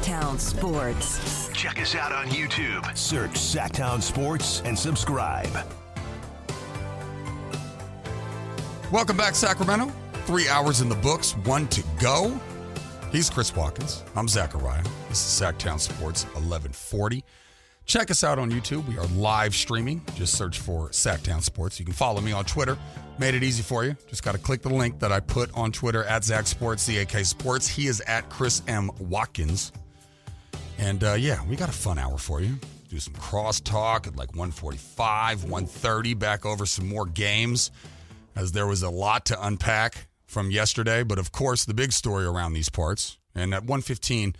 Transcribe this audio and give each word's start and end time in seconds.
Sacktown 0.00 0.40
Sports. 0.40 1.50
Check 1.52 1.78
us 1.78 1.94
out 1.94 2.10
on 2.10 2.28
YouTube. 2.28 2.96
Search 2.96 3.32
Sacktown 3.32 4.00
Sports 4.00 4.62
and 4.64 4.78
subscribe. 4.78 5.50
Welcome 8.90 9.18
back, 9.18 9.34
Sacramento. 9.34 9.92
Three 10.24 10.48
hours 10.48 10.80
in 10.80 10.88
the 10.88 10.94
books, 10.94 11.32
one 11.44 11.68
to 11.68 11.84
go. 12.00 12.40
He's 13.12 13.28
Chris 13.28 13.54
Watkins. 13.54 14.02
I'm 14.16 14.26
Zachariah. 14.26 14.82
This 15.10 15.18
is 15.18 15.40
Sacktown 15.42 15.78
Sports 15.78 16.24
1140. 16.24 17.22
Check 17.84 18.10
us 18.10 18.24
out 18.24 18.38
on 18.38 18.50
YouTube. 18.50 18.88
We 18.88 18.96
are 18.96 19.06
live 19.08 19.54
streaming. 19.54 20.02
Just 20.14 20.34
search 20.34 20.60
for 20.60 20.88
Sacktown 20.88 21.42
Sports. 21.42 21.78
You 21.78 21.84
can 21.84 21.92
follow 21.92 22.22
me 22.22 22.32
on 22.32 22.46
Twitter. 22.46 22.78
Made 23.18 23.34
it 23.34 23.42
easy 23.42 23.62
for 23.62 23.84
you. 23.84 23.96
Just 24.08 24.22
got 24.22 24.32
to 24.32 24.38
click 24.38 24.62
the 24.62 24.72
link 24.72 24.98
that 25.00 25.12
I 25.12 25.20
put 25.20 25.54
on 25.54 25.72
Twitter 25.72 26.04
at 26.04 26.24
Zach 26.24 26.46
Sports, 26.46 26.88
ZAK 26.88 27.26
Sports. 27.26 27.68
He 27.68 27.86
is 27.86 28.00
at 28.06 28.30
Chris 28.30 28.62
M. 28.66 28.90
Watkins. 28.98 29.72
And 30.80 31.04
uh, 31.04 31.12
yeah, 31.12 31.44
we 31.46 31.56
got 31.56 31.68
a 31.68 31.72
fun 31.72 31.98
hour 31.98 32.16
for 32.16 32.40
you. 32.40 32.54
Do 32.88 32.98
some 32.98 33.12
crosstalk 33.14 34.06
at 34.06 34.16
like 34.16 34.30
145, 34.30 35.44
130, 35.44 36.14
back 36.14 36.44
over 36.46 36.64
some 36.66 36.88
more 36.88 37.04
games 37.06 37.70
as 38.34 38.52
there 38.52 38.66
was 38.66 38.82
a 38.82 38.90
lot 38.90 39.26
to 39.26 39.46
unpack 39.46 40.08
from 40.26 40.50
yesterday. 40.50 41.02
But 41.02 41.18
of 41.18 41.32
course, 41.32 41.64
the 41.64 41.74
big 41.74 41.92
story 41.92 42.24
around 42.24 42.54
these 42.54 42.68
parts. 42.70 43.18
And 43.34 43.52
at 43.54 43.60
115, 43.62 44.34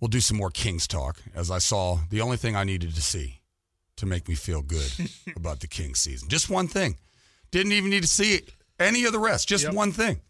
we'll 0.00 0.08
do 0.08 0.20
some 0.20 0.36
more 0.38 0.50
Kings 0.50 0.86
talk 0.86 1.18
as 1.34 1.50
I 1.50 1.58
saw 1.58 1.98
the 2.10 2.20
only 2.20 2.36
thing 2.36 2.54
I 2.56 2.64
needed 2.64 2.94
to 2.94 3.02
see 3.02 3.40
to 3.96 4.06
make 4.06 4.28
me 4.28 4.34
feel 4.36 4.62
good 4.62 4.90
about 5.36 5.60
the 5.60 5.66
Kings 5.66 5.98
season. 5.98 6.28
Just 6.28 6.48
one 6.48 6.68
thing. 6.68 6.96
Didn't 7.50 7.72
even 7.72 7.90
need 7.90 8.02
to 8.02 8.08
see 8.08 8.40
any 8.80 9.04
of 9.04 9.12
the 9.12 9.18
rest, 9.18 9.48
just 9.48 9.64
Yep. 9.64 9.74
one 9.74 9.92
thing. 9.92 10.20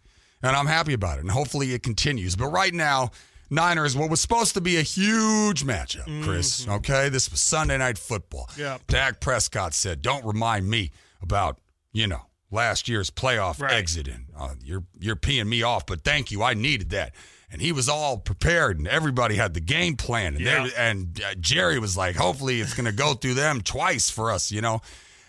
And 0.43 0.57
I'm 0.57 0.66
happy 0.66 0.95
about 0.95 1.18
it. 1.18 1.21
And 1.21 1.30
hopefully 1.30 1.73
it 1.74 1.84
continues. 1.84 2.34
But 2.34 2.46
right 2.49 2.74
now, 2.74 3.12
Niners, 3.53 3.95
what 3.97 4.09
was 4.11 4.21
supposed 4.21 4.55
to 4.55 4.61
be 4.61 4.79
a 4.79 4.83
huge 4.83 5.63
matchup, 5.65 6.25
Chris. 6.25 6.67
Okay. 6.67 7.09
This 7.11 7.31
was 7.31 7.41
Sunday 7.41 7.77
night 7.79 7.99
football. 7.99 8.49
Yep. 8.57 8.87
Dak 8.89 9.21
Prescott 9.21 9.75
said, 9.75 10.01
Don't 10.03 10.25
remind 10.25 10.69
me 10.69 10.91
about, 11.21 11.59
you 11.93 12.07
know, 12.07 12.23
last 12.51 12.89
year's 12.89 13.11
playoff 13.11 13.61
Right. 13.61 13.73
exit. 13.75 14.09
And 14.09 14.25
uh, 14.37 14.55
you're 14.65 14.85
you're 14.99 15.17
peeing 15.17 15.47
me 15.49 15.63
off, 15.63 15.85
but 15.87 16.03
thank 16.03 16.30
you. 16.30 16.43
I 16.43 16.55
needed 16.55 16.91
that. 16.91 17.15
And 17.51 17.61
he 17.61 17.71
was 17.73 17.87
all 17.91 18.17
prepared, 18.17 18.79
and 18.79 18.89
everybody 18.89 19.35
had 19.37 19.53
the 19.53 19.61
game 19.61 19.97
plan. 19.97 20.37
And, 20.37 20.41
Yeah. 20.41 20.65
they- 20.67 20.75
and 20.75 21.21
uh, 21.23 21.35
Jerry 21.39 21.79
was 21.79 21.95
like, 21.95 22.17
hopefully 22.17 22.63
it's 22.63 22.73
going 22.73 22.87
to 22.87 22.93
go 22.93 23.13
through 23.13 23.35
them 23.35 23.61
twice 23.61 24.09
for 24.09 24.30
us, 24.30 24.51
you 24.51 24.63
know? 24.63 24.80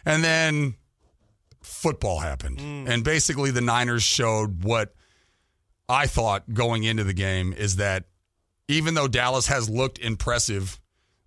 And 0.05 0.23
then 0.23 0.75
football 1.61 2.19
happened. 2.19 2.59
And 2.61 3.03
basically, 3.03 3.51
the 3.51 3.59
Niners 3.61 4.03
showed 4.03 4.63
what 4.63 4.93
I 5.89 6.07
thought 6.07 6.53
going 6.53 6.83
into 6.85 7.03
the 7.03 7.13
game 7.13 7.51
is 7.51 7.75
that 7.75 8.05
even 8.67 8.93
though 8.93 9.07
Dallas 9.07 9.47
has 9.47 9.69
looked 9.69 9.99
impressive, 9.99 10.79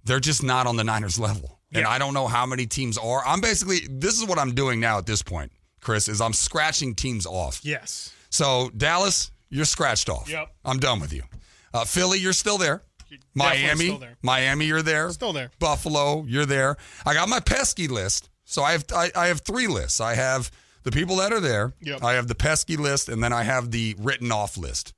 they're 0.05 0.21
just 0.21 0.43
not 0.43 0.67
on 0.67 0.77
the 0.77 0.85
Niners 0.85 1.19
level. 1.19 1.59
And 1.73 1.85
I 1.85 1.99
don't 1.99 2.15
know 2.15 2.27
how 2.27 2.47
many 2.47 2.67
teams 2.67 2.97
are. 2.97 3.23
I'm 3.27 3.43
basically, 3.43 3.81
this 3.91 4.19
is 4.19 4.27
what 4.27 4.39
I'm 4.39 4.55
doing 4.55 4.81
now 4.81 4.97
at 4.97 5.05
this 5.05 5.23
point, 5.23 5.53
Chris, 5.83 6.09
is 6.09 6.23
I'm 6.23 6.33
scratching 6.33 6.95
teams 6.95 7.27
off. 7.27 7.61
Yes. 7.63 8.15
So, 8.31 8.71
Dallas, 8.75 9.31
you're 9.51 9.67
scratched 9.67 10.09
off. 10.09 10.31
Yep. 10.31 10.55
I'm 10.65 10.79
done 10.79 11.01
with 11.01 11.13
you. 11.13 11.25
Uh, 11.75 11.85
Philly, 11.85 12.19
you're 12.19 12.33
still 12.33 12.57
there. 12.57 12.81
Definitely 13.11 13.21
Miami, 13.35 13.85
still 13.87 13.99
there. 13.99 14.17
Miami, 14.23 14.65
you're 14.65 14.83
there. 14.83 15.11
Still 15.11 15.33
there. 15.35 15.51
Buffalo, 15.59 16.25
you're 16.27 16.47
there. 16.47 16.77
I 17.05 17.13
got 17.13 17.29
my 17.29 17.41
pesky 17.41 17.89
list. 17.89 18.31
So 18.45 18.63
I 18.63 18.73
have 18.73 18.85
I, 18.95 19.11
I 19.15 19.27
have 19.27 19.41
three 19.41 19.67
lists. 19.67 20.01
I 20.01 20.15
have 20.15 20.51
the 20.85 20.91
people 20.91 21.17
that 21.17 21.33
are 21.33 21.41
there. 21.41 21.75
Yep. 21.83 22.03
I 22.03 22.15
have 22.15 22.29
the 22.29 22.35
pesky 22.35 22.77
list, 22.77 23.09
and 23.09 23.23
then 23.23 23.33
I 23.33 23.43
have 23.43 23.71
the 23.71 23.97
written 23.99 24.33
off 24.33 24.57
list. 24.57 24.95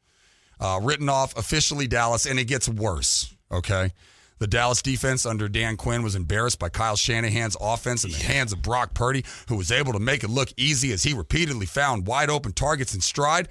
Uh, 0.61 0.81
written 0.83 1.09
off 1.09 1.37
officially 1.37 1.87
Dallas, 1.87 2.27
and 2.27 2.39
it 2.39 2.45
gets 2.45 2.69
worse. 2.69 3.35
Okay. 3.51 3.93
The 4.39 4.47
Dallas 4.47 4.83
defense 4.83 5.27
under 5.27 5.49
Dan 5.49 5.77
Quinn 5.77 6.03
was 6.03 6.15
embarrassed 6.15 6.59
by 6.59 6.69
Kyle 6.69 6.97
Shanahan's 6.97 7.57
offense 7.61 8.05
in 8.05 8.13
the 8.13 8.19
hands 8.19 8.53
of 8.53 8.63
Brock 8.63 8.95
Purdy, 8.95 9.25
who 9.49 9.57
was 9.57 9.73
able 9.73 9.93
to 9.93 9.99
make 9.99 10.23
it 10.23 10.31
look 10.31 10.53
easy 10.57 10.93
as 10.93 11.03
he 11.03 11.13
repeatedly 11.13 11.67
found 11.67 12.07
wide 12.07 12.31
open 12.31 12.53
targets 12.53 12.95
in 12.95 13.01
stride. 13.01 13.49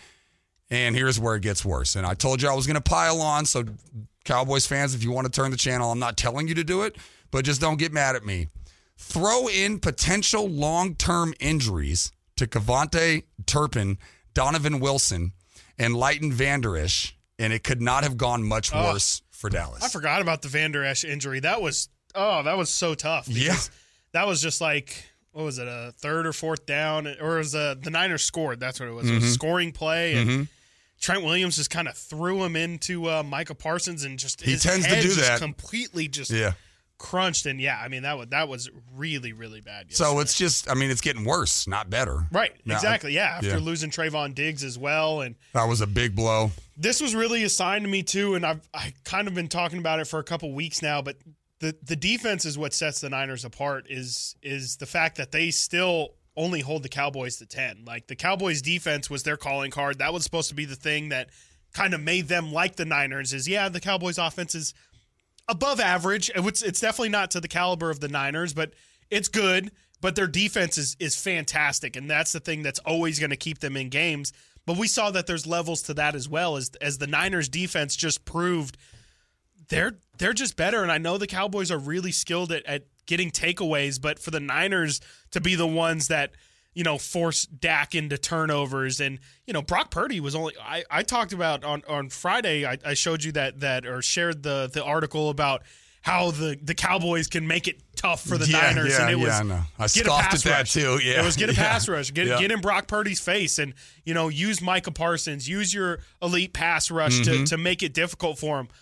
And 0.70 0.96
here's 0.96 1.20
where 1.20 1.36
it 1.36 1.42
gets 1.42 1.64
worse. 1.66 1.96
And 1.96 2.06
I 2.06 2.14
told 2.14 2.42
you 2.42 2.50
I 2.50 2.54
was 2.54 2.68
going 2.68 2.76
to 2.76 2.82
pile 2.82 3.22
on. 3.22 3.46
So, 3.46 3.66
Cowboys 4.24 4.66
fans, 4.66 4.94
if 4.94 5.04
you 5.04 5.12
want 5.12 5.26
to 5.26 5.32
turn 5.32 5.52
the 5.52 5.58
channel, 5.58 5.92
I'm 5.92 6.00
not 6.00 6.18
telling 6.18 6.48
you 6.48 6.56
to 6.56 6.64
do 6.64 6.84
it, 6.84 6.98
but 7.32 7.46
just 7.46 7.62
don't 7.62 7.80
get 7.80 7.94
mad 7.94 8.16
at 8.16 8.26
me. 8.26 8.48
Throw 8.98 9.48
in 9.48 9.80
potential 9.80 10.50
long 10.50 10.96
term 10.96 11.34
injuries 11.40 12.12
to 12.36 12.48
KaVontae 12.48 13.24
Turpin, 13.46 13.98
Donovan 14.34 14.80
Wilson, 14.80 15.34
and 15.78 15.96
Leighton 15.96 16.32
Vander 16.32 16.76
Esch, 16.78 17.16
and 17.40 17.54
it 17.54 17.64
could 17.64 17.82
not 17.82 18.04
have 18.04 18.18
gone 18.18 18.44
much 18.44 18.72
Oh. 18.74 18.94
worse 18.94 19.22
for 19.32 19.50
Dallas. 19.50 19.84
I 19.84 19.90
forgot 19.90 20.22
about 20.22 20.42
the 20.42 20.48
Vander 20.48 20.84
Esch 20.84 21.04
injury. 21.04 21.40
That 21.40 21.62
was 21.62 21.90
oh, 22.16 22.44
that 22.44 22.58
was 22.58 22.70
so 22.70 22.96
tough. 22.96 23.28
Yeah. 23.28 23.56
That 24.14 24.26
was 24.28 24.42
just 24.42 24.62
like 24.62 25.06
what 25.32 25.44
was 25.44 25.60
it, 25.60 25.68
a 25.68 25.94
third 26.00 26.26
or 26.26 26.34
fourth 26.34 26.66
down, 26.66 27.06
or 27.22 27.36
it 27.36 27.40
was 27.40 27.54
uh, 27.54 27.76
the 27.80 27.92
Niners 27.92 28.24
scored. 28.24 28.60
That's 28.60 28.80
what 28.80 28.90
it 28.90 28.94
was. 28.94 29.08
It 29.08 29.14
was 29.14 29.24
Mm-hmm. 29.24 29.30
a 29.30 29.34
scoring 29.34 29.72
play, 29.72 30.16
and 30.16 30.48
Trent 31.00 31.24
Williams 31.24 31.58
just 31.58 31.70
kind 31.70 31.88
of 31.88 31.96
threw 31.96 32.44
him 32.44 32.56
into 32.56 33.08
uh, 33.08 33.22
Micah 33.22 33.54
Parsons, 33.54 34.04
and 34.04 34.18
just 34.18 34.42
He 34.42 34.56
tends 34.58 34.88
to 34.88 35.00
do 35.00 35.14
that. 35.14 35.38
completely 35.40 36.08
just 36.08 36.32
Yeah. 36.32 36.54
Crunched. 36.98 37.46
And 37.46 37.62
yeah, 37.62 37.80
I 37.82 37.88
mean 37.90 38.04
that 38.04 38.18
was 38.18 38.28
that 38.30 38.48
was 38.48 38.70
really 38.96 39.34
really 39.34 39.62
bad. 39.62 39.94
So 39.94 40.20
it's 40.20 40.36
just, 40.38 40.70
I 40.70 40.74
mean, 40.74 40.90
it's 40.90 41.02
getting 41.02 41.26
worse, 41.26 41.68
not 41.68 41.90
better. 41.90 42.28
right, 42.32 42.52
exactly. 42.66 43.14
Yeah, 43.14 43.36
after 43.36 43.50
yeah. 43.50 43.58
losing 43.58 43.92
Trevon 43.92 44.34
Diggs 44.34 44.64
as 44.64 44.78
well, 44.78 45.22
and 45.22 45.36
That 45.54 45.68
was 45.68 45.82
a 45.82 45.88
big 45.88 46.16
blow. 46.16 46.52
this 46.76 47.00
was 47.02 47.14
really 47.16 47.44
a 47.44 47.50
sign 47.50 47.84
to 47.84 47.88
me 47.88 48.02
too, 48.04 48.36
and 48.36 48.46
I've 48.46 48.68
I 48.74 48.94
kind 49.04 49.28
of 49.28 49.34
been 49.36 49.48
talking 49.48 49.80
about 49.80 50.00
it 50.00 50.06
for 50.08 50.20
a 50.20 50.24
couple 50.24 50.52
weeks 50.54 50.82
now. 50.82 51.02
But 51.02 51.18
the 51.60 51.76
the 51.84 51.96
defense 51.96 52.46
is 52.46 52.58
what 52.58 52.74
sets 52.74 53.02
the 53.02 53.10
Niners 53.10 53.46
apart. 53.46 53.86
Is 53.90 54.36
is 54.42 54.78
the 54.78 54.86
fact 54.88 55.18
that 55.18 55.32
they 55.32 55.52
still 55.52 56.16
only 56.36 56.62
hold 56.62 56.84
the 56.84 56.90
Cowboys 56.90 57.38
to 57.38 57.46
ten. 57.46 57.84
Like 57.86 58.08
the 58.08 58.16
Cowboys 58.16 58.62
defense 58.62 59.10
was 59.10 59.24
their 59.24 59.38
calling 59.38 59.72
card. 59.72 60.00
That 60.00 60.14
was 60.14 60.24
supposed 60.24 60.50
to 60.50 60.56
be 60.56 60.66
the 60.66 60.76
thing 60.76 61.10
that 61.10 61.30
kind 61.74 61.94
of 61.94 62.02
made 62.02 62.28
them 62.28 62.52
like 62.54 62.76
the 62.76 62.86
Niners. 62.86 63.34
Is 63.34 63.48
yeah, 63.48 63.70
the 63.70 63.80
Cowboys 63.80 64.18
offense 64.18 64.56
is 64.56 64.74
above 65.48 65.80
average. 65.80 66.32
It's 66.36 66.62
it's 66.62 66.80
definitely 66.80 67.10
not 67.10 67.32
to 67.32 67.42
the 67.42 67.48
caliber 67.48 67.90
of 67.90 68.00
the 68.00 68.08
Niners, 68.08 68.54
but 68.54 68.74
it's 69.10 69.28
good. 69.28 69.72
But 70.00 70.16
their 70.16 70.28
defense 70.28 70.78
is 70.78 70.96
is 71.00 71.16
fantastic, 71.16 71.96
and 71.96 72.10
that's 72.10 72.32
the 72.32 72.40
thing 72.40 72.62
that's 72.62 72.80
always 72.80 73.20
going 73.20 73.32
to 73.32 73.36
keep 73.38 73.60
them 73.60 73.76
in 73.76 73.90
games. 73.90 74.32
But 74.66 74.78
we 74.78 74.88
saw 74.88 75.12
that 75.12 75.28
there's 75.28 75.48
levels 75.48 75.82
to 75.84 75.94
that 75.96 76.14
as 76.14 76.30
well 76.30 76.58
as 76.58 76.72
as 76.82 76.98
the 76.98 77.08
Niners 77.08 77.50
defense 77.50 77.96
just 77.96 78.26
proved 78.26 78.78
they're 79.70 79.98
they're 80.18 80.34
just 80.34 80.56
better. 80.56 80.84
And 80.84 80.92
I 80.92 80.98
know 80.98 81.18
the 81.18 81.28
Cowboys 81.28 81.72
are 81.72 81.78
really 81.78 82.12
skilled 82.12 82.52
at, 82.52 82.66
at 82.66 82.84
getting 83.06 83.32
takeaways, 83.32 84.00
but 84.00 84.20
for 84.20 84.32
the 84.32 84.40
Niners 84.40 85.02
to 85.32 85.42
be 85.42 85.56
the 85.56 85.68
ones 85.68 86.08
that 86.10 86.32
you 86.78 86.84
know 86.84 86.98
force 87.00 87.46
Dak 87.48 87.96
into 87.96 88.18
turnovers 88.20 89.00
and 89.02 89.18
you 89.48 89.54
know 89.54 89.62
Brock 89.64 89.90
Purdy 89.90 90.20
was 90.20 90.36
only 90.36 90.54
I, 90.62 90.84
I 90.92 91.02
talked 91.04 91.34
about 91.34 91.64
on 91.64 91.82
on 91.90 92.10
Friday 92.10 92.66
I, 92.66 92.78
I 92.86 92.94
showed 92.94 93.24
you 93.24 93.32
that 93.32 93.62
that 93.62 93.86
or 93.88 94.02
shared 94.04 94.44
the 94.44 94.70
the 94.72 94.84
article 94.84 95.30
about 95.32 95.64
how 96.04 96.30
the 96.32 96.56
the 96.62 96.76
Cowboys 96.76 97.28
can 97.28 97.48
make 97.48 97.68
it 97.68 97.82
tough 97.96 98.22
for 98.22 98.38
the 98.38 98.46
Yeah, 98.48 98.62
Niners 98.62 98.92
yeah, 98.94 99.02
and 99.02 99.10
it 99.12 99.16
was 99.16 99.28
yeah, 99.28 99.40
I 99.40 99.44
know. 99.44 99.62
I 99.80 99.88
get 99.88 99.90
a 99.90 99.90
scoffed 100.06 100.22
pass 100.30 100.46
at 100.46 100.50
that 100.52 100.58
rush. 100.60 100.74
too, 100.74 101.00
yeah, 101.04 101.20
it 101.22 101.26
was 101.26 101.36
get 101.36 101.50
a 101.50 101.54
pass 101.56 101.90
rush 101.90 102.14
get 102.14 102.28
get 102.40 102.52
in 102.52 102.62
Brock 102.62 102.88
Purdy's 102.88 103.20
face 103.20 103.58
and 103.58 103.74
you 104.06 104.14
know 104.14 104.30
use 104.30 104.62
Micah 104.62 104.92
Parsons 104.92 105.50
use 105.50 105.74
your 105.74 106.00
elite 106.22 106.54
pass 106.54 106.92
rush 106.92 107.20
to 107.22 107.44
to 107.48 107.58
make 107.58 107.82
it 107.82 107.94
difficult 107.94 108.38
for 108.38 108.60
him 108.60 108.68
Mm-hmm. 108.68 108.74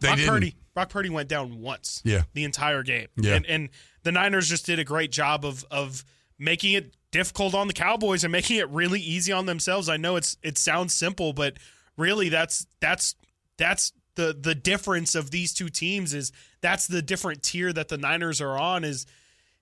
They 0.00 0.08
Brock 0.08 0.16
didn't. 0.18 0.30
Purdy 0.34 0.54
Brock 0.74 0.88
Purdy 0.90 1.10
went 1.10 1.28
down 1.28 1.60
once 1.60 2.00
Yeah. 2.04 2.22
the 2.34 2.44
entire 2.44 2.82
game 2.82 3.08
Yeah. 3.16 3.34
and 3.34 3.46
and 3.46 3.68
the 4.02 4.12
Niners 4.12 4.48
just 4.48 4.64
did 4.66 4.78
a 4.78 4.84
great 4.84 5.10
job 5.10 5.44
of 5.44 5.64
of 5.70 6.04
making 6.38 6.72
it 6.72 6.94
difficult 7.10 7.54
on 7.54 7.66
the 7.66 7.72
Cowboys 7.72 8.24
and 8.24 8.32
making 8.32 8.56
it 8.56 8.68
really 8.70 9.00
easy 9.00 9.32
on 9.32 9.46
themselves 9.46 9.88
I 9.88 9.96
know 9.96 10.16
it's 10.16 10.36
it 10.42 10.58
sounds 10.58 10.94
simple 10.94 11.32
but 11.32 11.54
really 11.96 12.28
that's 12.28 12.66
that's 12.80 13.14
that's 13.58 13.92
the 14.14 14.36
the 14.38 14.54
difference 14.54 15.14
of 15.14 15.30
these 15.30 15.52
two 15.52 15.68
teams 15.68 16.14
is 16.14 16.32
that's 16.60 16.86
the 16.86 17.02
different 17.02 17.42
tier 17.42 17.72
that 17.72 17.88
the 17.88 17.98
Niners 17.98 18.40
are 18.40 18.58
on 18.58 18.84
is 18.84 19.06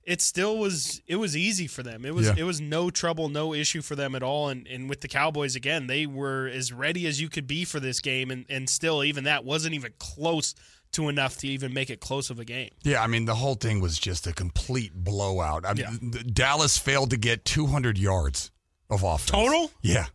it 0.05 0.22
still 0.22 0.56
was 0.58 1.02
it 1.06 1.17
was 1.17 1.37
easy 1.37 1.67
for 1.67 1.82
them. 1.82 2.06
It 2.06 2.14
was 2.14 2.28
Yeah. 2.28 2.34
it 2.38 2.44
was 2.44 2.62
no 2.62 2.88
trouble, 2.88 3.28
no 3.28 3.52
issue 3.52 3.82
for 3.82 3.94
them 3.94 4.14
at 4.14 4.22
all. 4.22 4.49
And 4.49 4.67
and 4.67 4.88
with 4.88 5.02
the 5.02 5.08
Cowboys 5.08 5.55
again, 5.55 5.87
they 5.87 6.06
were 6.06 6.49
as 6.49 6.72
ready 6.72 7.06
as 7.06 7.20
you 7.20 7.28
could 7.28 7.46
be 7.46 7.67
for 7.67 7.78
this 7.78 8.00
game, 8.00 8.31
and 8.31 8.46
and 8.49 8.70
still 8.70 9.05
even 9.05 9.25
that 9.25 9.44
wasn't 9.44 9.75
even 9.75 9.93
close 9.99 10.55
to 10.93 11.08
enough 11.08 11.37
to 11.38 11.49
even 11.49 11.73
make 11.75 11.90
it 11.90 12.00
close 12.00 12.31
of 12.31 12.38
a 12.38 12.44
game. 12.44 12.70
Yeah, 12.82 13.02
I 13.02 13.06
mean, 13.06 13.25
the 13.26 13.35
whole 13.35 13.55
thing 13.55 13.81
was 13.81 13.99
just 13.99 14.26
a 14.26 14.32
complete 14.32 14.93
blowout. 14.94 15.64
I 15.67 15.75
mean, 15.75 16.12
Yeah. 16.14 16.23
Dallas 16.32 16.79
failed 16.79 17.11
to 17.11 17.17
get 17.17 17.44
200 17.44 17.99
yards 17.99 18.50
of 18.90 19.02
offense. 19.02 19.31
Total? 19.31 19.70
Yeah. 19.82 20.06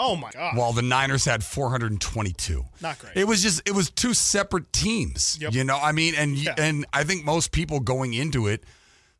Oh 0.00 0.14
my 0.14 0.30
god! 0.30 0.56
While 0.56 0.72
the 0.72 0.82
Niners 0.82 1.24
had 1.24 1.42
422. 1.42 2.64
Not 2.80 2.98
great. 3.00 3.16
It 3.16 3.24
was 3.26 3.42
just 3.42 3.62
it 3.66 3.72
was 3.74 3.90
two 3.90 4.14
separate 4.14 4.72
teams. 4.72 5.38
Yep. 5.40 5.52
You 5.54 5.64
know, 5.64 5.76
I 5.76 5.90
mean, 5.92 6.14
and 6.16 6.36
Yeah. 6.36 6.54
and 6.56 6.86
I 6.92 7.02
think 7.04 7.24
most 7.24 7.50
people 7.50 7.80
going 7.80 8.14
into 8.14 8.46
it 8.46 8.62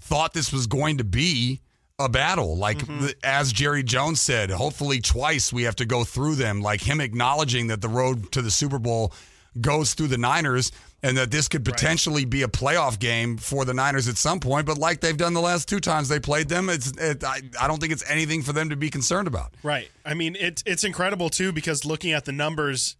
thought 0.00 0.32
this 0.34 0.52
was 0.52 0.68
going 0.68 0.98
to 0.98 1.04
be 1.04 1.62
a 1.98 2.08
battle. 2.08 2.56
Like 2.56 2.78
Mm-hmm. 2.78 3.06
as 3.24 3.52
Jerry 3.52 3.82
Jones 3.82 4.20
said, 4.20 4.50
hopefully 4.50 5.00
twice 5.00 5.52
we 5.52 5.64
have 5.64 5.74
to 5.76 5.84
go 5.84 6.04
through 6.04 6.36
them. 6.36 6.60
Like 6.60 6.80
him 6.80 7.00
acknowledging 7.00 7.66
that 7.68 7.80
the 7.80 7.88
road 7.88 8.30
to 8.32 8.40
the 8.42 8.50
Super 8.52 8.78
Bowl 8.78 9.12
goes 9.60 9.94
through 9.94 10.08
the 10.08 10.18
Niners 10.18 10.72
and 11.02 11.16
that 11.16 11.30
this 11.30 11.48
could 11.48 11.64
potentially 11.64 12.24
be 12.24 12.42
a 12.42 12.48
playoff 12.48 12.98
game 12.98 13.36
for 13.36 13.64
the 13.64 13.74
Niners 13.74 14.08
at 14.08 14.16
some 14.16 14.40
point. 14.40 14.66
But 14.66 14.78
like 14.78 15.00
they've 15.00 15.16
done 15.16 15.32
the 15.32 15.40
last 15.40 15.68
two 15.68 15.80
times 15.80 16.08
they 16.08 16.18
played 16.18 16.48
them, 16.48 16.68
it's 16.68 16.90
it, 16.96 17.22
I, 17.22 17.40
I 17.60 17.68
don't 17.68 17.80
think 17.80 17.92
it's 17.92 18.08
anything 18.10 18.42
for 18.42 18.52
them 18.52 18.70
to 18.70 18.76
be 18.76 18.90
concerned 18.90 19.28
about. 19.28 19.54
Right. 19.62 19.88
I 20.04 20.14
mean, 20.14 20.36
it's 20.38 20.62
it's 20.66 20.84
incredible 20.84 21.30
too 21.30 21.52
because 21.52 21.84
looking 21.84 22.12
at 22.12 22.24
the 22.24 22.32
numbers, 22.32 22.96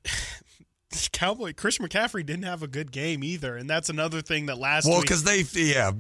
Cowboy 1.12 1.52
Chris 1.54 1.78
McCaffrey 1.78 2.24
didn't 2.24 2.44
have 2.44 2.62
a 2.62 2.66
good 2.66 2.90
game 2.90 3.22
either, 3.22 3.56
and 3.56 3.68
that's 3.68 3.90
another 3.90 4.22
thing 4.22 4.46
that 4.46 4.56
last 4.58 4.86
Well, 4.86 5.00
because 5.02 5.22
they, 5.22 5.44
yeah, 5.52 5.92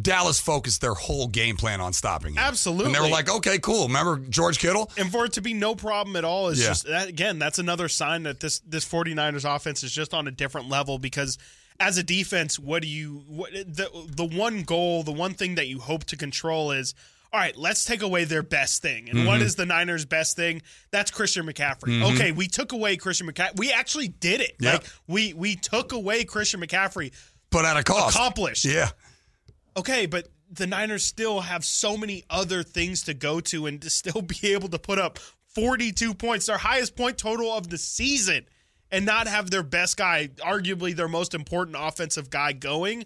Dallas 0.00 0.38
focused 0.38 0.80
their 0.80 0.94
whole 0.94 1.26
game 1.26 1.56
plan 1.56 1.80
on 1.80 1.92
stopping 1.92 2.34
him. 2.34 2.38
Absolutely. 2.38 2.86
And 2.86 2.94
they 2.94 3.00
were 3.00 3.08
like, 3.08 3.28
okay, 3.28 3.58
cool. 3.58 3.88
Remember 3.88 4.18
George 4.18 4.58
Kittle? 4.60 4.90
and 4.96 5.10
for 5.10 5.24
it 5.24 5.32
to 5.32 5.40
be 5.40 5.52
no 5.52 5.74
problem 5.74 6.14
at 6.16 6.24
all 6.24 6.48
is 6.48 6.60
Yeah. 6.60 6.68
just 6.68 6.86
that, 6.86 7.08
again 7.08 7.38
that's 7.38 7.58
another 7.58 7.88
sign 7.88 8.22
that 8.24 8.38
this 8.40 8.60
this 8.60 8.84
49ers 8.84 9.44
offense 9.56 9.82
is 9.82 9.92
just 9.92 10.14
on 10.14 10.28
a 10.28 10.30
different 10.30 10.68
level 10.68 10.98
because 10.98 11.38
as 11.80 11.98
a 11.98 12.02
defense 12.02 12.58
what 12.58 12.82
do 12.82 12.88
you 12.88 13.24
what 13.26 13.52
the 13.52 13.88
the 14.06 14.24
one 14.24 14.62
goal 14.62 15.02
the 15.02 15.12
one 15.12 15.34
thing 15.34 15.56
that 15.56 15.66
you 15.68 15.78
hope 15.80 16.04
to 16.04 16.16
control 16.16 16.70
is 16.70 16.94
all 17.32 17.40
right 17.40 17.56
let's 17.56 17.84
take 17.84 18.02
away 18.02 18.24
their 18.24 18.42
best 18.42 18.82
thing 18.82 19.08
and 19.08 19.18
Mm-hmm. 19.18 19.26
what 19.26 19.42
is 19.42 19.56
the 19.56 19.66
Niners 19.66 20.04
best 20.04 20.36
thing 20.36 20.62
that's 20.90 21.10
Christian 21.10 21.46
McCaffrey 21.46 22.02
okay 22.14 22.32
we 22.32 22.46
took 22.46 22.72
away 22.72 22.96
Christian 22.96 23.26
McCaffrey 23.30 23.58
we 23.58 23.72
actually 23.72 24.08
did 24.08 24.40
it 24.40 24.56
Yep. 24.60 24.72
like 24.74 24.86
we 25.06 25.32
we 25.34 25.56
took 25.56 25.92
away 25.92 26.24
Christian 26.24 26.60
McCaffrey 26.60 27.12
But 27.50 27.64
at 27.64 27.76
a 27.76 27.82
cost. 27.82 28.14
accomplished 28.16 28.64
Yeah. 28.64 28.90
okay, 29.76 30.06
but 30.06 30.28
the 30.50 30.66
Niners 30.66 31.04
still 31.04 31.40
have 31.40 31.64
so 31.64 31.96
many 31.96 32.24
other 32.30 32.62
things 32.62 33.02
to 33.02 33.14
go 33.14 33.40
to 33.40 33.66
and 33.66 33.82
to 33.82 33.90
still 33.90 34.22
be 34.40 34.52
able 34.52 34.68
to 34.68 34.78
put 34.78 34.98
up 34.98 35.18
42 35.54 36.14
points, 36.14 36.46
their 36.46 36.58
highest 36.58 36.94
point 36.96 37.18
total 37.18 37.50
of 37.50 37.68
the 37.68 37.78
season, 37.78 38.44
and 38.92 39.04
not 39.06 39.26
have 39.26 39.50
their 39.50 39.62
best 39.64 39.96
guy, 39.96 40.28
arguably 40.38 40.94
their 40.94 41.08
most 41.08 41.34
important 41.34 41.76
offensive 41.80 42.30
guy 42.30 42.52
going. 42.52 43.04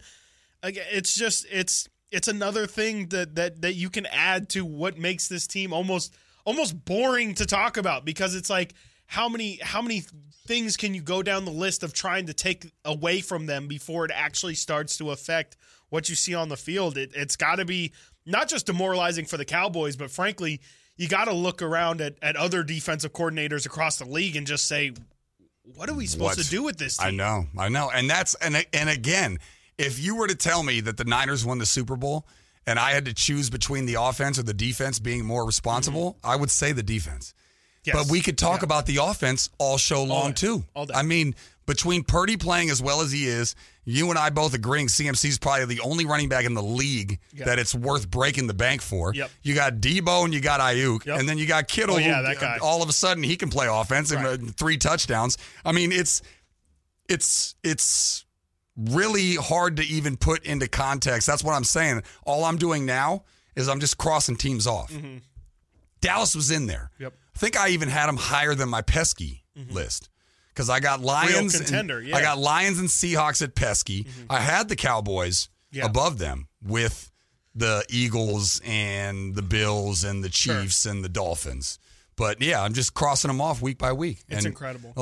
It's 0.63 1.15
just 1.15 1.47
it's 1.51 1.89
it's 2.11 2.29
another 2.29 2.67
thing 2.67 3.07
that 3.09 3.35
that 3.37 3.63
that 3.63 3.75
you 3.75 3.91
can 3.91 4.07
add 4.07 4.49
to 4.51 4.65
what 4.65 4.99
makes 4.99 5.29
this 5.29 5.47
team 5.47 5.73
almost 5.73 6.15
almost 6.45 6.85
boring 6.85 7.35
to 7.35 7.47
talk 7.47 7.77
about 7.77 8.05
because 8.05 8.35
it's 8.35 8.51
like 8.51 8.75
how 9.07 9.29
many 9.29 9.59
how 9.63 9.83
many 9.83 10.03
things 10.47 10.77
can 10.77 10.95
you 10.95 11.03
go 11.03 11.23
down 11.23 11.45
the 11.45 11.51
list 11.51 11.83
of 11.83 11.93
trying 11.93 12.27
to 12.27 12.35
take 12.35 12.73
away 12.85 13.21
from 13.21 13.47
them 13.47 13.69
before 13.69 14.05
it 14.05 14.11
actually 14.15 14.55
starts 14.55 14.97
to 14.97 15.11
affect 15.11 15.57
what 15.91 16.09
you 16.09 16.15
see 16.15 16.35
on 16.35 16.49
the 16.49 16.57
field 16.57 16.97
it, 16.97 17.11
it's 17.15 17.37
got 17.37 17.57
to 17.57 17.65
be 17.65 17.93
not 18.27 18.49
just 18.49 18.67
demoralizing 18.67 19.25
for 19.25 19.37
the 19.37 19.45
cowboys 19.45 19.97
but 19.97 20.11
frankly 20.11 20.61
you 20.97 21.09
got 21.09 21.27
to 21.27 21.33
look 21.33 21.63
around 21.63 22.01
at, 22.01 22.15
at 22.21 22.37
other 22.37 22.63
defensive 22.63 23.13
coordinators 23.13 23.65
across 23.65 23.99
the 23.99 24.05
league 24.05 24.37
and 24.37 24.47
just 24.47 24.67
say 24.67 24.93
what 25.77 25.89
are 25.89 25.95
we 25.95 26.07
supposed 26.07 26.39
What? 26.39 26.45
to 26.45 26.51
do 26.51 26.63
with 26.65 26.79
this 26.79 26.97
team 26.97 27.07
I 27.07 27.11
know, 27.11 27.47
I 27.57 27.69
know, 27.69 27.91
and 27.95 28.11
that's 28.11 28.35
and 28.37 28.67
and 28.73 28.89
again, 28.89 29.39
if 29.81 29.99
you 29.99 30.17
were 30.17 30.27
to 30.29 30.35
tell 30.35 30.63
me 30.63 30.81
that 30.81 30.97
the 30.97 31.05
Niners 31.05 31.45
won 31.45 31.59
the 31.59 31.67
Super 31.67 31.97
Bowl 31.97 32.27
and 32.67 32.79
I 32.79 32.91
had 32.93 33.05
to 33.07 33.15
choose 33.15 33.51
between 33.51 33.87
the 33.87 33.95
offense 33.95 34.39
or 34.39 34.43
the 34.43 34.55
defense 34.55 34.99
being 34.99 35.25
more 35.25 35.45
responsible, 35.47 36.19
I 36.23 36.37
would 36.37 36.51
say 36.51 36.73
the 36.73 36.83
defense. 36.83 37.35
Yes. 37.85 37.97
But 37.97 38.11
we 38.11 38.21
could 38.21 38.37
talk 38.37 38.61
Yeah. 38.61 38.67
about 38.67 38.85
the 38.87 38.99
offense 38.99 39.49
all 39.59 39.79
show 39.79 40.03
long 40.05 40.29
day. 40.33 40.35
too. 40.35 40.65
All 40.75 40.85
day. 40.87 40.93
I 40.95 41.03
mean, 41.03 41.35
between 41.67 42.05
Purdy 42.05 42.37
playing 42.37 42.69
as 42.69 42.83
well 42.83 43.01
as 43.01 43.11
he 43.11 43.27
is, 43.27 43.55
you 43.87 44.11
and 44.11 44.19
I 44.19 44.29
both 44.29 44.53
agreeing 44.53 44.89
CMC 44.89 45.31
is 45.31 45.39
probably 45.39 45.65
the 45.65 45.81
only 45.81 46.05
running 46.05 46.29
back 46.29 46.45
in 46.45 46.53
the 46.53 46.63
league 46.63 47.19
Yeah. 47.33 47.47
that 47.47 47.59
it's 47.59 47.75
worth 47.75 48.11
breaking 48.11 48.49
the 48.49 48.55
bank 48.55 48.83
for. 48.83 49.15
Yep. 49.15 49.31
You 49.43 49.55
got 49.55 49.77
Debo 49.77 50.25
and 50.27 50.35
you 50.35 50.41
got 50.41 50.61
Aiyuk, 50.61 51.07
Yep. 51.07 51.21
and 51.21 51.27
then 51.29 51.39
you 51.39 51.47
got 51.47 51.69
Kittle. 51.69 51.95
Oh, 51.95 51.99
yeah, 51.99 52.19
who, 52.19 52.25
that 52.25 52.39
guy. 52.41 52.59
All 52.61 52.83
of 52.83 52.91
a 52.91 52.93
sudden, 52.93 53.23
he 53.23 53.37
can 53.37 53.49
play 53.49 53.67
offense 53.67 54.11
and 54.11 54.23
Right. 54.23 54.39
uh, 54.39 54.53
three 54.59 54.77
touchdowns. 54.77 55.39
I 55.65 55.73
mean, 55.73 55.91
it's 55.93 56.21
it's 57.09 57.55
it's 57.65 58.25
really 58.77 59.35
hard 59.35 59.77
to 59.77 59.85
even 59.85 60.17
put 60.17 60.45
into 60.45 60.69
context. 60.69 61.27
That's 61.27 61.45
what 61.45 61.55
I'm 61.55 61.65
saying. 61.65 62.03
All 62.25 62.45
I'm 62.45 62.57
doing 62.57 62.87
now 62.87 63.25
is 63.57 63.69
I'm 63.69 63.81
just 63.81 63.99
crossing 63.99 64.37
teams 64.37 64.67
off. 64.67 64.93
Mm-hmm. 64.93 65.19
Dallas 66.01 66.35
was 66.35 66.51
in 66.51 66.67
there. 66.67 66.91
Yep. 66.99 67.13
I 67.35 67.39
think 67.39 67.59
I 67.59 67.69
even 67.71 67.89
had 67.89 68.07
them 68.07 68.17
higher 68.17 68.55
than 68.55 68.69
my 68.69 68.83
pesky 68.83 69.45
mm-hmm. 69.57 69.73
list 69.73 70.09
because 70.49 70.71
I 70.71 70.81
got 70.81 71.01
Lions. 71.01 71.55
and- 71.55 71.65
contender, 71.65 72.01
yeah. 72.01 72.17
I 72.17 72.23
got 72.23 72.39
Lions 72.39 72.79
and 72.79 72.89
Seahawks 72.89 73.43
at 73.43 73.55
pesky. 73.55 74.05
Mm-hmm. 74.05 74.33
I 74.33 74.41
had 74.41 74.69
the 74.69 74.77
Cowboys 74.77 75.49
Yeah. 75.73 75.87
above 75.87 76.19
them 76.19 76.49
with 76.63 77.11
the 77.55 77.85
Eagles 77.89 78.61
and 78.65 79.35
the 79.35 79.43
Bills 79.43 80.05
and 80.05 80.23
the 80.23 80.29
Chiefs 80.29 80.87
and 80.87 81.05
the 81.05 81.09
Dolphins. 81.09 81.79
But 82.21 82.43
yeah, 82.43 82.63
I'm 82.63 82.75
just 82.75 82.93
crossing 82.93 83.29
them 83.31 83.41
off 83.41 83.63
week 83.63 83.79
by 83.79 83.95
week. 83.95 84.19
It's 84.29 84.37
And, 84.45 84.47
incredible. 84.49 84.93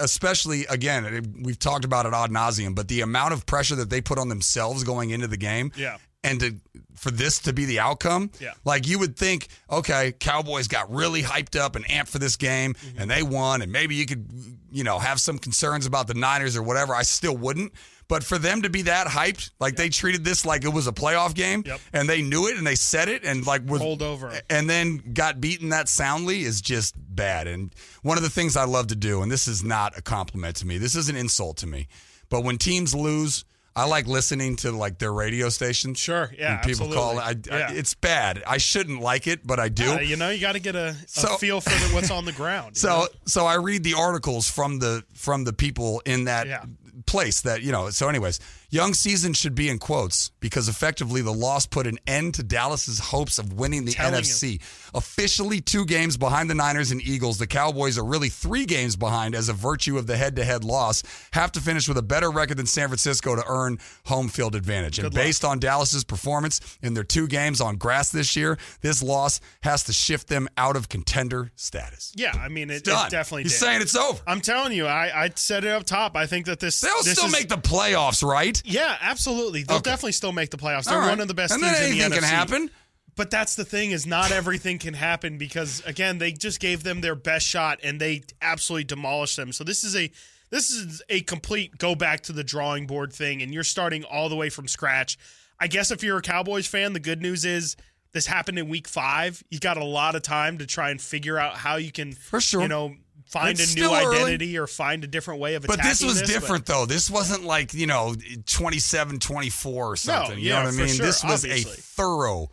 especially 0.00 0.64
again, 0.70 1.34
we've 1.42 1.58
talked 1.58 1.84
about 1.84 2.06
it 2.06 2.14
ad 2.14 2.30
nauseum, 2.30 2.74
but 2.74 2.88
the 2.88 3.02
amount 3.02 3.34
of 3.34 3.44
pressure 3.44 3.76
that 3.76 3.90
they 3.90 4.00
put 4.00 4.18
on 4.18 4.30
themselves 4.30 4.82
going 4.82 5.10
into 5.10 5.26
the 5.26 5.36
game, 5.36 5.70
Yeah. 5.76 5.98
and 6.24 6.40
to 6.40 6.54
for 6.96 7.10
this 7.10 7.40
to 7.40 7.52
be 7.52 7.64
the 7.66 7.78
outcome, 7.80 8.30
Yeah. 8.40 8.52
like 8.64 8.86
you 8.86 8.98
would 9.00 9.16
think, 9.18 9.48
okay, 9.68 10.12
Cowboys 10.12 10.66
got 10.68 10.90
really 10.90 11.22
hyped 11.22 11.58
up 11.60 11.74
and 11.76 11.84
amped 11.88 12.08
for 12.08 12.18
this 12.20 12.36
game, 12.36 12.72
Mm-hmm. 12.74 13.00
and 13.02 13.10
they 13.10 13.22
won, 13.22 13.60
and 13.60 13.70
maybe 13.72 13.94
you 13.96 14.06
could, 14.06 14.26
you 14.70 14.84
know, 14.84 14.98
have 14.98 15.20
some 15.20 15.38
concerns 15.38 15.84
about 15.84 16.06
the 16.06 16.14
Niners 16.14 16.56
or 16.56 16.62
whatever. 16.62 16.94
I 16.94 17.02
still 17.02 17.36
wouldn't. 17.36 17.72
But 18.08 18.24
for 18.24 18.36
them 18.36 18.62
to 18.62 18.68
be 18.70 18.82
that 18.82 19.06
hyped, 19.06 19.50
like 19.58 19.76
they 19.76 19.88
treated 19.88 20.22
this 20.24 20.44
like 20.44 20.64
it 20.64 20.72
was 20.72 20.86
a 20.86 20.92
playoff 20.92 21.34
game, 21.34 21.62
Yep. 21.66 21.80
and 21.94 22.08
they 22.08 22.20
knew 22.20 22.46
it 22.48 22.58
and 22.58 22.66
they 22.66 22.74
said 22.74 23.08
it, 23.08 23.24
and 23.24 23.46
like 23.46 23.62
was 23.66 23.80
Rolled 23.80 24.02
over 24.02 24.32
and 24.50 24.68
then 24.68 25.12
got 25.14 25.40
beaten 25.40 25.70
that 25.70 25.88
soundly 25.88 26.42
is 26.42 26.60
just 26.60 26.94
bad. 26.96 27.46
And 27.46 27.74
one 28.02 28.16
of 28.18 28.22
the 28.22 28.30
things 28.30 28.56
I 28.56 28.64
love 28.64 28.88
to 28.88 28.96
do, 28.96 29.22
and 29.22 29.30
this 29.32 29.48
is 29.48 29.64
not 29.64 29.96
a 29.96 30.02
compliment 30.02 30.56
to 30.56 30.66
me, 30.66 30.76
this 30.78 30.94
is 30.94 31.08
an 31.08 31.16
insult 31.16 31.56
to 31.58 31.66
me, 31.66 31.88
but 32.28 32.42
when 32.44 32.58
teams 32.58 32.94
lose, 32.94 33.44
I 33.74 33.86
like 33.86 34.06
listening 34.06 34.56
to 34.56 34.70
like 34.72 34.98
their 34.98 35.14
radio 35.14 35.48
stations. 35.48 35.98
Sure, 35.98 36.30
yeah, 36.36 36.56
And 36.56 36.62
people 36.62 36.92
call 36.92 37.18
it. 37.18 37.22
I, 37.22 37.30
absolutely. 37.30 37.62
I- 37.62 37.72
it's 37.72 37.94
bad. 37.94 38.42
I 38.46 38.58
shouldn't 38.58 39.00
like 39.00 39.26
it, 39.26 39.46
but 39.46 39.58
I 39.58 39.70
do. 39.70 39.92
Uh, 39.92 40.00
you 40.00 40.16
know, 40.16 40.28
you 40.28 40.42
got 40.42 40.52
to 40.52 40.60
get 40.60 40.76
a, 40.76 40.88
a 40.88 40.96
So- 41.08 41.36
feel 41.38 41.62
for 41.62 41.70
the, 41.70 41.94
what's 41.94 42.10
on 42.10 42.26
the 42.26 42.32
ground. 42.32 42.76
So 42.76 42.88
know? 42.88 43.06
so 43.24 43.46
I 43.46 43.54
read 43.54 43.82
the 43.82 43.94
articles 43.94 44.50
from 44.50 44.78
the 44.78 45.02
from 45.14 45.44
the 45.44 45.54
people 45.54 46.02
in 46.04 46.24
that 46.24 46.46
Yeah. 46.48 46.64
Place 47.06 47.40
that 47.42 47.62
you 47.62 47.72
know. 47.72 47.90
So 47.90 48.08
anyways, 48.08 48.40
young 48.72 48.94
season 48.94 49.32
should 49.34 49.54
be 49.54 49.68
in 49.68 49.78
quotes 49.78 50.30
because 50.40 50.68
effectively 50.68 51.22
the 51.22 51.32
loss 51.32 51.66
put 51.66 51.86
an 51.86 51.98
end 52.06 52.34
to 52.34 52.42
Dallas's 52.42 52.98
hopes 52.98 53.38
of 53.38 53.52
winning 53.52 53.84
the 53.84 53.92
Telling 53.92 54.22
NFC. 54.22 54.60
Officially 54.94 55.60
two 55.60 55.84
games 55.84 56.16
behind 56.16 56.48
the 56.50 56.54
Niners 56.54 56.90
and 56.90 57.00
Eagles, 57.02 57.38
the 57.38 57.46
Cowboys 57.46 57.98
are 57.98 58.04
really 58.04 58.28
three 58.30 58.64
games 58.64 58.96
behind 58.96 59.34
as 59.34 59.48
a 59.48 59.52
virtue 59.52 59.98
of 59.98 60.06
the 60.06 60.16
head-to-head 60.16 60.64
loss. 60.64 61.02
Have 61.32 61.52
to 61.52 61.60
finish 61.60 61.86
with 61.86 61.98
a 61.98 62.02
better 62.02 62.30
record 62.30 62.56
than 62.56 62.66
San 62.66 62.88
Francisco 62.88 63.36
to 63.36 63.44
earn 63.46 63.78
home 64.06 64.28
field 64.28 64.54
advantage. 64.54 64.98
And 64.98 65.06
Good 65.06 65.14
luck. 65.14 65.24
based 65.24 65.44
on 65.44 65.58
Dallas's 65.58 66.02
performance 66.04 66.60
in 66.82 66.94
their 66.94 67.04
two 67.04 67.28
games 67.28 67.60
on 67.60 67.76
grass 67.76 68.10
this 68.10 68.34
year, 68.36 68.58
this 68.80 69.02
loss 69.02 69.40
has 69.62 69.84
to 69.84 69.92
shift 69.92 70.28
them 70.28 70.48
out 70.56 70.76
of 70.76 70.88
contender 70.88 71.50
status. 71.56 72.12
yeah, 72.16 72.32
I 72.40 72.48
mean, 72.48 72.70
it, 72.70 72.76
it 72.76 72.84
Done. 72.84 73.10
definitely 73.10 73.42
He's 73.44 73.52
did. 73.52 73.58
saying 73.66 73.82
it's 73.82 73.94
over. 73.96 74.20
I'm 74.26 74.40
telling 74.40 74.72
you, 74.72 74.86
I, 74.86 75.24
I 75.24 75.30
said 75.34 75.64
it 75.64 75.70
up 75.70 75.84
top. 75.84 76.16
I 76.16 76.26
think 76.26 76.46
that 76.46 76.58
this 76.58 76.80
They'll 76.80 77.02
this 77.02 77.12
still 77.12 77.26
is- 77.26 77.32
make 77.32 77.48
the 77.48 77.56
playoffs, 77.56 78.22
right? 78.22 78.61
Yeah, 78.64 78.96
absolutely. 79.00 79.62
They'll 79.64 79.78
Okay. 79.78 79.90
definitely 79.90 80.12
still 80.12 80.32
make 80.32 80.50
the 80.50 80.56
playoffs. 80.56 80.84
They're 80.84 80.98
right. 80.98 81.08
one 81.10 81.20
of 81.20 81.28
the 81.28 81.34
best 81.34 81.52
and 81.52 81.62
teams 81.62 81.72
then 81.78 81.84
in 81.92 81.98
the 81.98 82.04
anything 82.04 82.18
NFC. 82.18 82.28
can 82.28 82.36
happen. 82.36 82.70
But 83.14 83.30
that's 83.30 83.56
the 83.56 83.64
thing 83.64 83.90
is 83.90 84.06
not 84.06 84.32
everything 84.32 84.78
can 84.78 84.94
happen 84.94 85.36
because 85.36 85.82
again, 85.84 86.16
they 86.18 86.32
just 86.32 86.60
gave 86.60 86.82
them 86.82 87.02
their 87.02 87.14
best 87.14 87.46
shot 87.46 87.78
and 87.82 88.00
they 88.00 88.22
absolutely 88.40 88.84
demolished 88.84 89.36
them. 89.36 89.52
So 89.52 89.64
this 89.64 89.84
is 89.84 89.94
a 89.94 90.10
this 90.50 90.70
is 90.70 91.02
a 91.10 91.20
complete 91.22 91.76
go 91.78 91.94
back 91.94 92.22
to 92.22 92.32
the 92.32 92.42
drawing 92.44 92.86
board 92.86 93.12
thing 93.12 93.42
and 93.42 93.52
you're 93.52 93.64
starting 93.64 94.04
all 94.04 94.28
the 94.30 94.36
way 94.36 94.48
from 94.48 94.66
scratch. 94.68 95.18
I 95.60 95.66
guess 95.66 95.90
if 95.90 96.02
you're 96.02 96.18
a 96.18 96.22
Cowboys 96.22 96.66
fan, 96.66 96.92
the 96.94 97.00
good 97.00 97.20
news 97.20 97.44
is 97.44 97.76
this 98.12 98.26
happened 98.26 98.58
in 98.58 98.68
week 98.68 98.88
5. 98.88 99.44
You 99.50 99.58
got 99.60 99.76
a 99.76 99.84
lot 99.84 100.14
of 100.14 100.22
time 100.22 100.58
to 100.58 100.66
try 100.66 100.90
and 100.90 101.00
figure 101.00 101.38
out 101.38 101.54
how 101.56 101.76
you 101.76 101.92
can 101.92 102.12
For 102.12 102.40
sure. 102.40 102.62
you 102.62 102.68
know 102.68 102.94
find 103.32 103.58
It's 103.58 103.72
a 103.72 103.76
new 103.78 103.86
still 103.86 103.94
early. 103.94 104.16
identity 104.18 104.58
or 104.58 104.66
find 104.66 105.02
a 105.02 105.06
different 105.06 105.40
way 105.40 105.54
of 105.54 105.64
attacking. 105.64 105.82
But 105.82 105.88
this 105.88 106.02
was 106.04 106.20
but- 106.20 106.28
different, 106.28 106.66
though. 106.66 106.86
This 106.86 107.10
wasn't 107.10 107.44
like, 107.44 107.72
you 107.74 107.86
know, 107.86 108.14
27 108.46 109.18
24 109.18 109.86
or 109.92 109.96
something. 109.96 110.38
you 110.38 110.50
yeah, 110.50 110.58
know 110.60 110.66
what 110.66 110.74
I 110.74 110.76
mean? 110.76 110.88
sure, 110.88 111.06
this 111.06 111.24
was 111.24 111.44
obviously. 111.44 111.72
a 111.72 111.74
thorough 111.74 112.50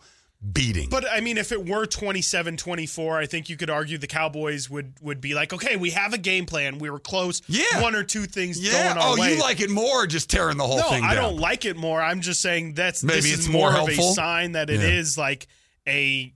beating. 0.54 0.90
But 0.90 1.04
I 1.12 1.20
mean, 1.20 1.38
if 1.38 1.52
it 1.52 1.68
were 1.68 1.86
27-24, 1.86 3.18
I 3.22 3.26
think 3.26 3.50
you 3.50 3.58
could 3.58 3.70
argue 3.70 3.98
the 3.98 4.08
Cowboys 4.08 4.70
would 4.70 4.94
would 5.02 5.20
be 5.20 5.34
like, 5.34 5.52
okay, 5.54 5.76
we 5.76 5.90
have 5.92 6.14
a 6.14 6.18
game 6.18 6.46
plan. 6.46 6.80
We 6.80 6.90
were 6.90 7.00
close. 7.00 7.42
Yeah. 7.48 7.82
one 7.82 7.94
or 7.94 8.04
two 8.04 8.24
things 8.26 8.58
yeah. 8.60 8.94
going 8.94 8.98
our 9.04 9.18
Oh, 9.18 9.20
way. 9.20 9.34
you 9.36 9.40
like 9.42 9.60
it 9.60 9.70
more 9.70 10.08
just 10.08 10.30
tearing 10.30 10.56
the 10.58 10.66
whole 10.66 10.78
no, 10.78 10.90
thing 10.90 11.02
down. 11.02 11.12
I 11.12 11.16
don't 11.16 11.38
like 11.38 11.66
it 11.66 11.76
more. 11.76 12.02
I'm 12.02 12.22
just 12.22 12.42
saying 12.42 12.76
that's 12.76 13.04
Maybe 13.04 13.22
this 13.22 13.34
it's 13.34 13.40
is 13.42 13.50
more 13.50 13.72
more, 13.74 13.82
of 13.82 13.90
a 13.90 14.02
sign 14.14 14.54
that 14.54 14.70
it 14.70 14.82
is 14.82 15.18
Yeah. 15.18 15.24
like 15.24 15.48
a 15.88 16.34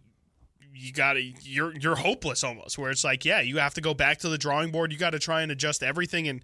you 0.74 0.92
got 0.92 1.13
to 1.13 1.22
you're 1.42 1.74
you're 1.77 1.96
hopeless 1.96 2.44
almost. 2.44 2.77
Where 2.77 2.92
it's 2.92 3.03
like, 3.03 3.25
yeah, 3.25 3.42
you 3.42 3.58
have 3.58 3.74
to 3.75 3.82
go 3.82 3.94
back 3.94 4.20
to 4.20 4.30
the 4.30 4.38
drawing 4.38 4.72
board. 4.72 4.92
You 4.92 4.98
got 4.98 5.12
to 5.12 5.20
try 5.20 5.42
and 5.42 5.51
adjust 5.51 5.84
everything, 5.84 6.27
and 6.27 6.42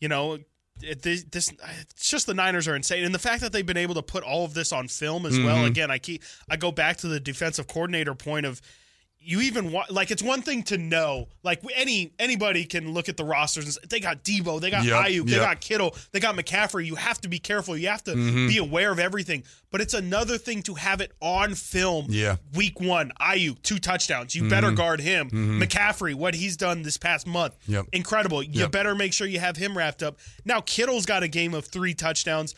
you 0.00 0.08
know. 0.08 0.38
It, 0.80 1.02
this, 1.02 1.22
this 1.24 1.52
it's 1.92 2.08
just 2.08 2.26
the 2.26 2.32
Niners 2.32 2.66
are 2.66 2.74
insane, 2.74 3.04
and 3.04 3.14
the 3.14 3.18
fact 3.18 3.42
that 3.42 3.52
they've 3.52 3.64
been 3.64 3.76
able 3.76 3.94
to 3.94 4.02
put 4.02 4.24
all 4.24 4.46
of 4.46 4.54
this 4.54 4.72
on 4.72 4.88
film 4.88 5.26
as 5.26 5.34
Mm-hmm. 5.34 5.44
well. 5.44 5.64
Again, 5.66 5.90
I 5.90 5.98
keep 5.98 6.22
I 6.48 6.56
go 6.56 6.72
back 6.72 6.96
to 6.98 7.08
the 7.08 7.20
defensive 7.20 7.66
coordinator 7.68 8.14
point 8.14 8.46
of 8.46 8.62
you 9.24 9.40
even 9.42 9.70
want 9.70 9.90
like 9.90 10.10
it's 10.10 10.22
one 10.22 10.42
thing 10.42 10.62
to 10.64 10.76
know 10.78 11.28
like 11.44 11.62
any 11.76 12.12
anybody 12.18 12.64
can 12.64 12.92
look 12.92 13.08
at 13.08 13.16
the 13.16 13.24
rosters 13.24 13.64
and 13.64 13.74
say, 13.74 13.80
they 13.88 14.00
got 14.00 14.24
Debo, 14.24 14.60
they 14.60 14.70
got 14.70 14.84
Yep, 14.84 15.06
Aiyuk, 15.06 15.26
they 15.30 15.36
got 15.36 15.60
Kittle, 15.60 15.94
they 16.10 16.18
got 16.20 16.34
McCaffrey. 16.36 16.84
You 16.86 16.96
have 16.96 17.20
to 17.20 17.28
be 17.28 17.38
careful. 17.38 17.76
You 17.76 17.88
have 17.88 18.02
to 18.04 18.12
Mm-hmm. 18.14 18.48
be 18.48 18.58
aware 18.58 18.90
of 18.90 18.98
everything. 18.98 19.44
But 19.70 19.80
it's 19.80 19.94
another 19.94 20.38
thing 20.38 20.62
to 20.64 20.74
have 20.74 21.00
it 21.00 21.12
on 21.20 21.54
film. 21.54 22.06
Yeah. 22.10 22.36
Week 22.54 22.80
one, 22.80 23.12
Aiyuk, 23.20 23.62
two 23.62 23.78
touchdowns. 23.78 24.34
You 24.34 24.48
better 24.48 24.70
guard 24.72 25.00
him. 25.00 25.30
McCaffrey, 25.30 26.14
what 26.14 26.34
he's 26.34 26.56
done 26.56 26.82
this 26.82 26.96
past 26.98 27.26
month, 27.26 27.54
Mm-hmm. 27.62 27.72
Yep. 27.72 27.86
incredible. 27.92 28.42
You 28.42 28.60
Yep. 28.62 28.72
better 28.72 28.94
make 28.94 29.12
sure 29.12 29.26
you 29.26 29.38
have 29.40 29.56
him 29.56 29.76
wrapped 29.78 30.02
up. 30.02 30.18
Now 30.44 30.60
Kittle's 30.60 31.06
got 31.06 31.22
a 31.22 31.28
game 31.28 31.54
of 31.54 31.66
three 31.66 31.94
touchdowns. 31.94 32.54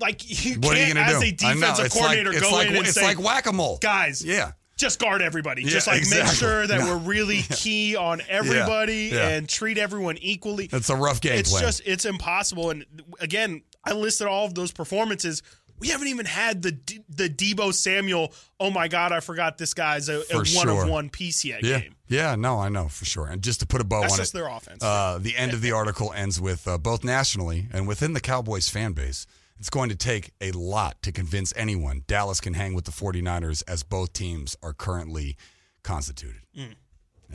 Like 0.00 0.22
you 0.44 0.54
What 0.56 0.76
are 0.76 0.80
you 0.80 0.92
can't, 0.92 0.94
going 0.94 1.06
to 1.06 1.12
as 1.14 1.20
do? 1.22 1.28
a 1.28 1.54
defensive 1.54 1.90
coordinator, 1.92 2.30
like, 2.30 2.38
it's 2.38 2.50
go 2.50 2.56
like, 2.56 2.68
in 2.68 2.76
and 2.76 2.86
it's 2.86 2.94
say, 2.94 3.04
like 3.04 3.20
whack 3.20 3.46
a 3.46 3.52
mole, 3.52 3.78
guys, 3.80 4.24
Yeah, 4.24 4.52
just 4.76 4.98
guard 4.98 5.22
everybody. 5.22 5.62
Yeah, 5.62 5.68
just 5.70 5.86
like 5.86 6.02
make 6.10 6.26
sure 6.26 6.66
that 6.66 6.80
No. 6.80 6.86
we're 6.86 6.98
really 6.98 7.42
key 7.50 7.96
on 7.96 8.20
everybody 8.28 9.10
yeah. 9.12 9.28
and 9.28 9.48
treat 9.48 9.78
everyone 9.78 10.18
equally. 10.18 10.66
that's 10.66 10.90
a 10.90 10.96
rough 10.96 11.20
game 11.20 11.38
it's 11.38 11.50
plan. 11.50 11.62
just 11.62 11.82
it's 11.84 12.04
impossible. 12.04 12.70
And 12.70 12.84
again, 13.20 13.62
I 13.84 13.92
listed 13.92 14.26
all 14.26 14.46
of 14.46 14.54
those 14.54 14.72
performances. 14.72 15.42
We 15.78 15.88
haven't 15.88 16.06
even 16.08 16.24
had 16.26 16.62
the 16.62 16.72
D- 16.72 17.04
the 17.08 17.28
Debo 17.28 17.74
Samuel. 17.74 18.32
Oh 18.60 18.70
my 18.70 18.88
God, 18.88 19.12
I 19.12 19.20
forgot 19.20 19.58
this 19.58 19.74
guy's 19.74 20.08
a, 20.08 20.22
a 20.32 20.36
one 20.36 20.44
sure. 20.44 20.84
of 20.84 20.88
one 20.88 21.10
piece 21.10 21.44
yet 21.44 21.62
yeah, 21.64 21.80
game. 21.80 21.94
yeah. 22.08 22.36
No, 22.36 22.58
I 22.60 22.68
know 22.68 22.88
for 22.88 23.04
sure. 23.04 23.26
And 23.26 23.42
just 23.42 23.60
to 23.60 23.66
put 23.66 23.80
a 23.80 23.84
bow 23.84 24.02
That's 24.02 24.12
on 24.14 24.18
just 24.18 24.34
it, 24.34 24.38
their 24.38 24.48
offense. 24.48 24.82
Uh, 24.82 25.18
the 25.20 25.36
end 25.36 25.52
of 25.52 25.60
the 25.60 25.72
article 25.72 26.12
ends 26.12 26.40
with 26.40 26.66
uh, 26.68 26.78
both 26.78 27.02
nationally 27.04 27.66
and 27.72 27.88
within 27.88 28.12
the 28.12 28.20
Cowboys 28.20 28.68
fan 28.68 28.92
base. 28.92 29.26
It's 29.58 29.70
going 29.70 29.88
to 29.90 29.96
take 29.96 30.32
a 30.40 30.50
lot 30.52 31.00
to 31.02 31.12
convince 31.12 31.52
anyone 31.56 32.02
Dallas 32.06 32.40
can 32.40 32.54
hang 32.54 32.74
with 32.74 32.84
the 32.84 32.90
49ers 32.90 33.62
as 33.68 33.82
both 33.82 34.12
teams 34.12 34.56
are 34.62 34.72
currently 34.72 35.36
constituted. 35.82 36.42
Mm. 36.56 36.74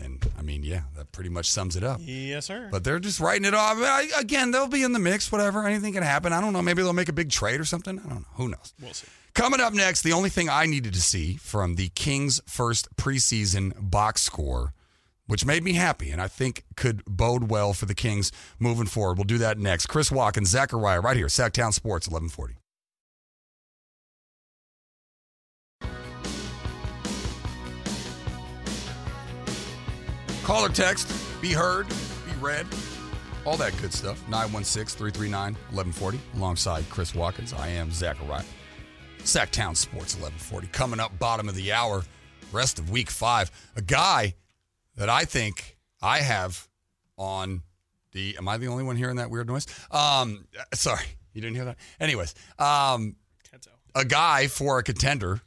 And 0.01 0.25
I 0.37 0.41
mean, 0.41 0.63
yeah, 0.63 0.81
that 0.95 1.11
pretty 1.11 1.29
much 1.29 1.49
sums 1.49 1.75
it 1.75 1.83
up. 1.83 1.99
yes, 2.03 2.45
sir. 2.45 2.69
But 2.71 2.83
they're 2.83 2.99
just 2.99 3.19
writing 3.19 3.45
it 3.45 3.53
off. 3.53 3.77
I, 3.79 4.07
again, 4.17 4.51
they'll 4.51 4.67
be 4.67 4.83
in 4.83 4.93
the 4.93 4.99
mix, 4.99 5.31
whatever. 5.31 5.65
Anything 5.65 5.93
can 5.93 6.03
happen. 6.03 6.31
I 6.31 6.41
don't 6.41 6.53
know. 6.53 6.61
Maybe 6.61 6.83
they'll 6.83 6.93
make 6.93 7.09
a 7.09 7.13
big 7.13 7.29
trade 7.29 7.59
or 7.59 7.65
something. 7.65 7.99
I 7.99 8.03
don't 8.03 8.19
know. 8.19 8.27
Who 8.33 8.49
knows? 8.49 8.73
we'll 8.81 8.93
see. 8.93 9.07
Coming 9.33 9.59
up 9.61 9.73
next, 9.73 10.01
the 10.01 10.13
only 10.13 10.29
thing 10.29 10.49
I 10.49 10.65
needed 10.65 10.93
to 10.93 11.01
see 11.01 11.35
from 11.35 11.75
the 11.75 11.89
Kings' 11.89 12.41
first 12.45 12.93
preseason 12.97 13.73
box 13.77 14.21
score, 14.21 14.73
which 15.29 15.45
made 15.45 15.63
me 15.63 15.73
happy 15.73 16.09
and 16.09 16.19
I 16.19 16.27
think 16.27 16.63
could 16.75 17.05
bode 17.05 17.51
well 17.51 17.73
for 17.73 17.85
the 17.85 17.93
Kings 17.93 18.31
moving 18.57 18.87
forward. 18.87 19.19
We'll 19.19 19.25
do 19.25 19.37
that 19.37 19.59
next. 19.59 19.85
Chris 19.85 20.11
Watkins, 20.11 20.49
Zachariah, 20.49 21.01
right 21.01 21.15
here, 21.15 21.27
Sacktown 21.27 21.71
Sports, 21.71 22.07
1140. 22.07 22.55
Call 30.43 30.65
or 30.65 30.69
text, 30.69 31.07
be 31.43 31.53
heard, 31.53 31.87
be 31.87 32.35
read, 32.41 32.65
all 33.45 33.55
that 33.57 33.79
good 33.79 33.93
stuff. 33.93 34.19
916 34.29 34.97
339 34.97 35.53
1140. 35.53 36.19
Alongside 36.37 36.89
Chris 36.89 37.13
Watkins, 37.13 37.53
I 37.53 37.67
am 37.67 37.91
Zachariah. 37.91 38.43
Sacktown 39.19 39.77
Sports 39.77 40.15
1140. 40.15 40.67
Coming 40.69 40.99
up, 40.99 41.19
bottom 41.19 41.47
of 41.47 41.53
the 41.53 41.71
hour, 41.71 42.01
rest 42.51 42.79
of 42.79 42.89
week 42.89 43.11
five. 43.11 43.51
A 43.75 43.81
guy 43.83 44.33
that 44.99 45.09
I 45.09 45.25
think 45.25 45.77
I 46.01 46.19
have 46.19 46.67
on 47.17 47.63
the. 48.11 48.35
Am 48.37 48.47
I 48.47 48.57
the 48.57 48.67
only 48.67 48.83
one 48.83 48.95
hearing 48.95 49.15
that 49.15 49.31
weird 49.31 49.47
noise? 49.47 49.65
Um, 49.89 50.45
sorry, 50.73 51.05
you 51.33 51.41
didn't 51.41 51.55
hear 51.55 51.65
that? 51.65 51.77
Anyways, 51.99 52.35
um, 52.59 53.15
a 53.95 54.05
guy 54.05 54.47
for 54.47 54.77
a 54.77 54.83
contender 54.83 55.41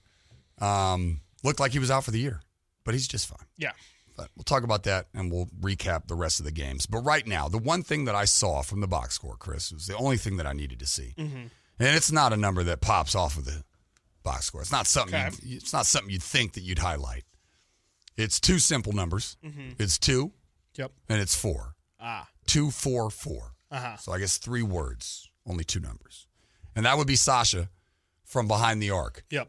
um, 0.61 1.21
looked 1.45 1.61
like 1.61 1.73
he 1.73 1.79
was 1.79 1.91
out 1.91 2.05
for 2.05 2.11
the 2.11 2.19
year, 2.19 2.41
but 2.85 2.95
he's 2.95 3.07
just 3.07 3.29
fine. 3.29 3.47
Yeah. 3.57 3.73
But 4.17 4.29
we'll 4.37 4.45
talk 4.45 4.63
about 4.63 4.83
that 4.85 5.07
and 5.15 5.33
we'll 5.33 5.47
recap 5.61 6.07
the 6.07 6.15
rest 6.15 6.39
of 6.39 6.45
the 6.45 6.53
games. 6.53 6.85
But 6.85 6.99
right 6.99 7.27
now, 7.27 7.49
the 7.49 7.59
one 7.59 7.83
thing 7.83 8.05
that 8.05 8.15
I 8.15 8.27
saw 8.27 8.61
from 8.61 8.81
the 8.81 8.87
box 8.87 9.15
score, 9.15 9.37
Chris, 9.37 9.73
was 9.73 9.87
the 9.87 9.97
only 9.97 10.19
thing 10.19 10.37
that 10.37 10.47
I 10.47 10.53
needed 10.53 10.79
to 10.81 10.87
see. 10.87 11.15
And 11.17 11.51
it's 11.79 12.13
not 12.13 12.33
a 12.35 12.37
number 12.37 12.63
that 12.65 12.83
pops 12.83 13.15
off 13.15 13.39
of 13.39 13.47
the 13.47 13.65
box 14.23 14.47
score. 14.47 14.61
It's 14.61 14.71
not 14.71 14.87
something. 14.87 15.15
Okay. 15.15 15.35
It's 15.45 15.73
not 15.73 15.87
something 15.87 16.11
you'd 16.11 16.23
think 16.23 16.53
that 16.53 16.61
you'd 16.61 16.79
highlight. 16.79 17.25
It's 18.17 18.39
two 18.41 18.59
simple 18.59 18.93
numbers. 18.93 19.37
It's 19.79 19.99
two 19.99 20.33
Yep. 20.77 20.93
and 21.09 21.21
it's 21.21 21.35
four. 21.35 21.75
Ah. 22.01 22.29
Two, 22.47 22.71
four, 22.71 23.11
four. 23.11 23.55
Uh-huh. 23.71 23.97
So 23.97 24.13
I 24.13 24.19
guess 24.19 24.39
three 24.39 24.63
words, 24.63 25.31
only 25.47 25.65
two 25.65 25.81
numbers, 25.81 26.27
and 26.77 26.85
that 26.87 26.97
would 26.99 27.07
be 27.07 27.17
Sasha 27.17 27.69
from 28.25 28.47
behind 28.49 28.83
the 28.83 28.91
arc. 28.91 29.25
Yep. 29.31 29.49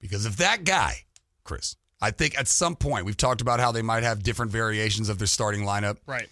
Because 0.00 0.26
if 0.26 0.36
that 0.38 0.64
guy, 0.64 1.04
Chris, 1.44 1.76
I 2.00 2.10
think 2.10 2.36
at 2.38 2.48
some 2.48 2.74
point 2.74 3.04
we've 3.06 3.16
talked 3.16 3.40
about 3.40 3.60
how 3.60 3.70
they 3.70 3.82
might 3.82 4.02
have 4.02 4.22
different 4.22 4.50
variations 4.50 5.08
of 5.08 5.18
their 5.18 5.26
starting 5.28 5.62
lineup. 5.62 5.98
Right. 6.06 6.28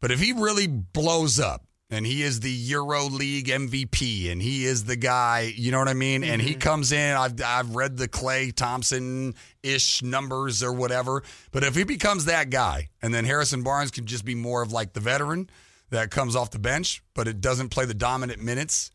But 0.00 0.10
if 0.10 0.20
he 0.20 0.32
really 0.32 0.66
blows 0.66 1.40
up 1.40 1.64
and 1.94 2.06
he 2.06 2.22
is 2.22 2.40
the 2.40 2.50
Euro 2.50 3.04
League 3.04 3.46
MVP 3.46 4.30
and 4.30 4.42
he 4.42 4.64
is 4.66 4.84
the 4.84 4.96
guy, 4.96 5.52
you 5.56 5.70
know 5.70 5.78
what 5.78 5.88
I 5.88 5.94
mean? 5.94 6.24
And 6.24 6.42
he 6.42 6.50
mm-hmm. 6.50 6.58
comes 6.58 6.92
in, 6.92 7.16
I've, 7.16 7.40
I've 7.42 7.74
read 7.74 7.96
the 7.96 8.08
Klay 8.08 8.54
Thompson 8.54 9.34
ish 9.62 10.02
numbers 10.02 10.62
or 10.62 10.72
whatever. 10.72 11.22
But 11.52 11.64
if 11.64 11.74
he 11.74 11.84
becomes 11.84 12.26
that 12.26 12.50
guy 12.50 12.88
and 13.00 13.14
then 13.14 13.24
Harrison 13.24 13.62
Barnes 13.62 13.90
can 13.90 14.06
just 14.06 14.24
be 14.24 14.34
more 14.34 14.62
of 14.62 14.72
like 14.72 14.92
the 14.92 15.00
veteran 15.00 15.48
that 15.90 16.10
comes 16.10 16.36
off 16.36 16.50
the 16.50 16.58
bench, 16.58 17.02
but 17.14 17.28
it 17.28 17.40
doesn't 17.40 17.70
play 17.70 17.84
the 17.84 17.94
dominant 17.94 18.42
minutes 18.42 18.90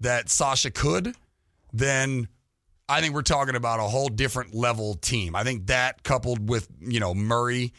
that 0.00 0.28
Sasha 0.28 0.70
could, 0.70 1.14
then 1.72 2.28
I 2.88 3.00
think 3.00 3.14
we're 3.14 3.22
talking 3.22 3.54
about 3.54 3.80
a 3.80 3.84
whole 3.84 4.08
different 4.08 4.54
level 4.54 4.94
team. 4.94 5.34
I 5.34 5.44
think 5.44 5.68
that 5.68 6.02
coupled 6.02 6.48
with, 6.48 6.68
you 6.80 7.00
know, 7.00 7.14
Murray 7.14 7.72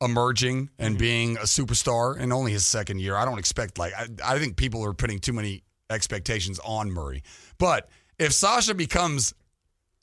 emerging 0.00 0.70
and 0.78 0.96
being 0.96 1.36
a 1.38 1.40
superstar 1.42 2.18
in 2.18 2.32
only 2.32 2.52
his 2.52 2.66
second 2.66 3.00
year, 3.00 3.16
I 3.16 3.24
don't 3.24 3.38
expect 3.38 3.78
like 3.78 3.92
I, 3.94 4.06
I 4.24 4.38
think 4.38 4.56
people 4.56 4.84
are 4.84 4.94
putting 4.94 5.18
too 5.18 5.32
many 5.32 5.62
expectations 5.90 6.60
on 6.64 6.90
Murray. 6.90 7.22
But 7.58 7.88
if 8.18 8.32
Sasha 8.32 8.74
becomes 8.74 9.34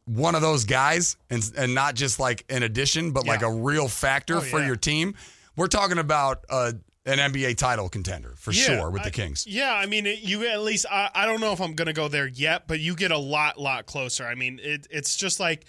one 0.05 0.35
of 0.35 0.41
those 0.41 0.65
guys 0.65 1.17
and 1.29 1.49
and 1.57 1.73
not 1.73 1.95
just 1.95 2.19
like 2.19 2.45
an 2.49 2.63
addition, 2.63 3.11
but 3.11 3.25
like 3.25 3.41
a 3.41 3.51
real 3.51 3.87
factor 3.87 4.37
Oh, 4.37 4.41
for 4.41 4.59
yeah. 4.59 4.67
your 4.67 4.75
team, 4.75 5.15
we're 5.55 5.67
talking 5.67 5.97
about 5.97 6.43
uh, 6.49 6.73
an 7.05 7.17
NBA 7.19 7.55
title 7.57 7.87
contender 7.89 8.33
for 8.37 8.51
Yeah, 8.51 8.63
sure 8.63 8.89
with 8.89 9.03
the 9.03 9.07
I- 9.09 9.11
Kings. 9.11 9.45
Yeah, 9.47 9.73
I 9.73 9.85
mean, 9.85 10.05
it, 10.05 10.19
you 10.19 10.45
at 10.47 10.61
least 10.61 10.85
I, 10.91 11.09
I 11.15 11.25
don't 11.25 11.39
know 11.39 11.53
if 11.53 11.61
I'm 11.61 11.73
gonna 11.73 11.93
go 11.93 12.07
there 12.07 12.27
yet, 12.27 12.67
but 12.67 12.79
you 12.79 12.95
get 12.95 13.11
a 13.11 13.17
lot, 13.17 13.59
lot 13.59 13.85
closer. 13.85 14.25
I 14.25 14.35
mean, 14.35 14.59
it, 14.61 14.87
it's 14.91 15.15
just 15.15 15.39
like 15.39 15.65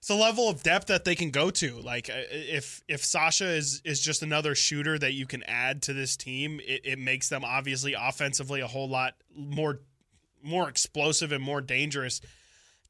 it's 0.00 0.08
the 0.08 0.14
level 0.14 0.48
of 0.48 0.62
depth 0.62 0.86
that 0.86 1.04
they 1.04 1.14
can 1.14 1.30
go 1.30 1.50
to. 1.50 1.78
Like 1.78 2.08
uh, 2.08 2.24
if 2.30 2.82
if 2.88 3.04
Sasha 3.04 3.46
is 3.46 3.82
is 3.84 4.00
just 4.00 4.22
another 4.22 4.54
shooter 4.54 4.98
that 4.98 5.12
you 5.12 5.26
can 5.26 5.42
add 5.42 5.82
to 5.82 5.92
this 5.92 6.16
team, 6.16 6.58
it, 6.66 6.80
it 6.84 6.98
makes 6.98 7.28
them 7.28 7.44
obviously 7.44 7.92
offensively 7.92 8.60
a 8.60 8.66
whole 8.66 8.88
lot 8.88 9.14
more 9.36 9.80
more 10.42 10.70
explosive 10.70 11.32
and 11.32 11.44
more 11.44 11.60
dangerous. 11.60 12.22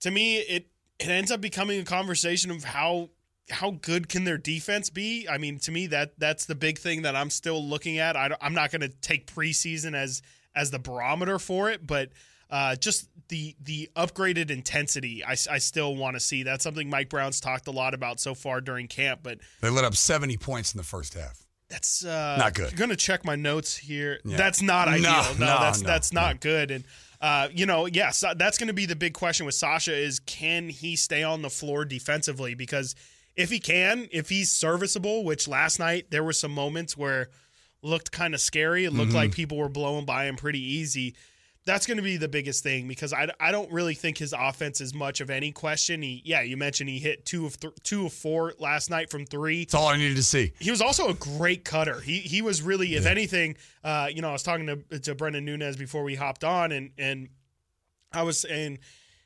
To 0.03 0.13
me, 0.13 0.37
it 0.37 0.69
it 1.01 1.09
ends 1.09 1.33
up 1.33 1.41
becoming 1.41 1.81
a 1.81 1.85
conversation 1.85 2.53
of 2.53 2.63
how 2.63 3.11
how 3.51 3.73
good 3.73 4.09
can 4.09 4.23
their 4.23 4.39
defense 4.39 4.89
be? 4.89 5.27
I 5.29 5.37
mean, 5.37 5.59
to 5.61 5.73
me 5.73 5.89
that 5.89 6.13
that's 6.17 6.47
the 6.47 6.55
big 6.55 6.79
thing 6.79 7.03
that 7.03 7.17
I'm 7.17 7.31
still 7.31 7.61
looking 7.61 7.99
at. 7.99 8.17
I, 8.17 8.37
am 8.41 8.55
not 8.55 8.71
going 8.71 8.83
to 8.83 8.89
take 8.89 9.27
preseason 9.27 9.97
as 9.97 10.23
as 10.55 10.71
the 10.71 10.79
barometer 10.79 11.41
for 11.41 11.71
it, 11.71 11.85
but 11.85 12.11
uh, 12.51 12.77
just 12.77 13.09
the 13.29 13.55
the 13.63 13.89
upgraded 13.97 14.51
intensity, 14.51 15.25
I, 15.25 15.33
I 15.33 15.59
still 15.59 15.95
want 15.97 16.17
to 16.17 16.21
see. 16.21 16.43
That's 16.43 16.65
something 16.65 16.91
Mike 16.91 17.09
Brown's 17.09 17.41
talked 17.41 17.67
a 17.69 17.71
lot 17.71 17.95
about 17.95 18.19
so 18.21 18.35
far 18.35 18.61
during 18.61 18.89
camp, 18.89 19.21
but 19.23 19.39
They 19.61 19.71
let 19.71 19.85
up 19.85 19.95
70 19.95 20.37
points 20.39 20.75
in 20.75 20.79
the 20.79 20.85
first 20.85 21.15
half. 21.15 21.45
that's 21.69 22.05
uh, 22.05 22.37
Not 22.39 22.55
good. 22.55 22.71
I'm 22.71 22.77
gonna 22.77 22.97
check 22.97 23.25
my 23.25 23.37
notes 23.37 23.77
here. 23.77 24.19
Yeah. 24.25 24.37
That's 24.37 24.61
not 24.63 24.89
ideal. 24.89 25.03
No, 25.13 25.23
no, 25.39 25.47
that's 25.61 25.81
no, 25.83 25.87
that's 25.87 26.13
not 26.13 26.35
no. 26.37 26.39
good. 26.41 26.71
And 26.73 26.85
uh, 27.21 27.49
you 27.55 27.67
know, 27.67 27.87
yes, 27.87 28.25
that's 28.37 28.57
going 28.59 28.69
to 28.69 28.73
be 28.73 28.87
the 28.87 28.97
big 28.97 29.13
question 29.13 29.45
with 29.45 29.55
Sasha 29.55 29.95
is 29.95 30.21
can 30.21 30.71
he 30.71 30.97
stay 30.97 31.23
on 31.23 31.43
the 31.43 31.51
floor 31.51 31.85
defensively? 31.85 32.55
Because 32.55 32.95
if 33.37 33.51
he 33.51 33.59
can, 33.61 34.09
if 34.11 34.31
he's 34.31 34.51
serviceable, 34.51 35.23
which 35.23 35.47
last 35.47 35.79
night 35.79 36.07
there 36.11 36.25
were 36.25 36.33
some 36.33 36.51
moments 36.51 36.97
where 36.97 37.29
looked 37.83 38.11
kind 38.11 38.35
of 38.35 38.41
scary. 38.41 38.85
It 38.87 38.93
looked 38.93 39.09
Mm-hmm. 39.09 39.17
like 39.17 39.33
people 39.33 39.57
were 39.59 39.69
blowing 39.69 40.05
by 40.07 40.25
him 40.27 40.37
pretty 40.37 40.61
easy. 40.61 41.15
That's 41.71 41.87
going 41.87 41.99
to 41.99 42.03
be 42.03 42.17
the 42.17 42.29
biggest 42.29 42.65
thing 42.65 42.89
because 42.89 43.13
I, 43.13 43.29
I 43.39 43.53
don't 43.53 43.71
really 43.71 43.95
think 43.95 44.19
his 44.19 44.35
offense 44.37 44.81
is 44.81 44.93
much 44.93 45.21
of 45.21 45.31
any 45.31 45.53
question. 45.53 46.03
He 46.03 46.21
yeah, 46.25 46.43
you 46.43 46.57
mentioned 46.57 46.91
he 46.91 46.99
hit 46.99 47.25
two 47.25 47.47
of 47.47 47.61
th- 47.61 47.75
two 47.85 48.07
of 48.07 48.13
four 48.13 48.55
last 48.59 48.91
night 48.91 49.09
from 49.09 49.25
three. 49.25 49.61
That's 49.61 49.75
all 49.75 49.87
I 49.87 49.97
needed 49.97 50.17
to 50.17 50.23
see. 50.25 50.53
He 50.59 50.73
was 50.73 50.81
also 50.81 51.09
a 51.09 51.15
great 51.15 51.65
cutter. 51.65 52.01
He 52.01 52.19
he 52.19 52.43
was 52.43 52.61
really, 52.61 52.97
if 52.97 53.07
anything, 53.07 53.57
uh, 53.85 54.09
you 54.13 54.21
know, 54.21 54.31
I 54.31 54.33
was 54.33 54.43
talking 54.43 54.67
to 54.67 54.99
to 54.99 55.15
Brendan 55.15 55.45
Nunez 55.45 55.77
before 55.77 56.03
we 56.03 56.17
hopped 56.17 56.43
on, 56.43 56.73
and 56.73 56.91
and 56.99 57.29
I 58.13 58.25
was 58.25 58.41
saying 58.41 58.81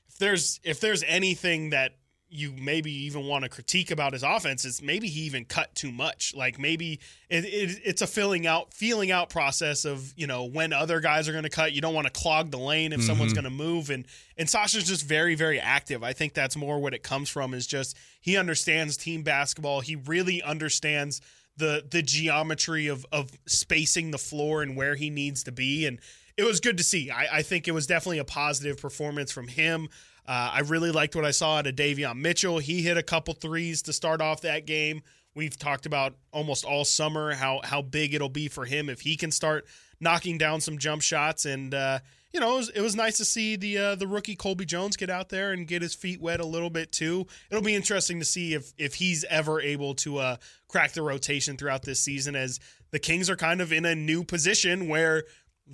if 0.08 0.18
there's 0.18 0.60
if 0.64 0.80
there's 0.80 1.02
anything 1.06 1.70
that 1.70 1.96
you 2.34 2.52
maybe 2.60 2.90
even 2.90 3.26
want 3.26 3.44
to 3.44 3.48
critique 3.48 3.92
about 3.92 4.12
his 4.12 4.24
offense 4.24 4.64
is 4.64 4.82
maybe 4.82 5.06
he 5.06 5.20
even 5.20 5.44
cut 5.44 5.72
too 5.76 5.92
much. 5.92 6.34
Like 6.34 6.58
maybe 6.58 6.98
it, 7.30 7.44
it, 7.44 7.80
it's 7.84 8.02
a 8.02 8.08
filling 8.08 8.44
out, 8.44 8.74
feeling 8.74 9.12
out 9.12 9.30
process 9.30 9.84
of 9.84 10.12
you 10.16 10.26
know 10.26 10.44
when 10.44 10.72
other 10.72 10.98
guys 11.00 11.28
are 11.28 11.32
going 11.32 11.44
to 11.44 11.50
cut. 11.50 11.72
You 11.72 11.80
don't 11.80 11.94
want 11.94 12.06
to 12.08 12.12
clog 12.12 12.50
the 12.50 12.58
lane 12.58 12.92
if 12.92 13.02
someone's 13.02 13.32
Mm-hmm. 13.32 13.42
going 13.42 13.56
to 13.58 13.64
move. 13.64 13.90
And 13.90 14.04
and 14.36 14.50
Sasha's 14.50 14.84
just 14.84 15.06
very 15.06 15.34
very 15.36 15.60
active. 15.60 16.02
I 16.02 16.12
think 16.12 16.34
that's 16.34 16.56
more 16.56 16.80
what 16.80 16.92
it 16.92 17.02
comes 17.04 17.28
from 17.28 17.54
is 17.54 17.66
just 17.66 17.96
he 18.20 18.36
understands 18.36 18.96
team 18.96 19.22
basketball. 19.22 19.80
He 19.80 19.94
really 19.94 20.42
understands 20.42 21.20
the 21.56 21.84
the 21.88 22.02
geometry 22.02 22.88
of 22.88 23.06
of 23.12 23.30
spacing 23.46 24.10
the 24.10 24.18
floor 24.18 24.60
and 24.62 24.76
where 24.76 24.96
he 24.96 25.08
needs 25.08 25.44
to 25.44 25.52
be. 25.52 25.86
And 25.86 26.00
it 26.36 26.42
was 26.42 26.58
good 26.58 26.76
to 26.78 26.82
see. 26.82 27.12
I, 27.12 27.38
I 27.38 27.42
think 27.42 27.68
it 27.68 27.72
was 27.72 27.86
definitely 27.86 28.18
a 28.18 28.24
positive 28.24 28.80
performance 28.80 29.30
from 29.30 29.46
him. 29.46 29.88
Uh, 30.26 30.52
I 30.54 30.60
really 30.60 30.90
liked 30.90 31.14
what 31.14 31.24
I 31.24 31.32
saw 31.32 31.58
out 31.58 31.66
of 31.66 31.76
Davion 31.76 32.16
Mitchell. 32.16 32.58
He 32.58 32.82
hit 32.82 32.96
a 32.96 33.02
couple 33.02 33.34
threes 33.34 33.82
to 33.82 33.92
start 33.92 34.20
off 34.20 34.40
that 34.42 34.66
game. 34.66 35.02
We've 35.34 35.58
talked 35.58 35.84
about 35.84 36.14
almost 36.32 36.64
all 36.64 36.84
summer 36.84 37.34
how 37.34 37.60
how 37.64 37.82
big 37.82 38.14
it'll 38.14 38.28
be 38.28 38.48
for 38.48 38.64
him 38.64 38.88
if 38.88 39.00
he 39.00 39.16
can 39.16 39.30
start 39.30 39.66
knocking 40.00 40.38
down 40.38 40.60
some 40.60 40.78
jump 40.78 41.02
shots. 41.02 41.44
And 41.44 41.74
uh, 41.74 41.98
you 42.32 42.40
know, 42.40 42.54
it 42.54 42.56
was, 42.56 42.68
it 42.70 42.80
was 42.80 42.96
nice 42.96 43.16
to 43.18 43.24
see 43.24 43.56
the 43.56 43.78
uh, 43.78 43.94
the 43.96 44.06
rookie 44.06 44.36
Colby 44.36 44.64
Jones 44.64 44.96
get 44.96 45.10
out 45.10 45.28
there 45.28 45.52
and 45.52 45.66
get 45.66 45.82
his 45.82 45.94
feet 45.94 46.20
wet 46.20 46.40
a 46.40 46.46
little 46.46 46.70
bit 46.70 46.92
too. 46.92 47.26
It'll 47.50 47.62
be 47.62 47.74
interesting 47.74 48.18
to 48.20 48.24
see 48.24 48.54
if 48.54 48.72
if 48.78 48.94
he's 48.94 49.24
ever 49.24 49.60
able 49.60 49.94
to 49.96 50.18
uh, 50.18 50.36
crack 50.68 50.92
the 50.92 51.02
rotation 51.02 51.56
throughout 51.56 51.82
this 51.82 52.00
season, 52.00 52.36
as 52.36 52.60
the 52.92 52.98
Kings 52.98 53.28
are 53.28 53.36
kind 53.36 53.60
of 53.60 53.72
in 53.72 53.84
a 53.84 53.94
new 53.94 54.24
position 54.24 54.88
where 54.88 55.24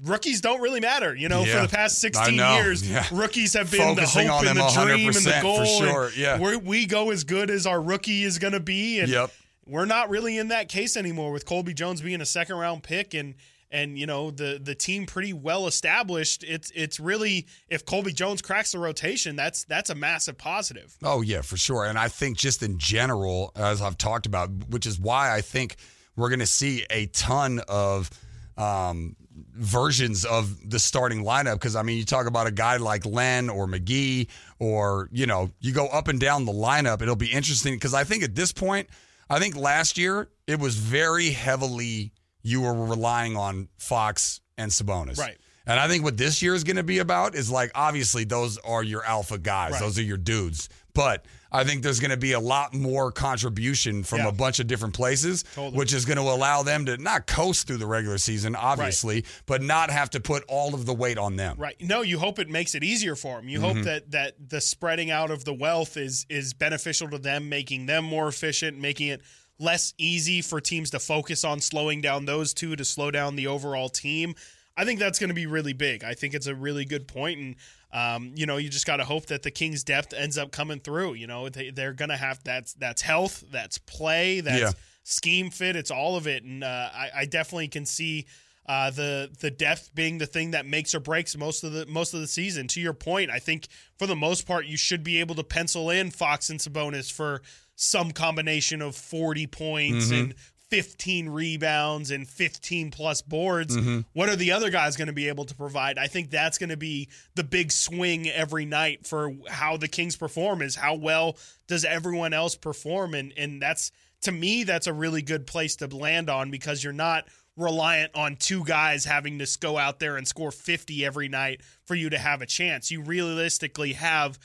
rookies 0.04 0.40
don't 0.40 0.60
really 0.60 0.80
matter. 0.80 1.14
You 1.14 1.28
know, 1.28 1.44
Yeah, 1.44 1.60
for 1.62 1.66
the 1.66 1.76
past 1.76 1.98
16 2.00 2.34
years, 2.34 2.88
yeah. 2.88 3.06
rookies 3.12 3.54
have 3.54 3.70
been 3.70 3.80
Focusing 3.96 4.26
the 4.26 4.32
hope 4.32 4.46
and 4.46 4.58
the 4.58 4.68
dream 4.84 5.06
and 5.08 5.14
the 5.16 5.38
goal. 5.42 5.64
sure, 5.64 6.10
yeah. 6.16 6.38
we're, 6.38 6.58
we 6.58 6.86
go 6.86 7.10
as 7.10 7.24
good 7.24 7.50
as 7.50 7.66
our 7.66 7.80
rookie 7.80 8.22
is 8.22 8.38
going 8.38 8.52
to 8.52 8.60
be. 8.60 9.00
And 9.00 9.08
Yep. 9.08 9.30
we're 9.66 9.84
not 9.86 10.10
really 10.10 10.38
in 10.38 10.48
that 10.48 10.68
case 10.68 10.96
anymore 10.96 11.32
with 11.32 11.44
Colby 11.46 11.74
Jones 11.74 12.00
being 12.00 12.20
a 12.20 12.26
second 12.26 12.56
round 12.56 12.82
pick 12.82 13.14
and 13.14 13.34
and 13.72 13.96
you 13.96 14.04
know 14.04 14.32
the 14.32 14.60
the 14.60 14.74
team 14.74 15.06
pretty 15.06 15.32
well 15.32 15.68
established. 15.68 16.42
It's 16.42 16.72
it's 16.74 16.98
really 16.98 17.46
if 17.68 17.86
Colby 17.86 18.12
Jones 18.12 18.42
cracks 18.42 18.72
the 18.72 18.80
rotation, 18.80 19.36
that's 19.36 19.62
that's 19.64 19.90
a 19.90 19.94
massive 19.94 20.36
positive. 20.36 20.96
Oh 21.04 21.20
yeah, 21.20 21.40
for 21.42 21.56
sure. 21.56 21.84
And 21.84 21.96
I 21.96 22.08
think 22.08 22.36
just 22.36 22.64
in 22.64 22.78
general, 22.78 23.52
as 23.54 23.80
I've 23.80 23.96
talked 23.96 24.26
about, 24.26 24.50
which 24.70 24.86
is 24.86 24.98
why 24.98 25.32
I 25.32 25.40
think 25.40 25.76
we're 26.16 26.30
going 26.30 26.40
to 26.40 26.46
see 26.46 26.84
a 26.90 27.06
ton 27.06 27.60
of 27.68 28.10
um, 28.56 29.14
versions 29.52 30.24
of 30.24 30.68
the 30.68 30.78
starting 30.78 31.22
lineup. 31.24 31.54
Because 31.54 31.76
I 31.76 31.82
mean, 31.82 31.98
you 31.98 32.04
talk 32.04 32.26
about 32.26 32.46
a 32.46 32.50
guy 32.52 32.76
like 32.78 33.04
Len 33.06 33.48
or 33.48 33.66
McGee, 33.66 34.28
or 34.58 35.08
you 35.12 35.26
know, 35.26 35.50
you 35.60 35.72
go 35.72 35.86
up 35.86 36.08
and 36.08 36.20
down 36.20 36.44
the 36.44 36.52
lineup. 36.52 37.02
It'll 37.02 37.16
be 37.16 37.32
interesting 37.32 37.74
because 37.74 37.94
I 37.94 38.04
think 38.04 38.22
at 38.22 38.34
this 38.34 38.52
point, 38.52 38.88
I 39.28 39.38
think 39.38 39.56
last 39.56 39.98
year 39.98 40.28
it 40.46 40.58
was 40.58 40.76
very 40.76 41.30
heavily 41.30 42.12
you 42.42 42.62
were 42.62 42.72
relying 42.74 43.36
on 43.36 43.68
Fox 43.78 44.40
and 44.56 44.70
Sabonis, 44.70 45.18
Right. 45.18 45.36
and 45.66 45.78
I 45.78 45.88
think 45.88 46.04
what 46.04 46.16
this 46.16 46.40
year 46.42 46.54
is 46.54 46.64
going 46.64 46.76
to 46.76 46.82
be 46.82 46.98
about 46.98 47.34
is 47.34 47.50
like 47.50 47.70
obviously 47.74 48.24
those 48.24 48.56
are 48.58 48.82
your 48.82 49.04
alpha 49.04 49.38
guys, 49.38 49.72
Right. 49.72 49.80
those 49.80 49.98
are 49.98 50.02
your 50.02 50.16
dudes. 50.16 50.68
But 50.94 51.24
I 51.52 51.64
think 51.64 51.82
there's 51.82 52.00
going 52.00 52.10
to 52.10 52.16
be 52.16 52.32
a 52.32 52.40
lot 52.40 52.74
more 52.74 53.10
contribution 53.12 54.02
from 54.04 54.18
Yeah. 54.20 54.28
a 54.28 54.32
bunch 54.32 54.60
of 54.60 54.66
different 54.66 54.94
places, 54.94 55.44
Totally. 55.54 55.76
which 55.78 55.92
is 55.92 56.04
going 56.04 56.16
to 56.18 56.22
allow 56.22 56.62
them 56.62 56.86
to 56.86 56.96
not 56.96 57.26
coast 57.26 57.66
through 57.66 57.78
the 57.78 57.86
regular 57.86 58.18
season, 58.18 58.54
obviously, 58.56 59.24
but 59.46 59.62
not 59.62 59.90
have 59.90 60.10
to 60.10 60.20
put 60.20 60.44
all 60.48 60.74
of 60.74 60.86
the 60.86 60.94
weight 60.94 61.18
on 61.18 61.36
them. 61.36 61.56
Right. 61.58 61.76
No, 61.80 62.02
you 62.02 62.18
hope 62.18 62.38
it 62.38 62.48
makes 62.48 62.74
it 62.74 62.84
easier 62.84 63.16
for 63.16 63.36
them. 63.36 63.48
You 63.48 63.58
Mm-hmm. 63.60 63.76
hope 63.78 63.84
that 63.84 64.10
that 64.12 64.48
the 64.50 64.60
spreading 64.60 65.10
out 65.10 65.30
of 65.30 65.44
the 65.44 65.54
wealth 65.54 65.96
is 65.96 66.26
is 66.28 66.54
beneficial 66.54 67.08
to 67.10 67.18
them, 67.18 67.48
making 67.48 67.86
them 67.86 68.04
more 68.04 68.28
efficient, 68.28 68.78
making 68.78 69.08
it 69.08 69.20
less 69.58 69.92
easy 69.98 70.40
for 70.40 70.60
teams 70.60 70.88
to 70.90 70.98
focus 70.98 71.44
on 71.44 71.60
slowing 71.60 72.00
down 72.00 72.24
those 72.24 72.54
two 72.54 72.74
to 72.76 72.84
slow 72.84 73.10
down 73.10 73.36
the 73.36 73.46
overall 73.46 73.88
team. 73.90 74.34
I 74.80 74.84
think 74.84 74.98
that's 74.98 75.18
going 75.18 75.28
to 75.28 75.34
be 75.34 75.46
really 75.46 75.72
big. 75.74 76.04
I 76.04 76.14
think 76.14 76.32
it's 76.34 76.46
a 76.46 76.54
really 76.54 76.84
good 76.84 77.06
point, 77.06 77.38
and 77.38 77.56
um, 77.92 78.32
you 78.34 78.46
know, 78.46 78.56
you 78.56 78.68
just 78.68 78.86
got 78.86 78.96
to 78.96 79.04
hope 79.04 79.26
that 79.26 79.42
the 79.42 79.50
Kings' 79.50 79.84
depth 79.84 80.14
ends 80.14 80.38
up 80.38 80.52
coming 80.52 80.80
through. 80.80 81.14
You 81.14 81.26
know, 81.26 81.48
they, 81.48 81.70
they're 81.70 81.92
going 81.92 82.08
to 82.08 82.16
have 82.16 82.42
that's 82.44 82.72
that's 82.74 83.02
health, 83.02 83.44
that's 83.52 83.78
play, 83.78 84.40
that's 84.40 84.60
Yeah. 84.60 84.70
scheme 85.02 85.50
fit. 85.50 85.76
It's 85.76 85.90
all 85.90 86.16
of 86.16 86.26
it, 86.26 86.44
and 86.44 86.64
uh, 86.64 86.88
I, 86.94 87.10
I 87.14 87.24
definitely 87.26 87.68
can 87.68 87.84
see 87.84 88.26
uh, 88.66 88.90
the 88.90 89.30
the 89.40 89.50
depth 89.50 89.94
being 89.94 90.18
the 90.18 90.26
thing 90.26 90.52
that 90.52 90.64
makes 90.66 90.94
or 90.94 91.00
breaks 91.00 91.36
most 91.36 91.64
of 91.64 91.72
the 91.72 91.84
most 91.86 92.14
of 92.14 92.20
the 92.20 92.26
season. 92.28 92.66
To 92.68 92.80
your 92.80 92.94
point, 92.94 93.30
I 93.30 93.38
think 93.40 93.66
for 93.98 94.06
the 94.06 94.16
most 94.16 94.46
part 94.46 94.66
you 94.66 94.76
should 94.76 95.02
be 95.02 95.20
able 95.20 95.34
to 95.34 95.44
pencil 95.44 95.90
in 95.90 96.10
Fox 96.10 96.48
and 96.50 96.60
Sabonis 96.60 97.10
for 97.12 97.42
some 97.74 98.12
combination 98.12 98.80
of 98.82 98.94
forty 98.96 99.46
points 99.46 100.10
and. 100.20 100.34
15 100.70 101.28
rebounds 101.28 102.10
and 102.10 102.28
15 102.28 102.90
plus 102.90 103.22
boards. 103.22 103.76
Mm-hmm. 103.76 104.00
What 104.12 104.28
are 104.28 104.36
the 104.36 104.52
other 104.52 104.70
guys 104.70 104.96
going 104.96 105.08
to 105.08 105.12
be 105.12 105.28
able 105.28 105.44
to 105.46 105.54
provide? 105.54 105.98
I 105.98 106.06
think 106.06 106.30
that's 106.30 106.58
going 106.58 106.70
to 106.70 106.76
be 106.76 107.08
the 107.34 107.44
big 107.44 107.72
swing 107.72 108.28
every 108.28 108.64
night 108.64 109.06
for 109.06 109.32
how 109.48 109.76
the 109.76 109.88
Kings 109.88 110.16
perform 110.16 110.62
is 110.62 110.76
how 110.76 110.94
well 110.94 111.36
does 111.66 111.84
everyone 111.84 112.32
else 112.32 112.54
perform 112.56 113.14
and 113.14 113.32
and 113.36 113.60
that's 113.60 113.92
to 114.22 114.32
me 114.32 114.64
that's 114.64 114.86
a 114.86 114.92
really 114.92 115.22
good 115.22 115.46
place 115.46 115.76
to 115.76 115.86
land 115.86 116.30
on 116.30 116.50
because 116.50 116.82
you're 116.82 116.92
not 116.92 117.26
reliant 117.56 118.14
on 118.14 118.36
two 118.36 118.64
guys 118.64 119.04
having 119.04 119.38
to 119.38 119.58
go 119.60 119.76
out 119.76 119.98
there 119.98 120.16
and 120.16 120.26
score 120.26 120.50
50 120.50 121.04
every 121.04 121.28
night 121.28 121.60
for 121.84 121.94
you 121.94 122.10
to 122.10 122.18
have 122.18 122.42
a 122.42 122.46
chance. 122.46 122.90
You 122.90 123.02
realistically 123.02 123.94
have 123.94 124.38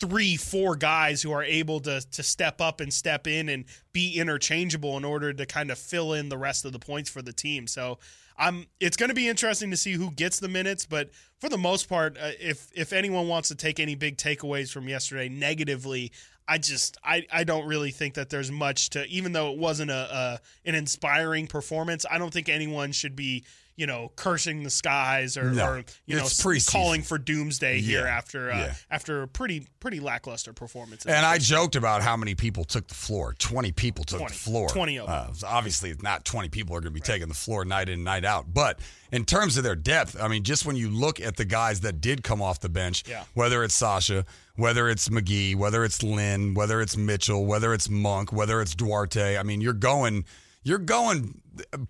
three, 0.00 0.36
four 0.36 0.76
guys 0.76 1.22
who 1.22 1.32
are 1.32 1.42
able 1.42 1.80
to 1.80 2.00
to 2.00 2.22
step 2.22 2.60
up 2.60 2.80
and 2.80 2.92
step 2.92 3.26
in 3.26 3.48
and 3.48 3.64
be 3.92 4.18
interchangeable 4.18 4.96
in 4.96 5.04
order 5.04 5.32
to 5.32 5.46
kind 5.46 5.70
of 5.70 5.78
fill 5.78 6.12
in 6.12 6.28
the 6.28 6.38
rest 6.38 6.64
of 6.64 6.72
the 6.72 6.78
points 6.78 7.10
for 7.10 7.22
the 7.22 7.32
team. 7.32 7.66
So 7.66 7.98
I'm 8.36 8.66
it's 8.80 8.96
going 8.96 9.08
to 9.08 9.14
be 9.14 9.28
interesting 9.28 9.70
to 9.70 9.76
see 9.76 9.92
who 9.92 10.10
gets 10.10 10.40
the 10.40 10.48
minutes, 10.48 10.86
but 10.86 11.10
for 11.38 11.48
the 11.48 11.58
most 11.58 11.88
part, 11.88 12.16
uh, 12.18 12.30
if 12.40 12.70
if 12.74 12.92
anyone 12.92 13.28
wants 13.28 13.48
to 13.48 13.54
take 13.54 13.78
any 13.78 13.94
big 13.94 14.16
takeaways 14.16 14.72
from 14.72 14.88
yesterday 14.88 15.28
negatively, 15.28 16.12
I 16.48 16.58
just 16.58 16.98
I, 17.04 17.26
I 17.32 17.44
don't 17.44 17.66
really 17.66 17.90
think 17.90 18.14
that 18.14 18.30
there's 18.30 18.50
much 18.50 18.90
to 18.90 19.06
even 19.06 19.32
though 19.32 19.52
it 19.52 19.58
wasn't 19.58 19.90
a, 19.90 19.94
a 19.94 20.40
an 20.68 20.74
inspiring 20.74 21.46
performance. 21.46 22.04
I 22.10 22.18
don't 22.18 22.32
think 22.32 22.48
anyone 22.48 22.92
should 22.92 23.14
be 23.14 23.44
you 23.76 23.86
know 23.86 24.12
cursing 24.16 24.62
the 24.62 24.70
skies 24.70 25.36
or, 25.36 25.50
No, 25.50 25.66
or 25.66 25.84
you 26.06 26.16
know 26.16 26.22
preseason. 26.24 26.70
calling 26.70 27.02
for 27.02 27.18
doomsday 27.18 27.80
here 27.80 28.06
after 28.06 28.50
uh, 28.50 28.56
yeah. 28.58 28.74
after 28.90 29.22
a 29.22 29.28
pretty 29.28 29.66
pretty 29.80 30.00
lackluster 30.00 30.52
performance. 30.52 31.04
And 31.06 31.26
I 31.26 31.38
joked 31.38 31.74
about 31.76 32.02
how 32.02 32.16
many 32.16 32.34
people 32.34 32.64
took 32.64 32.86
the 32.88 32.94
floor. 32.94 33.34
20 33.38 33.72
people 33.72 34.04
took 34.04 34.20
20. 34.20 34.32
the 34.32 34.38
floor. 34.38 34.68
20 34.68 34.98
of 34.98 35.06
them. 35.06 35.14
Uh, 35.44 35.46
obviously, 35.46 35.94
not 36.02 36.24
20 36.24 36.48
people 36.50 36.76
are 36.76 36.80
going 36.80 36.92
to 36.92 36.94
be 36.94 37.00
taking 37.00 37.28
the 37.28 37.34
floor 37.34 37.64
night 37.64 37.88
in, 37.88 38.04
night 38.04 38.24
out. 38.24 38.52
But 38.54 38.78
in 39.12 39.24
terms 39.24 39.56
of 39.56 39.64
their 39.64 39.76
depth, 39.76 40.16
I 40.20 40.28
mean, 40.28 40.42
just 40.44 40.64
when 40.64 40.76
you 40.76 40.88
look 40.88 41.20
at 41.20 41.36
the 41.36 41.44
guys 41.44 41.80
that 41.80 42.00
did 42.00 42.22
come 42.22 42.40
off 42.40 42.60
the 42.60 42.68
bench, 42.68 43.04
Yeah. 43.08 43.24
whether 43.34 43.62
it's 43.64 43.74
Sasha, 43.74 44.24
whether 44.56 44.88
it's 44.88 45.08
McGee, 45.08 45.56
whether 45.56 45.84
it's 45.84 46.02
Len, 46.02 46.54
whether 46.54 46.80
it's 46.80 46.96
Mitchell, 46.96 47.44
whether 47.44 47.74
it's 47.74 47.88
Monk, 47.90 48.32
whether 48.32 48.60
it's 48.60 48.74
Duarte, 48.74 49.36
I 49.36 49.42
mean, 49.42 49.60
you're 49.60 49.72
going. 49.72 50.24
You're 50.64 50.78
going 50.78 51.40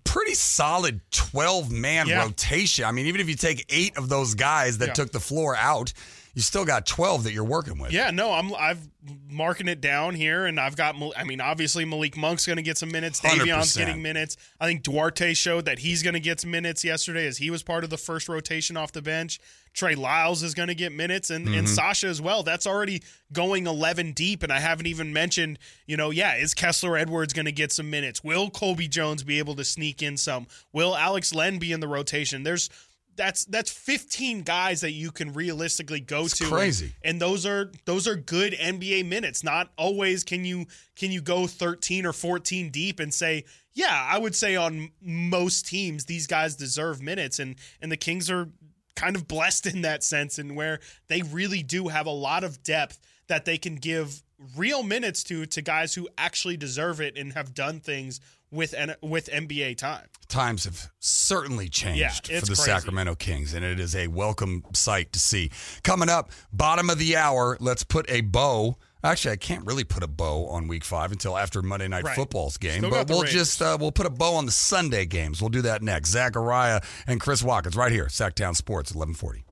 pretty 0.03 0.35
solid 0.35 1.01
12 1.11 1.71
man 1.71 2.07
Yeah. 2.07 2.23
rotation. 2.23 2.85
I 2.85 2.91
mean, 2.91 3.07
even 3.07 3.19
if 3.21 3.27
you 3.29 3.35
take 3.35 3.65
eight 3.69 3.97
of 3.97 4.09
those 4.09 4.35
guys 4.35 4.77
that 4.79 4.89
Yeah. 4.89 4.93
took 4.93 5.11
the 5.11 5.19
floor 5.19 5.55
out, 5.55 5.93
you 6.35 6.41
still 6.41 6.65
got 6.65 6.85
12 6.85 7.23
that 7.23 7.33
you're 7.33 7.45
working 7.45 7.79
with. 7.79 7.93
Yeah, 7.93 8.11
no, 8.11 8.33
I'm 8.33 8.53
I've 8.55 8.85
marking 9.29 9.69
it 9.69 9.79
down 9.79 10.15
here, 10.15 10.45
and 10.45 10.59
I've 10.59 10.75
got. 10.75 10.95
I 11.15 11.23
mean, 11.23 11.39
obviously 11.39 11.85
Malik 11.85 12.17
Monk's 12.17 12.45
going 12.45 12.57
to 12.57 12.61
get 12.61 12.77
some 12.77 12.91
minutes. 12.91 13.21
Davion's 13.21 13.73
100%. 13.73 13.77
getting 13.77 14.01
minutes. 14.01 14.35
I 14.59 14.67
think 14.67 14.83
Duarte 14.83 15.33
showed 15.33 15.63
that 15.65 15.79
he's 15.79 16.03
going 16.03 16.13
to 16.13 16.19
get 16.19 16.41
some 16.41 16.51
minutes 16.51 16.83
yesterday, 16.83 17.25
as 17.25 17.37
he 17.37 17.49
was 17.49 17.63
part 17.63 17.85
of 17.85 17.89
the 17.89 17.97
first 17.97 18.27
rotation 18.27 18.75
off 18.75 18.91
the 18.91 19.01
bench. 19.01 19.39
Trey 19.73 19.95
Lyles 19.95 20.43
is 20.43 20.53
going 20.53 20.67
to 20.67 20.75
get 20.75 20.91
minutes, 20.91 21.29
and 21.29 21.47
and 21.47 21.55
mm-hmm. 21.55 21.65
Sasha 21.67 22.07
as 22.07 22.21
well. 22.21 22.43
That's 22.43 22.67
already 22.67 23.01
going 23.31 23.65
11 23.65 24.11
deep, 24.11 24.43
and 24.43 24.51
I 24.51 24.59
haven't 24.59 24.87
even 24.87 25.13
mentioned. 25.13 25.57
You 25.85 25.95
know, 25.95 26.09
yeah, 26.09 26.35
is 26.35 26.53
Kessler 26.53 26.97
Edwards 26.97 27.31
going 27.31 27.45
to 27.45 27.53
get 27.53 27.71
some 27.71 27.89
minutes? 27.89 28.25
Will 28.25 28.49
Colby 28.49 28.89
Jones 28.89 29.23
be 29.23 29.39
able 29.39 29.55
to 29.55 29.63
sneak 29.63 30.03
in 30.03 30.17
some? 30.17 30.47
Will 30.73 30.97
Alex 30.97 31.33
Len 31.33 31.59
be 31.59 31.71
in 31.71 31.79
the 31.79 31.87
rotation? 31.87 32.43
There's 32.43 32.69
that's 33.15 33.45
that's 33.45 33.71
15 33.71 34.41
guys 34.41 34.81
that 34.81 34.91
you 34.91 35.11
can 35.11 35.33
realistically 35.33 35.99
go 35.99 36.27
to. 36.27 36.43
and- 36.43 36.53
crazy. 36.53 36.93
and 37.03 37.21
those 37.21 37.45
are 37.45 37.71
those 37.85 38.07
are 38.07 38.15
good 38.15 38.53
NBA 38.53 39.05
minutes. 39.07 39.43
Not 39.43 39.71
always 39.77 40.23
can 40.23 40.45
you 40.45 40.65
can 40.95 41.11
you 41.11 41.21
go 41.21 41.47
13 41.47 42.05
or 42.05 42.13
14 42.13 42.69
deep 42.69 42.99
and 42.99 43.13
say, 43.13 43.45
yeah, 43.73 44.07
I 44.09 44.17
would 44.17 44.35
say 44.35 44.55
on 44.55 44.91
most 45.01 45.67
teams 45.67 46.05
these 46.05 46.27
guys 46.27 46.55
deserve 46.55 47.01
minutes 47.01 47.39
and 47.39 47.55
and 47.81 47.91
the 47.91 47.97
Kings 47.97 48.29
are 48.29 48.49
kind 48.95 49.15
of 49.15 49.27
blessed 49.27 49.65
in 49.65 49.81
that 49.81 50.03
sense 50.03 50.39
and 50.39 50.55
where 50.55 50.79
they 51.07 51.21
really 51.21 51.61
do 51.63 51.89
have 51.89 52.05
a 52.05 52.11
lot 52.11 52.43
of 52.43 52.63
depth 52.63 52.99
that 53.27 53.45
they 53.45 53.57
can 53.57 53.75
give 53.75 54.23
real 54.55 54.83
minutes 54.83 55.23
to 55.23 55.45
to 55.45 55.61
guys 55.61 55.95
who 55.95 56.07
actually 56.17 56.57
deserve 56.57 57.01
it 57.01 57.17
and 57.17 57.33
have 57.33 57.53
done 57.53 57.79
things 57.79 58.19
with 58.55 58.73
N- 58.73 58.95
with 59.01 59.29
NBA 59.31 59.77
time. 59.77 60.07
times 60.27 60.63
have 60.65 60.89
certainly 60.99 61.69
changed 61.69 61.99
Yeah, 61.99 62.39
for 62.39 62.45
the 62.45 62.55
crazy. 62.55 62.63
Sacramento 62.63 63.15
Kings, 63.15 63.53
and 63.53 63.63
it 63.63 63.79
is 63.79 63.95
a 63.95 64.07
welcome 64.07 64.63
sight 64.73 65.11
to 65.13 65.19
see. 65.19 65.51
Coming 65.83 66.09
up, 66.09 66.31
bottom 66.51 66.89
of 66.89 66.97
the 66.97 67.15
hour, 67.15 67.57
let's 67.59 67.83
put 67.83 68.09
a 68.09 68.21
bow 68.21 68.77
Actually, 69.03 69.33
I 69.33 69.37
can't 69.37 69.63
really 69.67 69.83
put 69.83 70.01
a 70.01 70.07
bow 70.07 70.47
on 70.47 70.67
Week 70.67 70.83
Five 70.83 71.11
until 71.11 71.37
after 71.37 71.61
Monday 71.61 71.87
Night 71.87 72.05
Right. 72.05 72.15
Football's 72.15 72.57
game. 72.57 72.79
Still 72.79 72.89
but 72.89 73.07
we'll 73.07 73.19
Raiders. 73.21 73.33
just 73.35 73.61
uh, 73.61 73.77
we'll 73.79 73.91
put 73.91 74.07
a 74.07 74.09
bow 74.09 74.33
on 74.33 74.47
the 74.47 74.51
Sunday 74.51 75.05
games. 75.05 75.41
We'll 75.41 75.51
do 75.51 75.61
that 75.61 75.83
next. 75.83 76.09
Zachariah 76.09 76.81
and 77.05 77.21
Chris 77.21 77.43
Watkins 77.43 77.75
right 77.75 77.91
here, 77.91 78.05
Sacktown 78.07 78.55
Sports, 78.55 78.95
eleven 78.95 79.13
forty. 79.13 79.44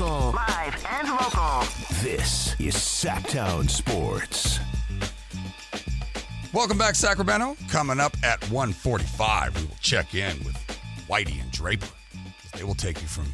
Local. 0.00 0.32
Live 0.32 0.86
and 0.90 1.08
local. 1.08 1.60
This 2.02 2.54
is 2.60 2.74
Sacktown 2.74 3.68
Sports. 3.68 4.58
Welcome 6.52 6.78
back, 6.78 6.94
Sacramento. 6.94 7.56
Coming 7.68 8.00
up 8.00 8.16
at 8.22 8.40
145, 8.50 9.56
we 9.56 9.62
will 9.66 9.74
check 9.80 10.14
in 10.14 10.38
with 10.44 10.56
Whitey 11.08 11.40
and 11.40 11.50
Draper. 11.50 11.86
They 12.56 12.64
will 12.64 12.74
take 12.74 13.00
you 13.02 13.06
from 13.08 13.26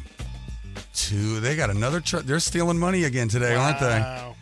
two. 0.93 1.39
They 1.39 1.55
got 1.55 1.69
another. 1.69 2.01
Tr- 2.01 2.17
they're 2.19 2.39
stealing 2.39 2.77
money 2.77 3.05
again 3.05 3.29
today, 3.29 3.55
aren't 3.55 3.79
they? 3.79 3.99
Wow. 3.99 4.35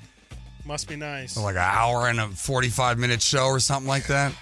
Must 0.66 0.88
be 0.88 0.96
nice. 0.96 1.38
Like 1.38 1.56
an 1.56 1.62
hour 1.62 2.08
and 2.08 2.20
a 2.20 2.28
45 2.28 2.98
minute 2.98 3.22
show 3.22 3.46
or 3.46 3.60
something 3.60 3.88
like 3.88 4.08
that. 4.08 4.34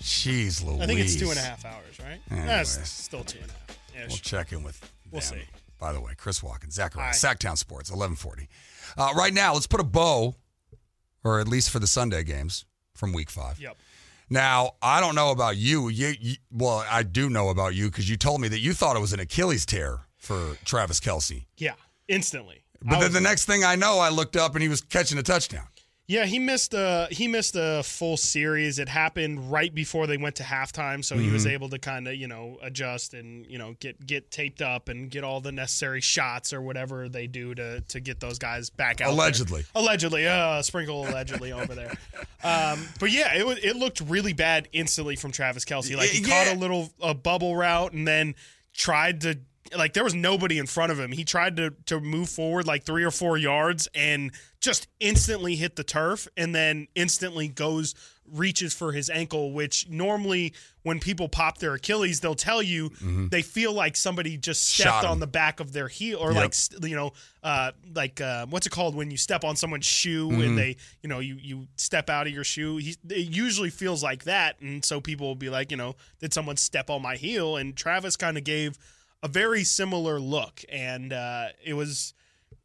Jeez 0.00 0.64
Louise. 0.64 0.80
I 0.80 0.86
think 0.86 1.00
it's 1.00 1.16
two 1.16 1.30
and 1.30 1.38
a 1.38 1.42
half 1.42 1.64
hours, 1.64 1.98
right? 2.00 2.20
Anyways. 2.30 2.76
That's 2.76 2.88
still 2.90 3.24
two 3.24 3.38
and 3.40 3.48
a 3.50 3.52
half. 3.52 3.78
Yeah, 3.94 4.06
We'll 4.08 4.16
check 4.18 4.52
in 4.52 4.62
with 4.62 4.80
We'll 5.10 5.20
them. 5.20 5.40
see. 5.40 5.57
By 5.78 5.92
the 5.92 6.00
way, 6.00 6.12
Chris 6.16 6.42
Watkins, 6.42 6.74
Zachariah. 6.74 7.12
Sacktown 7.12 7.56
Sports, 7.56 7.90
1140. 7.90 8.48
Uh, 8.96 9.12
right 9.16 9.32
now, 9.32 9.54
let's 9.54 9.66
put 9.66 9.80
a 9.80 9.84
bow, 9.84 10.34
or 11.22 11.40
at 11.40 11.48
least 11.48 11.70
for 11.70 11.78
the 11.78 11.86
Sunday 11.86 12.24
games 12.24 12.64
from 12.94 13.12
week 13.12 13.30
five. 13.30 13.60
Yep. 13.60 13.76
Now, 14.30 14.72
I 14.82 15.00
don't 15.00 15.14
know 15.14 15.30
about 15.30 15.56
you. 15.56 15.88
You, 15.88 16.14
you 16.20 16.34
well, 16.50 16.84
I 16.90 17.02
do 17.02 17.30
know 17.30 17.48
about 17.48 17.74
you 17.74 17.88
because 17.88 18.10
you 18.10 18.16
told 18.16 18.40
me 18.40 18.48
that 18.48 18.58
you 18.58 18.74
thought 18.74 18.96
it 18.96 19.00
was 19.00 19.12
an 19.12 19.20
Achilles 19.20 19.64
tear 19.64 20.00
for 20.16 20.56
Travis 20.64 21.00
Kelce. 21.00 21.46
Yeah. 21.56 21.74
Instantly. 22.08 22.64
But 22.82 22.96
I 22.96 23.00
then 23.00 23.12
the 23.12 23.20
next 23.20 23.46
thing 23.46 23.64
I 23.64 23.76
know, 23.76 23.98
I 23.98 24.10
looked 24.10 24.36
up 24.36 24.54
and 24.54 24.62
he 24.62 24.68
was 24.68 24.80
catching 24.80 25.18
a 25.18 25.22
touchdown. 25.22 25.66
Yeah, 26.10 26.24
he 26.24 26.38
missed 26.38 26.72
a 26.72 27.06
he 27.10 27.28
missed 27.28 27.54
a 27.54 27.82
full 27.84 28.16
series. 28.16 28.78
It 28.78 28.88
happened 28.88 29.52
right 29.52 29.72
before 29.74 30.06
they 30.06 30.16
went 30.16 30.36
to 30.36 30.42
halftime, 30.42 31.04
so 31.04 31.18
he 31.18 31.28
was 31.30 31.44
Mm-hmm. 31.44 31.52
able 31.52 31.68
to 31.68 31.78
kind 31.78 32.08
of 32.08 32.14
you 32.14 32.26
know 32.26 32.56
adjust 32.62 33.12
and 33.12 33.44
you 33.46 33.58
know 33.58 33.74
get 33.78 34.06
get 34.06 34.30
taped 34.30 34.62
up 34.62 34.88
and 34.88 35.10
get 35.10 35.22
all 35.22 35.42
the 35.42 35.52
necessary 35.52 36.00
shots 36.00 36.54
or 36.54 36.62
whatever 36.62 37.10
they 37.10 37.26
do 37.26 37.54
to 37.54 37.82
to 37.82 38.00
get 38.00 38.20
those 38.20 38.38
guys 38.38 38.70
back 38.70 39.02
out. 39.02 39.08
there. 39.08 39.14
Allegedly. 39.14 39.66
allegedly, 39.74 40.26
uh, 40.26 40.62
sprinkle 40.62 41.06
allegedly 41.06 41.52
over 41.52 41.74
there. 41.74 41.92
Um, 42.42 42.88
but 42.98 43.12
yeah, 43.12 43.34
it 43.34 43.44
it 43.62 43.76
looked 43.76 44.00
really 44.00 44.32
bad 44.32 44.66
instantly 44.72 45.14
from 45.14 45.30
Travis 45.30 45.66
Kelce. 45.66 45.94
Like 45.94 46.08
he 46.08 46.22
Yeah. 46.22 46.44
caught 46.46 46.56
a 46.56 46.58
little 46.58 46.90
a 47.02 47.12
bubble 47.12 47.54
route 47.54 47.92
and 47.92 48.08
then 48.08 48.34
tried 48.72 49.20
to 49.20 49.38
like 49.76 49.92
there 49.92 50.04
was 50.04 50.14
nobody 50.14 50.58
in 50.58 50.66
front 50.66 50.92
of 50.92 50.98
him. 50.98 51.12
He 51.12 51.24
tried 51.24 51.56
to 51.56 51.74
to 51.86 52.00
move 52.00 52.28
forward 52.28 52.66
like 52.66 52.84
three 52.84 53.04
or 53.04 53.10
four 53.10 53.36
yards 53.36 53.88
and 53.94 54.30
just 54.60 54.88
instantly 55.00 55.56
hit 55.56 55.76
the 55.76 55.84
turf 55.84 56.26
and 56.36 56.54
then 56.54 56.88
instantly 56.94 57.48
goes 57.48 57.94
reaches 58.30 58.74
for 58.74 58.92
his 58.92 59.08
ankle 59.08 59.52
which 59.52 59.88
normally 59.88 60.52
when 60.82 61.00
people 61.00 61.30
pop 61.30 61.56
their 61.58 61.72
achilles 61.72 62.20
they'll 62.20 62.34
tell 62.34 62.60
you 62.60 62.90
they 63.30 63.40
feel 63.40 63.72
like 63.72 63.96
somebody 63.96 64.36
just 64.36 64.68
stepped 64.68 64.96
Mm-hmm. 64.96 65.06
On 65.12 65.18
the 65.20 65.26
back 65.26 65.60
of 65.60 65.72
their 65.72 65.88
heel 65.88 66.18
or 66.18 66.32
Yep. 66.34 66.42
like 66.42 66.90
you 66.90 66.94
know 66.94 67.12
uh 67.42 67.70
like 67.94 68.20
uh 68.20 68.44
what's 68.50 68.66
it 68.66 68.70
called 68.70 68.94
when 68.94 69.10
you 69.10 69.16
step 69.16 69.44
on 69.44 69.56
someone's 69.56 69.86
shoe 69.86 70.28
Mm-hmm. 70.28 70.40
and 70.42 70.58
they 70.58 70.76
you 71.02 71.08
know 71.08 71.20
you 71.20 71.36
you 71.40 71.68
step 71.76 72.10
out 72.10 72.26
of 72.26 72.32
your 72.34 72.44
shoe 72.44 72.76
he, 72.76 72.96
it 73.08 73.34
usually 73.34 73.70
feels 73.70 74.02
like 74.02 74.24
that 74.24 74.60
and 74.60 74.84
so 74.84 75.00
people 75.00 75.26
will 75.26 75.34
be 75.34 75.48
like 75.48 75.70
you 75.70 75.78
know 75.78 75.94
did 76.20 76.34
someone 76.34 76.58
step 76.58 76.90
on 76.90 77.00
my 77.00 77.16
heel 77.16 77.56
and 77.56 77.76
travis 77.76 78.14
kind 78.16 78.36
of 78.36 78.44
gave 78.44 78.76
a 79.22 79.28
very 79.28 79.64
similar 79.64 80.20
look 80.20 80.64
and 80.68 81.12
uh 81.12 81.46
it 81.64 81.74
was 81.74 82.14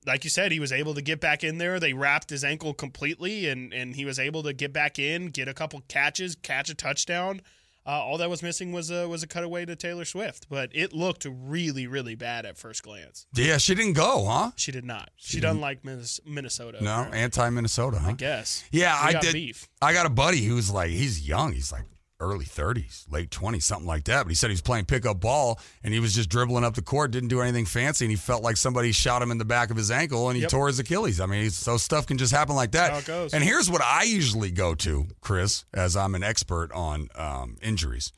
like 0.06 0.26
you 0.26 0.30
said, 0.30 0.52
he 0.52 0.60
was 0.60 0.74
able 0.74 0.94
to 0.96 1.02
get 1.02 1.22
back 1.22 1.46
in 1.46 1.60
there. 1.60 1.80
They 1.80 1.94
wrapped 1.94 2.30
his 2.30 2.44
ankle 2.44 2.74
completely, 2.74 3.48
and 3.48 3.74
and 3.74 3.96
he 3.96 4.04
was 4.04 4.20
able 4.20 4.44
to 4.44 4.52
get 4.52 4.74
back 4.74 5.00
in, 5.00 5.28
get 5.28 5.48
a 5.48 5.54
couple 5.54 5.82
catches, 5.88 6.36
catch 6.36 6.70
a 6.70 6.76
touchdown. 6.76 7.42
Uh, 7.86 7.92
all 7.92 8.18
that 8.18 8.30
was 8.30 8.44
missing 8.44 8.74
was 8.74 8.90
a 8.92 9.08
was 9.08 9.24
a 9.24 9.28
cutaway 9.28 9.64
to 9.66 9.76
Taylor 9.78 10.04
Swift, 10.04 10.48
but 10.50 10.70
it 10.74 10.92
looked 10.94 11.26
really 11.30 11.88
really 11.88 12.16
bad 12.16 12.46
at 12.46 12.58
first 12.58 12.84
glance. 12.84 13.28
Yeah, 13.34 13.58
she 13.58 13.76
didn't 13.76 13.94
go, 13.94 14.26
huh? 14.26 14.52
She 14.58 14.74
did 14.74 14.84
not. 14.84 15.10
She 15.16 15.40
doesn't 15.40 15.62
like 15.62 15.86
Minnesota. 16.26 16.84
No, 16.84 17.08
anti 17.14 17.50
Minnesota, 17.50 18.00
huh? 18.00 18.10
I 18.10 18.14
guess. 18.14 18.66
Yeah, 18.72 19.08
We 19.08 19.16
I 19.16 19.20
did. 19.22 19.34
beef. 19.34 19.70
I 19.82 19.94
got 19.94 20.06
a 20.06 20.10
buddy 20.10 20.42
who's 20.44 20.70
like, 20.70 20.90
he's 20.90 21.26
young. 21.26 21.54
He's 21.54 21.72
like 21.72 21.84
early 22.20 22.46
30s, 22.46 23.12
late 23.12 23.30
20s, 23.30 23.64
something 23.64 23.86
like 23.88 24.06
that. 24.06 24.24
But 24.24 24.30
he 24.30 24.36
said 24.36 24.48
he 24.48 24.54
was 24.54 24.62
playing 24.62 24.86
pickup 24.86 25.20
ball 25.20 25.60
and 25.84 25.94
he 25.94 26.00
was 26.00 26.14
just 26.16 26.30
dribbling 26.30 26.64
up 26.64 26.74
the 26.76 26.82
court, 26.82 27.12
didn't 27.12 27.30
do 27.30 27.42
anything 27.42 27.66
fancy, 27.66 28.06
and 28.06 28.12
he 28.12 28.16
felt 28.16 28.44
like 28.44 28.56
somebody 28.58 28.92
shot 28.92 29.22
him 29.22 29.32
in 29.32 29.38
the 29.38 29.46
back 29.46 29.70
of 29.72 29.78
his 29.78 29.92
ankle 29.92 30.30
and 30.30 30.36
he 30.38 30.44
Yep. 30.44 30.52
tore 30.52 30.68
his 30.68 30.80
Achilles. 30.80 31.20
I 31.20 31.26
mean, 31.26 31.50
so 31.50 31.78
stuff 31.78 32.06
can 32.08 32.18
just 32.18 32.32
happen 32.34 32.56
like 32.56 32.72
that. 32.72 32.92
how 32.92 32.98
it 33.00 33.06
goes. 33.06 33.34
And 33.34 33.44
here's 33.44 33.70
what 33.70 33.82
I 33.82 34.04
usually 34.04 34.52
go 34.52 34.74
to, 34.76 35.08
Chris, 35.22 35.66
as 35.74 35.98
I'm 35.98 36.16
an 36.16 36.24
expert 36.24 36.72
on 36.72 37.10
um, 37.16 37.58
injuries. 37.62 38.12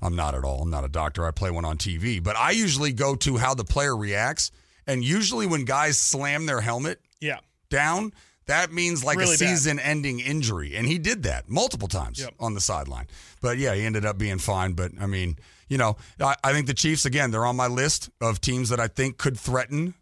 I'm 0.00 0.14
not 0.14 0.36
at 0.36 0.44
all. 0.44 0.62
I'm 0.62 0.70
not 0.70 0.84
a 0.84 0.88
doctor. 0.88 1.26
I 1.26 1.32
play 1.32 1.50
one 1.50 1.64
on 1.64 1.76
TV, 1.78 2.22
but 2.22 2.36
I 2.36 2.52
usually 2.52 2.92
go 2.92 3.16
to 3.16 3.38
how 3.38 3.54
the 3.54 3.64
player 3.64 3.96
reacts. 3.96 4.52
And 4.86 5.02
usually 5.02 5.46
when 5.46 5.64
guys 5.64 5.98
slam 5.98 6.46
their 6.46 6.60
helmet, 6.60 7.00
Yeah. 7.20 7.40
down, 7.68 8.12
that 8.48 8.72
means 8.72 9.04
like 9.04 9.18
Really 9.18 9.34
a 9.34 9.38
season 9.38 9.78
ending 9.78 10.20
injury. 10.20 10.74
And 10.76 10.86
he 10.86 10.98
did 10.98 11.22
that 11.22 11.48
multiple 11.48 11.88
times 11.88 12.18
Yep. 12.18 12.34
on 12.40 12.54
the 12.54 12.60
sideline. 12.60 13.06
But 13.40 13.58
yeah, 13.58 13.74
he 13.74 13.84
ended 13.84 14.04
up 14.04 14.18
being 14.18 14.38
fine. 14.38 14.72
But 14.72 14.92
I 15.00 15.06
mean, 15.06 15.36
you 15.68 15.78
know, 15.78 15.96
I, 16.20 16.34
I 16.42 16.52
think 16.52 16.66
the 16.66 16.74
Chiefs, 16.74 17.04
again, 17.04 17.30
they're 17.30 17.46
on 17.46 17.56
my 17.56 17.68
list 17.68 18.10
of 18.20 18.40
teams 18.40 18.68
that 18.70 18.80
I 18.80 18.88
think 18.88 19.16
could 19.18 19.38
threaten 19.38 19.94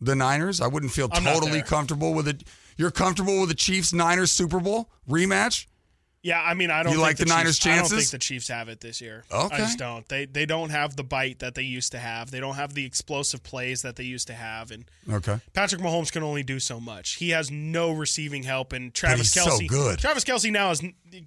the 0.00 0.14
Niners. 0.14 0.60
I 0.60 0.66
wouldn't 0.66 0.92
feel 0.92 1.08
I'm 1.12 1.24
totally 1.24 1.62
comfortable 1.62 2.14
with 2.14 2.28
it. 2.28 2.44
You're 2.76 2.90
comfortable 2.90 3.40
with 3.40 3.48
the 3.48 3.54
Chiefs 3.54 3.92
Niners 3.92 4.30
Super 4.30 4.60
Bowl 4.60 4.90
rematch? 5.08 5.66
Yeah, 6.24 6.40
I 6.40 6.54
mean, 6.54 6.70
I 6.70 6.82
don't 6.82 6.92
You 6.92 6.98
think 7.00 7.06
like 7.06 7.16
the 7.18 7.26
Niners' 7.26 7.58
Chiefs, 7.58 7.66
I 7.76 7.78
don't 7.80 7.88
think 7.90 8.08
the 8.08 8.18
Chiefs 8.18 8.48
have 8.48 8.70
it 8.70 8.80
this 8.80 9.02
year. 9.02 9.24
Okay. 9.30 9.56
I 9.56 9.58
just 9.58 9.78
don't. 9.78 10.08
They 10.08 10.24
they 10.24 10.46
don't 10.46 10.70
have 10.70 10.96
the 10.96 11.04
bite 11.04 11.40
that 11.40 11.54
they 11.54 11.64
used 11.64 11.92
to 11.92 11.98
have. 11.98 12.30
They 12.30 12.40
don't 12.40 12.54
have 12.54 12.72
the 12.72 12.86
explosive 12.86 13.42
plays 13.42 13.82
that 13.82 13.96
they 13.96 14.04
used 14.04 14.26
to 14.28 14.34
have, 14.34 14.70
and 14.70 14.86
Okay. 15.12 15.38
Patrick 15.52 15.82
Mahomes 15.82 16.10
can 16.10 16.22
only 16.22 16.42
do 16.42 16.58
so 16.58 16.80
much. 16.80 17.16
He 17.16 17.30
has 17.30 17.50
no 17.50 17.90
receiving 17.92 18.42
help, 18.44 18.72
and 18.72 18.94
Travis 18.94 19.34
he's 19.34 19.44
so 19.44 19.50
Kelce. 19.50 19.68
good. 19.68 19.98
Travis 19.98 20.24
Kelce 20.24 20.50
now 20.50 20.70
is, 20.70 20.82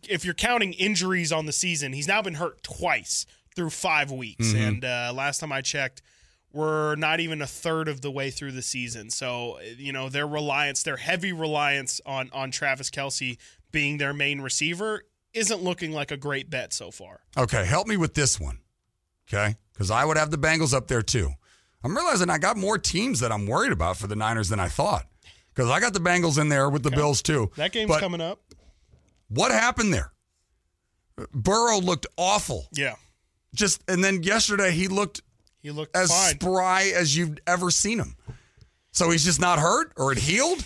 if 0.10 0.26
you're 0.26 0.34
counting 0.34 0.74
injuries 0.74 1.32
on 1.32 1.46
the 1.46 1.54
season, 1.54 1.94
he's 1.94 2.08
now 2.08 2.24
been 2.24 2.34
hurt 2.34 2.64
twice 2.64 3.28
through 3.56 3.70
five 3.70 4.12
weeks. 4.12 4.48
Mm-hmm. 4.48 4.58
And 4.64 4.84
uh, 4.86 5.12
last 5.16 5.42
time 5.42 5.52
I 5.52 5.62
checked, 5.62 6.02
we're 6.54 6.96
not 6.96 7.20
even 7.20 7.42
a 7.44 7.48
third 7.48 7.88
of 7.88 8.02
the 8.02 8.10
way 8.10 8.32
through 8.32 8.54
the 8.54 8.62
season. 8.64 9.12
So 9.12 9.60
you 9.78 9.92
know 9.94 10.10
their 10.10 10.26
reliance, 10.28 10.82
their 10.82 10.98
heavy 10.98 11.34
reliance 11.34 12.02
on 12.04 12.32
on 12.34 12.50
Travis 12.50 12.90
Kelce 12.90 13.38
being 13.78 14.00
their 14.00 14.12
main 14.12 14.42
receiver, 14.42 15.04
isn't 15.36 15.62
looking 15.62 15.92
like 15.92 16.10
a 16.10 16.18
great 16.18 16.50
bet 16.50 16.74
so 16.74 16.90
far. 16.90 17.20
Okay, 17.38 17.63
help 17.63 17.86
me 17.86 17.96
with 17.96 18.16
this 18.16 18.40
one. 18.40 18.58
Okay? 19.28 19.56
Because 19.72 19.92
I 19.92 20.04
would 20.04 20.18
have 20.18 20.32
the 20.32 20.38
Bengals 20.38 20.74
up 20.74 20.88
there 20.88 21.04
too. 21.04 21.30
I'm 21.84 21.96
realizing 21.96 22.28
I 22.32 22.40
got 22.40 22.58
more 22.58 22.80
teams 22.80 23.20
that 23.20 23.32
I'm 23.32 23.46
worried 23.46 23.72
about 23.72 23.98
for 23.98 24.08
the 24.08 24.16
Niners 24.16 24.50
than 24.50 24.60
I 24.60 24.68
thought. 24.68 25.06
Because 25.54 25.70
I 25.70 25.80
got 25.80 25.94
the 25.94 26.00
Bengals 26.00 26.42
in 26.42 26.50
there 26.50 26.72
with 26.72 26.82
the 26.82 26.90
Bills 26.90 27.22
too. 27.22 27.52
That 27.56 27.72
game's 27.72 27.90
But 27.90 28.00
coming 28.00 28.20
up. 28.20 28.40
What 29.30 29.52
happened 29.52 29.94
there? 29.94 30.12
Burrow 31.32 31.78
looked 31.80 32.08
awful. 32.18 32.68
Yeah, 32.72 32.96
Just 33.54 33.84
and 33.88 34.04
then 34.04 34.24
yesterday 34.24 34.72
he 34.72 34.88
looked 34.88 35.22
he 35.62 35.70
looked 35.70 35.96
as 35.96 36.10
fine. 36.10 36.40
spry 36.40 36.92
as 36.96 37.16
you've 37.16 37.38
ever 37.46 37.70
seen 37.70 38.00
him. 38.00 38.16
So 38.92 39.12
he's 39.12 39.24
just 39.24 39.40
not 39.40 39.60
hurt 39.60 39.92
or 39.98 40.12
it 40.13 40.18
healed? 40.18 40.66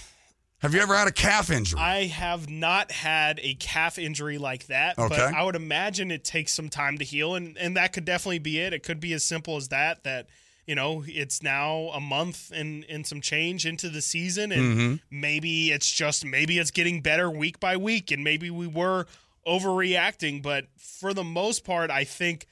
Have 0.61 0.75
you 0.75 0.79
ever 0.81 0.95
had 0.95 1.07
a 1.07 1.11
calf 1.11 1.49
injury? 1.49 1.79
I 1.79 2.05
have 2.05 2.49
not 2.49 2.91
had 2.91 3.39
a 3.41 3.55
calf 3.55 3.97
injury 3.97 4.37
like 4.37 4.67
that, 4.67 4.95
but 4.95 5.19
I 5.33 5.43
would 5.43 5.55
imagine 5.55 6.11
it 6.11 6.23
takes 6.23 6.51
some 6.53 6.69
time 6.69 6.99
to 6.99 7.03
heal, 7.03 7.33
and 7.35 7.57
and 7.57 7.75
that 7.77 7.93
could 7.93 8.05
definitely 8.05 8.39
be 8.39 8.59
it. 8.59 8.71
It 8.71 8.83
could 8.83 8.99
be 8.99 9.13
as 9.13 9.25
simple 9.25 9.57
as 9.57 9.69
that. 9.69 10.03
That 10.03 10.27
you 10.67 10.75
know, 10.75 11.03
it's 11.07 11.41
now 11.41 11.89
a 11.95 11.99
month 11.99 12.51
and 12.53 12.85
and 12.87 13.07
some 13.07 13.21
change 13.21 13.65
into 13.65 13.89
the 13.89 14.01
season, 14.01 14.51
and 14.51 14.61
Mm-hmm. 14.61 14.95
maybe 15.19 15.71
it's 15.71 15.91
just 15.91 16.23
maybe 16.25 16.59
it's 16.59 16.71
getting 16.71 17.01
better 17.01 17.29
week 17.31 17.59
by 17.59 17.75
week, 17.75 18.11
and 18.11 18.23
maybe 18.23 18.51
we 18.51 18.67
were 18.67 19.07
overreacting, 19.47 20.43
but 20.43 20.65
for 20.77 21.13
the 21.13 21.23
most 21.23 21.63
part, 21.65 21.89
I 21.89 22.03
think 22.03 22.45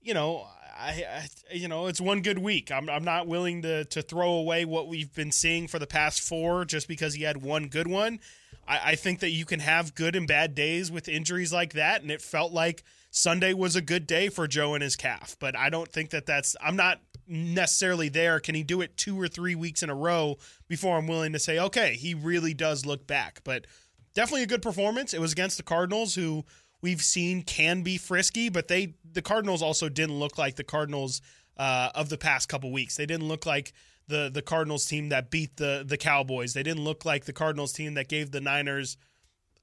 you 0.00 0.14
know. 0.14 0.46
I, 0.80 1.04
I, 1.50 1.54
you 1.54 1.68
know, 1.68 1.86
it's 1.86 2.00
one 2.00 2.22
good 2.22 2.38
week. 2.38 2.72
I'm, 2.72 2.88
I'm 2.88 3.04
not 3.04 3.26
willing 3.26 3.62
to 3.62 3.84
to 3.84 4.02
throw 4.02 4.32
away 4.32 4.64
what 4.64 4.88
we've 4.88 5.14
been 5.14 5.32
seeing 5.32 5.68
for 5.68 5.78
the 5.78 5.86
past 5.86 6.20
four 6.20 6.64
just 6.64 6.88
because 6.88 7.14
he 7.14 7.24
had 7.24 7.42
one 7.42 7.68
good 7.68 7.86
one. 7.86 8.20
I, 8.66 8.80
I 8.92 8.94
think 8.94 9.20
that 9.20 9.30
you 9.30 9.44
can 9.44 9.60
have 9.60 9.94
good 9.94 10.16
and 10.16 10.26
bad 10.26 10.54
days 10.54 10.90
with 10.90 11.08
injuries 11.08 11.52
like 11.52 11.74
that, 11.74 12.02
and 12.02 12.10
it 12.10 12.22
felt 12.22 12.52
like 12.52 12.82
Sunday 13.10 13.52
was 13.52 13.76
a 13.76 13.82
good 13.82 14.06
day 14.06 14.28
for 14.28 14.48
Joe 14.48 14.74
and 14.74 14.82
his 14.82 14.96
calf. 14.96 15.36
But 15.38 15.56
I 15.56 15.68
don't 15.68 15.88
think 15.88 16.10
that 16.10 16.26
that's. 16.26 16.56
I'm 16.62 16.76
not 16.76 17.00
necessarily 17.26 18.08
there. 18.08 18.40
Can 18.40 18.54
he 18.54 18.62
do 18.62 18.80
it 18.80 18.96
two 18.96 19.20
or 19.20 19.28
three 19.28 19.54
weeks 19.54 19.82
in 19.82 19.90
a 19.90 19.94
row 19.94 20.38
before 20.66 20.96
I'm 20.96 21.06
willing 21.06 21.32
to 21.34 21.38
say, 21.38 21.58
okay, 21.58 21.94
he 21.94 22.14
really 22.14 22.54
does 22.54 22.86
look 22.86 23.06
back? 23.06 23.40
But 23.44 23.66
definitely 24.14 24.44
a 24.44 24.48
good 24.48 24.62
performance. 24.62 25.12
It 25.12 25.20
was 25.20 25.32
against 25.32 25.56
the 25.56 25.62
Cardinals, 25.62 26.14
who 26.14 26.44
we've 26.82 27.02
seen 27.02 27.42
can 27.42 27.82
be 27.82 27.98
frisky, 27.98 28.48
but 28.48 28.68
they 28.68 28.94
the 29.10 29.22
Cardinals 29.22 29.62
also 29.62 29.88
didn't 29.88 30.18
look 30.18 30.38
like 30.38 30.56
the 30.56 30.64
Cardinals 30.64 31.20
uh, 31.56 31.90
of 31.94 32.08
the 32.08 32.18
past 32.18 32.48
couple 32.48 32.72
weeks. 32.72 32.96
They 32.96 33.06
didn't 33.06 33.28
look 33.28 33.46
like 33.46 33.72
the 34.08 34.30
the 34.32 34.42
Cardinals 34.42 34.86
team 34.86 35.08
that 35.10 35.30
beat 35.30 35.56
the 35.56 35.84
the 35.86 35.96
Cowboys. 35.96 36.54
They 36.54 36.62
didn't 36.62 36.84
look 36.84 37.04
like 37.04 37.24
the 37.24 37.32
Cardinals 37.32 37.72
team 37.72 37.94
that 37.94 38.08
gave 38.08 38.30
the 38.30 38.40
Niners 38.40 38.96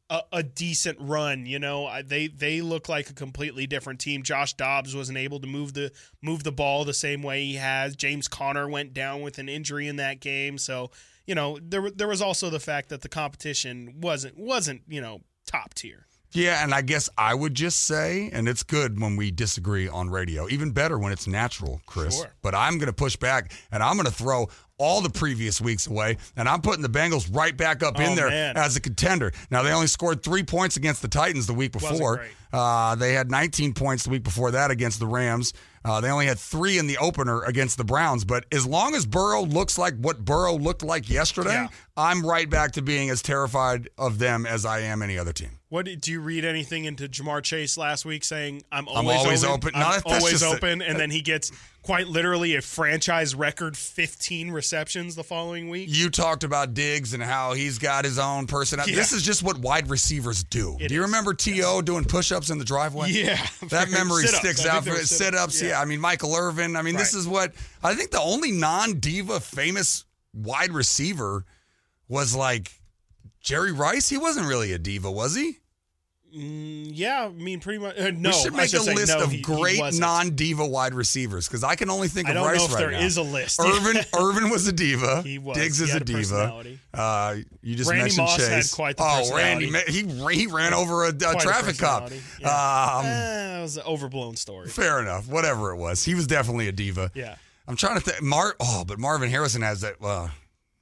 a, 0.09 0.21
a 0.31 0.43
decent 0.43 0.97
run. 0.99 1.45
You 1.45 1.59
know, 1.59 1.89
they 2.03 2.27
they 2.27 2.61
look 2.61 2.89
like 2.89 3.09
a 3.09 3.13
completely 3.13 3.67
different 3.67 3.99
team. 3.99 4.23
Josh 4.23 4.53
Dobbs 4.53 4.95
wasn't 4.95 5.17
able 5.17 5.39
to 5.39 5.47
move 5.47 5.73
the 5.73 5.91
move 6.21 6.43
the 6.43 6.51
ball 6.51 6.85
the 6.85 6.93
same 6.93 7.21
way 7.21 7.45
he 7.45 7.55
has. 7.55 7.95
James 7.95 8.27
Conner 8.27 8.69
went 8.69 8.93
down 8.93 9.21
with 9.21 9.37
an 9.37 9.49
injury 9.49 9.87
in 9.87 9.97
that 9.97 10.19
game, 10.19 10.57
so 10.57 10.91
you 11.25 11.35
know 11.35 11.59
there 11.61 11.91
there 11.91 12.07
was 12.07 12.21
also 12.21 12.49
the 12.49 12.59
fact 12.59 12.89
that 12.89 13.01
the 13.01 13.09
competition 13.09 13.95
wasn't 14.01 14.37
wasn't 14.37 14.81
you 14.87 15.01
know 15.01 15.21
top 15.45 15.73
tier. 15.73 16.06
Yeah, 16.33 16.63
and 16.63 16.73
I 16.73 16.81
guess 16.81 17.09
I 17.17 17.33
would 17.33 17.55
just 17.55 17.83
say, 17.85 18.29
and 18.33 18.47
it's 18.49 18.61
good 18.63 18.99
when 18.99 19.15
we 19.15 19.31
disagree 19.31 19.87
on 19.87 20.09
radio, 20.09 20.47
even 20.49 20.71
better 20.71 20.99
when 20.99 21.11
it's 21.11 21.25
natural, 21.27 21.81
Chris. 21.85 22.17
Sure. 22.17 22.27
But 22.41 22.53
I'm 22.53 22.77
going 22.77 22.87
to 22.87 22.93
push 22.93 23.15
back, 23.15 23.51
and 23.71 23.81
I'm 23.81 23.95
going 23.95 24.05
to 24.07 24.11
throw 24.11 24.47
all 24.77 25.01
the 25.01 25.09
previous 25.09 25.59
weeks 25.59 25.87
away, 25.87 26.17
and 26.35 26.47
I'm 26.47 26.61
putting 26.61 26.83
the 26.83 26.89
Bengals 26.89 27.33
right 27.35 27.55
back 27.55 27.81
up 27.81 27.99
in 27.99 28.11
Oh, 28.11 28.15
there 28.15 28.29
man. 28.29 28.57
as 28.57 28.75
a 28.75 28.79
contender. 28.81 29.31
Now, 29.49 29.63
they 29.63 29.71
only 29.71 29.87
scored 29.87 30.21
three 30.21 30.43
points 30.43 30.77
against 30.77 31.01
the 31.01 31.07
Titans 31.07 31.47
the 31.47 31.53
week 31.53 31.71
before. 31.71 32.25
Uh, 32.53 32.93
they 32.95 33.13
had 33.13 33.31
19 33.31 33.73
points 33.73 34.03
the 34.03 34.09
week 34.09 34.23
before 34.23 34.51
that 34.51 34.69
against 34.69 34.99
the 34.99 35.07
Rams. 35.07 35.53
Uh, 35.83 35.99
they 36.01 36.09
only 36.09 36.25
had 36.27 36.37
three 36.37 36.77
in 36.77 36.85
the 36.87 36.97
opener 36.97 37.41
against 37.43 37.77
the 37.77 37.83
Browns. 37.83 38.23
But 38.25 38.45
as 38.51 38.65
long 38.67 38.93
as 38.93 39.05
Burrow 39.05 39.43
looks 39.43 39.77
like 39.77 39.95
what 39.97 40.23
Burrow 40.23 40.55
looked 40.57 40.83
like 40.83 41.09
yesterday, 41.09 41.53
Yeah. 41.53 41.67
I'm 41.95 42.25
right 42.25 42.49
back 42.49 42.73
to 42.73 42.81
being 42.81 43.09
as 43.09 43.21
terrified 43.21 43.89
of 43.97 44.19
them 44.19 44.45
as 44.45 44.65
I 44.65 44.81
am 44.81 45.01
any 45.01 45.17
other 45.17 45.33
team. 45.33 45.59
What 45.69 45.85
did 45.85 45.99
do 45.99 46.11
you 46.11 46.21
read 46.21 46.45
anything 46.45 46.85
into 46.85 47.09
Ja'Marr 47.09 47.43
Chase 47.43 47.77
last 47.77 48.05
week 48.05 48.23
saying 48.23 48.63
I'm 48.71 48.87
I'm 48.87 49.05
always, 49.05 49.17
always 49.17 49.43
open, 49.43 49.69
open." 49.75 49.79
No, 49.79 49.85
I'm 49.87 50.01
always 50.05 50.41
open, 50.41 50.81
and 50.81 50.97
then 50.97 51.11
he 51.11 51.21
gets 51.21 51.51
quite 51.81 52.07
literally 52.07 52.55
a 52.55 52.61
franchise 52.61 53.35
record 53.35 53.75
15 53.75 54.51
receptions 54.51 55.15
the 55.15 55.23
following 55.23 55.69
week. 55.69 55.89
You 55.91 56.09
talked 56.09 56.43
about 56.45 56.73
Diggs 56.73 57.13
and 57.13 57.21
how 57.21 57.53
he's 57.53 57.79
got 57.79 58.05
his 58.05 58.17
own 58.17 58.47
personality. 58.47 58.91
Yeah. 58.91 58.97
This 58.97 59.11
is 59.11 59.23
just 59.23 59.43
what 59.43 59.57
wide 59.57 59.89
receivers 59.89 60.43
do. 60.43 60.77
It 60.79 60.87
do 60.87 60.95
you 60.95 61.01
is. 61.01 61.07
remember 61.07 61.33
T.O. 61.33 61.81
doing 61.81 62.05
push 62.05 62.31
ups 62.31 62.49
in 62.49 62.59
the 62.59 62.65
driveway? 62.65 63.09
Yeah, 63.09 63.35
That 63.69 63.89
memory 63.89 64.23
Sit-ups. 64.23 64.37
sticks 64.39 64.65
out 64.65 64.85
for 64.85 64.91
were 64.91 64.97
sit 64.97 65.35
ups. 65.35 65.61
Yeah. 65.61 65.69
Yeah. 65.69 65.81
I 65.81 65.85
mean, 65.85 65.99
Michael 65.99 66.33
Irvin. 66.35 66.75
I 66.77 66.81
mean, 66.81 66.95
this 66.95 67.13
is 67.13 67.27
what 67.27 67.53
I 67.83 67.93
think 67.93 68.11
the 68.11 68.21
only 68.21 68.51
non 68.51 68.99
diva 68.99 69.39
famous 69.41 70.05
wide 70.33 70.71
receiver 70.71 71.45
was 72.07 72.33
like 72.35 72.71
Jerry 73.47 73.71
Rice. 73.71 74.09
He 74.09 74.17
wasn't 74.17 74.47
really 74.47 74.73
a 74.73 74.77
diva, 74.77 75.09
was 75.11 75.35
he? 75.35 75.57
Mm, 76.35 76.89
yeah, 76.91 77.23
I 77.25 77.29
mean, 77.29 77.61
pretty 77.61 77.79
much. 77.79 77.97
Uh, 77.97 78.11
no, 78.13 78.29
we 78.31 78.35
should 78.35 78.53
I 78.53 78.57
make 78.57 78.73
a 78.73 78.79
say 78.79 78.93
list 78.93 79.17
no, 79.17 79.23
of 79.23 79.31
he- 79.31 79.41
great 79.41 79.79
wasn't. 79.79 80.01
non 80.01 80.35
diva 80.35 80.65
wide 80.67 80.93
receivers 80.93 81.47
because 81.47 81.63
I 81.63 81.75
can 81.75 81.89
only 81.89 82.09
think 82.09 82.27
I 82.27 82.31
of 82.31 82.35
don't 82.35 82.45
Rice 82.47 82.57
know 82.59 82.65
if 82.65 82.71
right 82.73 82.79
there 82.79 82.91
now. 82.91 82.99
is 82.99 83.15
a 83.15 83.21
list. 83.23 83.61
Irvin, 83.61 84.03
Irvin 84.19 84.49
was 84.49 84.67
a 84.67 84.73
diva. 84.73 85.21
He 85.21 85.39
was. 85.39 85.55
Diggs 85.55 85.77
He 85.77 85.85
is 85.85 85.91
had 85.93 86.01
a 86.01 86.03
a 86.03 86.05
diva. 86.05 86.63
Uh, 86.93 87.35
you 87.61 87.75
just 87.75 87.89
Randy 87.89 88.03
mentioned 88.03 88.25
Moss 88.25 88.45
had 88.45 88.55
Chase. 88.57 88.73
quite 88.73 88.97
the 88.97 89.03
oh, 89.05 89.33
Randy, 89.37 89.71
he 89.87 90.03
he 90.37 90.47
ran 90.47 90.73
over 90.73 91.05
a, 91.05 91.09
a 91.09 91.13
Quite 91.13 91.35
a 91.35 91.39
traffic 91.39 91.77
cop. 91.77 92.11
yeah. 92.41 92.49
Um, 92.99 93.05
Eh, 93.05 93.09
that 93.53 93.61
was 93.61 93.77
an 93.77 93.83
overblown 93.87 94.35
story. 94.35 94.67
fair 94.67 94.99
enough. 95.01 95.29
Whatever 95.29 95.71
it 95.71 95.77
was, 95.77 96.03
he 96.03 96.13
was 96.13 96.27
definitely 96.27 96.67
a 96.67 96.73
diva. 96.73 97.09
Yeah. 97.15 97.35
I'm 97.69 97.77
trying 97.77 97.95
to 97.95 98.01
think. 98.01 98.21
Mar. 98.21 98.53
Oh, 98.59 98.83
but 98.85 98.99
Marvin 98.99 99.29
Harrison 99.29 99.61
has 99.61 99.79
that. 99.81 99.95
Uh, 100.01 100.27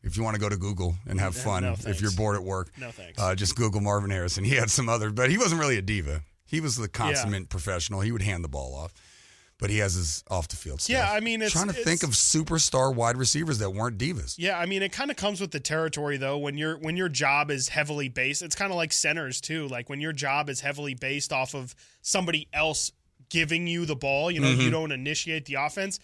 if 0.06 0.15
you 0.15 0.24
want 0.24 0.36
to 0.36 0.39
go 0.41 0.48
to 0.48 0.56
Google 0.58 0.96
and 1.08 1.20
have 1.20 1.36
fun, 1.36 1.63
no, 1.63 1.76
if 1.88 2.00
you're 2.02 2.12
bored 2.12 2.36
at 2.38 2.44
work, 2.44 2.72
No, 2.80 2.91
thanks. 2.91 3.20
Uh, 3.22 3.36
just 3.36 3.56
Google 3.58 3.82
Marvin 3.82 4.12
Harrison. 4.12 4.44
He 4.46 4.56
had 4.56 4.70
some 4.72 4.88
other, 4.88 5.10
but 5.10 5.30
he 5.30 5.38
wasn't 5.38 5.60
really 5.60 5.78
a 5.78 5.82
diva. 5.82 6.22
He 6.46 6.62
was 6.62 6.78
the 6.78 6.88
consummate 6.88 7.50
professional. 7.50 8.00
He 8.02 8.12
would 8.12 8.22
hand 8.22 8.44
the 8.44 8.48
ball 8.48 8.76
off, 8.76 8.94
but 9.58 9.70
he 9.72 9.80
has 9.80 9.96
his 9.96 10.24
off 10.30 10.48
the 10.48 10.56
field 10.56 10.80
stuff. 10.82 10.94
Yeah, 10.94 11.12
I 11.12 11.20
mean, 11.20 11.41
it's- 11.41 11.52
trying 11.54 11.68
to 11.68 11.74
think 11.74 12.04
of 12.04 12.12
superstar 12.12 12.94
wide 12.94 13.18
receivers 13.18 13.58
that 13.60 13.72
weren't 13.72 13.98
divas. 13.98 14.36
Yeah, 14.38 14.58
I 14.60 14.65
mean, 14.68 14.84
it 14.84 14.91
kind 14.91 15.10
of 15.10 15.18
comes 15.18 15.41
with 15.41 15.52
the 15.52 15.60
territory 15.60 16.18
though. 16.18 16.38
When 16.38 16.58
your 16.58 16.78
when 16.78 16.96
your 16.98 17.10
job 17.10 17.50
is 17.50 17.70
heavily 17.70 18.08
based, 18.10 18.41
it's 18.44 18.56
kind 18.56 18.72
of 18.72 18.78
like 18.78 18.94
centers 18.94 19.41
too. 19.41 19.68
Like 19.68 19.89
when 19.89 20.00
your 20.02 20.13
job 20.13 20.50
is 20.50 20.62
heavily 20.62 20.94
based 20.94 21.34
off 21.34 21.56
of 21.56 21.74
somebody 22.02 22.48
else 22.54 22.91
giving 23.30 23.65
you 23.65 23.86
the 23.88 23.96
ball. 23.96 24.30
You 24.30 24.39
know, 24.41 24.48
Mm-hmm. 24.50 24.62
you 24.62 24.70
don't 24.70 24.91
initiate 24.91 25.46
the 25.46 25.56
offense. 25.56 26.00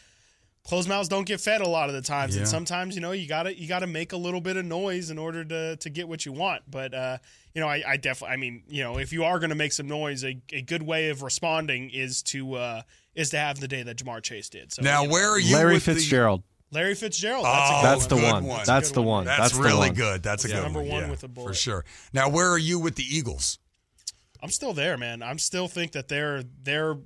Closed 0.64 0.88
mouths 0.88 1.10
don't 1.10 1.26
get 1.26 1.42
fed 1.42 1.62
a 1.62 1.68
lot 1.68 1.90
of 1.90 1.96
the 1.96 2.02
times, 2.04 2.36
Yeah. 2.36 2.42
and 2.42 2.48
sometimes 2.48 2.94
you 2.96 3.02
know 3.02 3.12
you 3.14 3.28
gotta 3.28 3.58
you 3.60 3.68
gotta 3.68 3.88
make 3.88 4.14
a 4.14 4.18
little 4.18 4.42
bit 4.42 4.58
of 4.58 4.66
noise 4.66 5.10
in 5.10 5.18
order 5.18 5.44
to 5.44 5.76
to 5.78 5.90
get 5.90 6.08
what 6.08 6.26
you 6.26 6.32
want. 6.32 6.62
But 6.70 6.94
uh, 6.94 7.18
you 7.56 7.62
know, 7.62 7.68
I, 7.68 7.84
I 7.86 7.98
definitely, 7.98 8.34
I 8.34 8.38
mean, 8.38 8.64
you 8.70 8.84
know, 8.84 8.98
if 9.00 9.12
you 9.12 9.24
are 9.26 9.40
going 9.40 9.50
to 9.50 9.56
make 9.56 9.72
some 9.74 9.88
noise, 9.88 10.24
a, 10.24 10.40
a 10.54 10.62
good 10.62 10.84
way 10.84 11.10
of 11.10 11.22
responding 11.24 11.90
is 11.90 12.22
to 12.24 12.54
uh, 12.56 12.82
is 13.16 13.32
to 13.32 13.38
have 13.38 13.60
the 13.60 13.68
day 13.68 13.82
that 13.84 13.98
Ja'Marr 13.98 14.22
Chase 14.22 14.50
did. 14.50 14.72
So 14.72 14.82
Now, 14.84 15.02
you 15.02 15.08
know, 15.08 15.14
where 15.14 15.30
are 15.32 15.40
you? 15.40 15.56
Larry 15.56 15.74
with 15.74 15.86
the- 15.86 15.96
Fitzgerald. 15.96 16.44
Larry 16.74 16.96
Fitzgerald? 16.96 17.44
Oh, 17.46 17.52
That's, 17.52 17.70
a 17.70 17.74
good 17.74 17.84
That's 17.84 18.06
the 18.08 18.16
one. 18.32 18.46
one. 18.46 18.64
That's 18.66 18.92
the 18.92 19.02
one. 19.02 19.26
That's, 19.26 19.40
That's 19.52 19.56
really 19.56 19.90
one. 19.90 19.94
good. 19.94 20.24
That's 20.24 20.46
a 20.46 20.48
Yeah. 20.48 20.56
good 20.58 20.64
Number 20.64 20.80
one. 20.82 20.90
one 20.90 21.02
yeah, 21.04 21.10
with 21.12 21.24
a 21.26 21.28
for 21.28 21.54
sure. 21.54 21.84
Now, 22.14 22.30
where 22.30 22.48
are 22.50 22.58
you 22.58 22.80
with 22.80 22.96
the 22.96 23.04
Eagles? 23.04 23.60
I'm 24.42 24.50
still 24.52 24.72
there, 24.74 24.98
man. 24.98 25.22
I'm 25.22 25.38
still 25.38 25.68
think 25.68 25.92
that 25.92 26.08
they're 26.08 26.44
they're 26.64 26.94
right. 26.94 27.04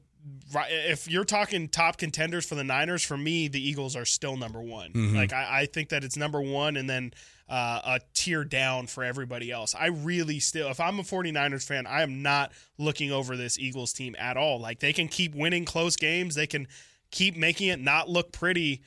If 0.54 1.10
you're 1.10 1.26
talking 1.26 1.68
top 1.68 1.98
contenders 1.98 2.46
for 2.46 2.56
the 2.56 2.64
Niners, 2.64 3.04
for 3.04 3.18
me, 3.18 3.48
the 3.48 3.62
Eagles 3.62 3.96
are 3.96 4.06
still 4.06 4.38
number 4.38 4.62
one. 4.62 4.92
Mm-hmm. 4.92 5.16
Like 5.16 5.34
I, 5.34 5.62
I 5.62 5.66
think 5.66 5.90
that 5.90 6.04
it's 6.04 6.18
number 6.18 6.42
one, 6.42 6.78
and 6.78 6.90
then 6.90 7.14
uh, 7.48 7.82
a 7.86 8.00
tier 8.14 8.44
down 8.44 8.88
for 8.88 9.04
everybody 9.04 9.52
else. 9.52 9.76
I 9.76 9.88
really 9.88 10.40
still, 10.40 10.70
if 10.70 10.80
I'm 10.80 11.00
a 11.00 11.04
49ers 11.04 11.66
fan, 11.66 11.86
I 11.86 12.02
am 12.02 12.22
not 12.22 12.52
looking 12.78 13.12
over 13.12 13.38
this 13.38 13.60
Eagles 13.60 13.94
team 13.94 14.16
at 14.18 14.38
all. 14.38 14.60
Like 14.60 14.80
they 14.80 14.94
can 14.94 15.08
keep 15.08 15.36
winning 15.36 15.66
close 15.66 15.96
games, 15.96 16.36
they 16.36 16.48
can 16.48 16.68
keep 17.12 17.38
making 17.38 17.68
it 17.68 17.80
not 17.80 18.10
look 18.10 18.32
pretty. 18.32 18.82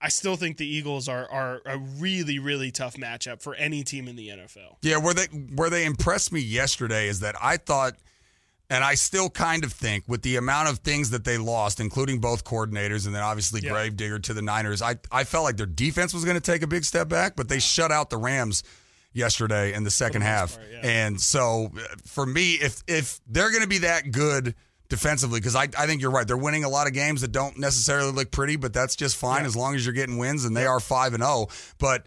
I 0.00 0.08
still 0.08 0.36
think 0.36 0.56
the 0.58 0.66
Eagles 0.66 1.08
are 1.08 1.30
are 1.30 1.62
a 1.64 1.78
really 1.78 2.38
really 2.38 2.70
tough 2.70 2.96
matchup 2.96 3.42
for 3.42 3.54
any 3.54 3.84
team 3.84 4.08
in 4.08 4.16
the 4.16 4.28
NFL. 4.28 4.76
Yeah, 4.82 4.98
where 4.98 5.14
they 5.14 5.26
where 5.54 5.70
they 5.70 5.84
impressed 5.84 6.32
me 6.32 6.40
yesterday 6.40 7.08
is 7.08 7.20
that 7.20 7.36
I 7.40 7.56
thought, 7.56 7.94
and 8.70 8.82
I 8.82 8.94
still 8.94 9.28
kind 9.30 9.62
of 9.64 9.72
think, 9.72 10.04
with 10.08 10.22
the 10.22 10.36
amount 10.36 10.68
of 10.68 10.78
things 10.78 11.10
that 11.10 11.24
they 11.24 11.38
lost, 11.38 11.80
including 11.80 12.18
both 12.20 12.44
coordinators, 12.44 13.06
and 13.06 13.14
then 13.14 13.22
obviously 13.22 13.60
Yeah. 13.62 13.70
Gravedigger 13.70 14.18
to 14.20 14.34
the 14.34 14.42
Niners, 14.42 14.80
I 14.82 14.96
I 15.12 15.24
felt 15.24 15.44
like 15.44 15.56
their 15.56 15.66
defense 15.66 16.14
was 16.14 16.24
going 16.24 16.36
to 16.36 16.40
take 16.52 16.62
a 16.62 16.66
big 16.66 16.84
step 16.84 17.08
back, 17.08 17.36
but 17.36 17.48
they 17.48 17.58
shut 17.58 17.92
out 17.92 18.10
the 18.10 18.16
Rams 18.16 18.62
yesterday 19.12 19.72
in 19.74 19.84
the 19.84 19.90
second 19.90 20.20
most 20.22 20.28
half, 20.28 20.56
part, 20.56 20.68
yeah. 20.72 20.80
and 20.82 21.20
so 21.20 21.70
uh, 21.76 21.80
for 22.06 22.26
me, 22.26 22.54
if 22.54 22.82
if 22.88 23.20
they're 23.26 23.50
going 23.50 23.62
to 23.62 23.68
be 23.68 23.78
that 23.78 24.10
good. 24.10 24.54
Defensively, 24.90 25.40
because 25.40 25.56
I, 25.56 25.62
I 25.78 25.86
think 25.86 26.02
you're 26.02 26.10
right. 26.10 26.26
They're 26.28 26.36
winning 26.36 26.62
a 26.62 26.68
lot 26.68 26.86
of 26.86 26.92
games 26.92 27.22
that 27.22 27.32
don't 27.32 27.58
necessarily 27.58 28.12
look 28.12 28.30
pretty, 28.30 28.56
but 28.56 28.74
that's 28.74 28.94
just 28.94 29.16
fine 29.16 29.40
Yeah. 29.40 29.46
as 29.46 29.56
long 29.56 29.74
as 29.74 29.84
you're 29.84 29.94
getting 29.94 30.18
wins, 30.18 30.44
and 30.44 30.54
they 30.54 30.66
are 30.66 30.78
five 30.78 31.14
and 31.14 31.22
zero. 31.22 31.48
But 31.78 32.04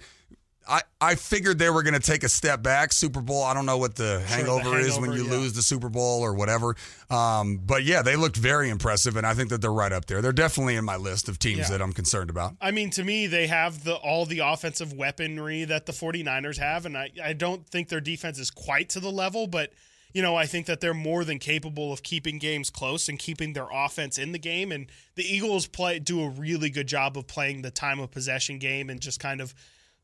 I, 0.68 0.82
I 1.00 1.16
figured 1.16 1.60
they 1.60 1.70
were 1.70 1.84
going 1.84 1.94
to 1.94 2.00
take 2.00 2.24
a 2.24 2.30
step 2.30 2.62
back. 2.62 2.92
Super 2.92 3.22
Bowl, 3.22 3.44
I 3.44 3.54
don't 3.54 3.66
know 3.66 3.78
what 3.78 3.96
the 3.96 4.22
hangover, 4.28 4.78
is 4.78 5.00
when 5.00 5.14
you 5.14 5.24
yeah. 5.24 5.32
lose 5.32 5.54
the 5.54 5.62
Super 5.62 5.90
Bowl 5.90 6.22
or 6.22 6.34
whatever. 6.34 6.76
Um, 7.10 7.58
but 7.66 7.84
yeah, 7.84 8.02
they 8.02 8.16
looked 8.16 8.38
very 8.38 8.70
impressive, 8.70 9.16
and 9.16 9.26
I 9.26 9.34
think 9.34 9.50
that 9.50 9.62
they're 9.62 9.72
right 9.72 9.92
up 9.94 10.06
there. 10.06 10.22
They're 10.22 10.34
definitely 10.34 10.76
in 10.76 10.86
my 10.86 10.98
list 10.98 11.30
of 11.30 11.40
teams 11.40 11.60
Yeah. 11.60 11.70
that 11.70 11.82
I'm 11.82 11.94
concerned 11.94 12.30
about. 12.30 12.56
I 12.60 12.72
mean, 12.72 12.90
to 12.92 13.04
me, 13.04 13.28
they 13.28 13.48
have 13.48 13.84
the 13.84 13.96
all 13.96 14.26
the 14.26 14.40
offensive 14.40 14.94
weaponry 14.94 15.64
that 15.66 15.86
the 15.86 15.94
49ers 15.94 16.58
have, 16.58 16.86
and 16.86 16.98
I, 16.98 17.12
I 17.24 17.34
don't 17.34 17.68
think 17.68 17.90
their 17.90 18.02
defense 18.02 18.40
is 18.40 18.52
quite 18.52 18.90
to 18.90 19.00
the 19.00 19.12
level, 19.12 19.48
but 19.48 19.72
you 20.14 20.22
know, 20.22 20.36
I 20.36 20.46
think 20.46 20.66
that 20.66 20.80
they're 20.80 20.94
more 20.96 21.24
than 21.24 21.38
capable 21.38 21.94
of 21.94 22.02
keeping 22.02 22.40
games 22.40 22.70
close 22.70 23.08
and 23.08 23.20
keeping 23.20 23.54
their 23.54 23.68
offense 23.72 24.18
in 24.18 24.32
the 24.32 24.40
game. 24.40 24.72
And 24.72 24.88
the 25.16 25.24
Eagles 25.24 25.68
play 25.68 26.00
do 26.00 26.24
a 26.24 26.30
really 26.30 26.70
good 26.70 26.88
job 26.88 27.18
of 27.18 27.28
playing 27.28 27.62
the 27.62 27.70
time 27.70 28.00
of 28.00 28.10
possession 28.10 28.58
game 28.58 28.90
and 28.90 29.00
just 29.00 29.20
kind 29.20 29.42
of, 29.42 29.54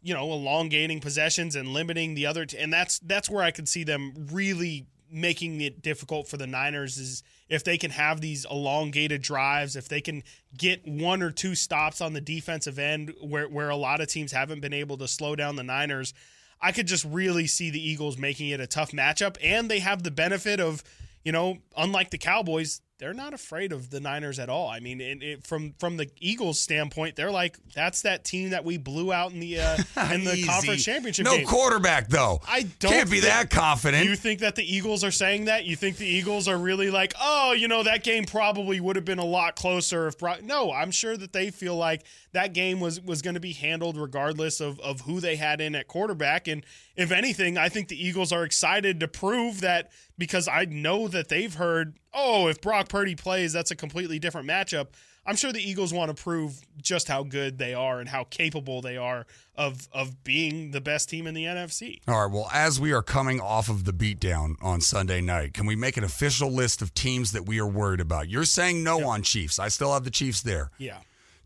you 0.03 0.13
know, 0.13 0.31
elongating 0.31 0.99
possessions 0.99 1.55
and 1.55 1.69
limiting 1.69 2.13
the 2.13 2.25
other. 2.25 2.45
T- 2.45 2.57
and 2.57 2.71
that's 2.71 2.99
that's 2.99 3.29
where 3.29 3.43
I 3.43 3.51
could 3.51 3.67
see 3.67 3.83
them 3.83 4.13
really 4.31 4.85
making 5.09 5.61
it 5.61 5.81
difficult 5.81 6.27
for 6.27 6.37
the 6.37 6.47
Niners 6.47 6.97
is 6.97 7.23
if 7.47 7.63
they 7.63 7.77
can 7.77 7.91
have 7.91 8.19
these 8.19 8.45
elongated 8.49 9.21
drives, 9.21 9.75
if 9.75 9.87
they 9.87 10.01
can 10.01 10.23
get 10.57 10.85
one 10.87 11.21
or 11.21 11.29
two 11.29 11.53
stops 11.53 12.01
on 12.01 12.13
the 12.13 12.21
defensive 12.21 12.79
end 12.79 13.13
where 13.21 13.47
where 13.47 13.69
a 13.69 13.75
lot 13.75 14.01
of 14.01 14.07
teams 14.07 14.31
haven't 14.31 14.59
been 14.59 14.73
able 14.73 14.97
to 14.97 15.07
slow 15.07 15.35
down 15.35 15.55
the 15.55 15.63
Niners. 15.63 16.13
I 16.59 16.71
could 16.71 16.87
just 16.87 17.05
really 17.05 17.45
see 17.47 17.69
the 17.69 17.85
Eagles 17.85 18.17
making 18.17 18.49
it 18.49 18.61
a 18.61 18.67
tough 18.67 18.91
matchup 18.91 19.37
and 19.43 19.69
they 19.69 19.79
have 19.79 20.03
the 20.03 20.11
benefit 20.11 20.61
of, 20.61 20.81
you 21.23 21.31
know, 21.31 21.57
unlike 21.75 22.09
the 22.09 22.17
Cowboys, 22.17 22.81
they're 22.99 23.13
not 23.13 23.33
afraid 23.33 23.71
of 23.73 23.89
the 23.89 23.99
Niners 23.99 24.39
at 24.39 24.49
all. 24.49 24.69
I 24.69 24.79
mean, 24.79 25.01
it, 25.01 25.23
it, 25.23 25.47
from 25.47 25.73
from 25.79 25.97
the 25.97 26.09
Eagles' 26.19 26.59
standpoint, 26.59 27.15
they're 27.15 27.31
like 27.31 27.57
that's 27.73 28.03
that 28.03 28.23
team 28.23 28.51
that 28.51 28.63
we 28.63 28.77
blew 28.77 29.11
out 29.11 29.31
in 29.31 29.39
the 29.39 29.59
uh, 29.59 29.77
in 30.13 30.23
the 30.23 30.43
conference 30.47 30.85
championship 30.85 31.25
No 31.25 31.37
game. 31.37 31.45
quarterback 31.47 32.07
though. 32.07 32.39
I 32.47 32.63
don't 32.79 32.91
can't 32.91 33.11
be 33.11 33.21
that 33.21 33.49
confident. 33.49 34.05
You 34.05 34.15
think 34.15 34.39
that 34.41 34.55
the 34.55 34.63
Eagles 34.63 35.03
are 35.03 35.11
saying 35.11 35.45
that? 35.45 35.65
You 35.65 35.75
think 35.75 35.97
the 35.97 36.07
Eagles 36.07 36.47
are 36.47 36.57
really 36.57 36.91
like, 36.91 37.13
oh, 37.19 37.53
you 37.53 37.67
know, 37.67 37.83
that 37.83 38.03
game 38.03 38.25
probably 38.25 38.79
would 38.79 38.95
have 38.95 39.05
been 39.05 39.19
a 39.19 39.25
lot 39.25 39.55
closer 39.55 40.07
if. 40.07 40.17
Bro-. 40.17 40.37
No, 40.43 40.71
I'm 40.71 40.91
sure 40.91 41.17
that 41.17 41.33
they 41.33 41.49
feel 41.49 41.75
like 41.75 42.03
that 42.31 42.53
game 42.53 42.79
was 42.79 43.01
was 43.01 43.21
going 43.21 43.33
to 43.35 43.39
be 43.39 43.53
handled 43.53 43.97
regardless 43.97 44.61
of 44.61 44.79
of 44.79 45.01
who 45.01 45.19
they 45.19 45.35
had 45.35 45.59
in 45.61 45.73
at 45.75 45.87
quarterback. 45.87 46.47
And 46.47 46.63
if 46.95 47.11
anything, 47.11 47.57
I 47.57 47.69
think 47.69 47.87
the 47.87 48.01
Eagles 48.01 48.31
are 48.31 48.43
excited 48.43 48.99
to 48.99 49.07
prove 49.07 49.61
that 49.61 49.91
because 50.17 50.47
I 50.47 50.65
know 50.65 51.07
that 51.07 51.29
they've 51.29 51.53
heard, 51.53 51.95
oh, 52.13 52.47
if 52.47 52.61
Brock 52.61 52.89
Purdy 52.89 53.15
plays, 53.15 53.53
that's 53.53 53.71
a 53.71 53.75
completely 53.75 54.19
different 54.19 54.47
matchup. 54.47 54.87
I'm 55.25 55.37
sure 55.37 55.53
the 55.53 55.61
Eagles 55.61 55.93
want 55.93 56.15
to 56.15 56.21
prove 56.21 56.65
just 56.81 57.07
how 57.07 57.23
good 57.23 57.57
they 57.57 57.73
are 57.73 58.01
and 58.01 58.09
how 58.09 58.25
capable 58.25 58.81
they 58.81 58.97
are 58.97 59.25
of 59.55 59.87
of 59.93 60.21
being 60.25 60.71
the 60.71 60.81
best 60.81 61.07
team 61.07 61.27
in 61.27 61.33
the 61.33 61.45
NFC. 61.45 62.01
All 62.09 62.25
right. 62.25 62.33
Well, 62.33 62.49
as 62.53 62.77
we 62.79 62.91
are 62.91 63.01
coming 63.01 63.39
off 63.39 63.69
of 63.69 63.85
the 63.85 63.93
beatdown 63.93 64.55
on 64.61 64.81
Sunday 64.81 65.21
night, 65.21 65.53
can 65.53 65.65
we 65.65 65.77
make 65.77 65.95
an 65.95 66.03
official 66.03 66.51
list 66.51 66.81
of 66.81 66.93
teams 66.93 67.31
that 67.31 67.45
we 67.45 67.57
are 67.59 67.67
worried 67.67 68.01
about? 68.01 68.27
You're 68.27 68.43
saying 68.43 68.83
no 68.83 69.07
on 69.07 69.21
Chiefs. 69.23 69.59
I 69.59 69.69
still 69.69 69.93
have 69.93 70.03
the 70.03 70.11
Chiefs 70.11 70.41
there. 70.41 70.71
Yeah. 70.77 70.97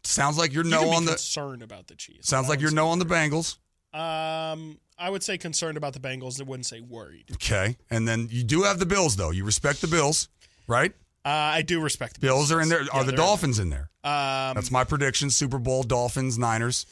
Sounds 0.04 0.38
like 0.40 0.54
you're 0.54 0.64
You 0.66 0.72
no 0.72 0.90
on 0.92 1.06
the. 1.06 1.12
concerned 1.12 1.62
about 1.62 1.86
the 1.88 1.96
Chiefs. 1.96 2.28
Sounds 2.28 2.50
like 2.50 2.60
you're 2.62 2.72
no 2.72 2.88
on 2.88 2.98
the. 2.98 3.06
Bengals. 3.06 3.58
Um, 3.98 4.80
I 5.00 5.10
would 5.10 5.24
say 5.24 5.38
concerned 5.38 5.78
about 5.78 5.94
the 5.94 6.00
Bengals. 6.00 6.40
I 6.40 6.44
wouldn't 6.44 6.66
say 6.66 6.82
worried. 6.82 7.26
Okay. 7.34 7.78
And 7.90 8.08
then 8.08 8.28
you 8.32 8.44
do 8.44 8.64
have 8.64 8.80
the 8.80 8.86
Bills, 8.86 9.16
though. 9.16 9.32
You 9.32 9.44
respect 9.46 9.82
the 9.82 9.88
Bills, 9.88 10.30
right? 10.68 10.94
Uh, 11.26 11.30
I 11.30 11.62
do 11.62 11.82
respect 11.82 12.16
the 12.16 12.20
Bills 12.22 12.52
are 12.52 12.62
in 12.62 12.70
there. 12.70 12.84
Yeah, 12.84 12.90
Are 12.94 13.04
the 13.04 13.12
Dolphins 13.12 13.60
in 13.60 13.70
there? 13.70 13.90
Um, 14.04 14.56
That's 14.56 14.72
my 14.72 14.84
prediction. 14.84 15.30
Super 15.30 15.60
Bowl, 15.60 15.84
Dolphins, 15.84 16.38
Niners. 16.38 16.86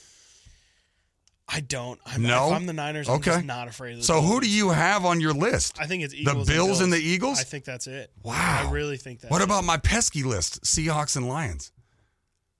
I 1.47 1.59
don't. 1.59 1.99
I'm, 2.05 2.23
No? 2.23 2.47
If 2.47 2.53
I'm 2.53 2.65
the 2.65 2.73
Niners. 2.73 3.07
Okay, 3.07 3.31
I'm 3.31 3.45
not 3.45 3.67
afraid 3.67 3.93
of 3.93 3.97
the 3.99 4.03
So 4.03 4.21
who 4.21 4.41
do 4.41 4.49
you 4.49 4.71
have 4.71 5.05
on 5.05 5.21
your 5.21 5.33
list? 5.33 5.79
I 5.79 5.85
think 5.85 6.03
it's 6.03 6.13
The 6.13 6.43
Bills 6.45 6.81
and 6.81 6.85
and 6.85 6.93
the 6.93 6.97
Eagles? 6.97 7.39
I 7.39 7.43
think 7.43 7.65
that's 7.65 7.87
it. 7.87 8.11
Wow. 8.23 8.65
I 8.67 8.71
really 8.71 8.97
think 8.97 9.21
that. 9.21 9.31
What 9.31 9.41
about 9.41 9.63
my 9.63 9.77
pesky 9.77 10.23
list? 10.23 10.63
Seahawks 10.63 11.15
and 11.15 11.27
Lions. 11.27 11.71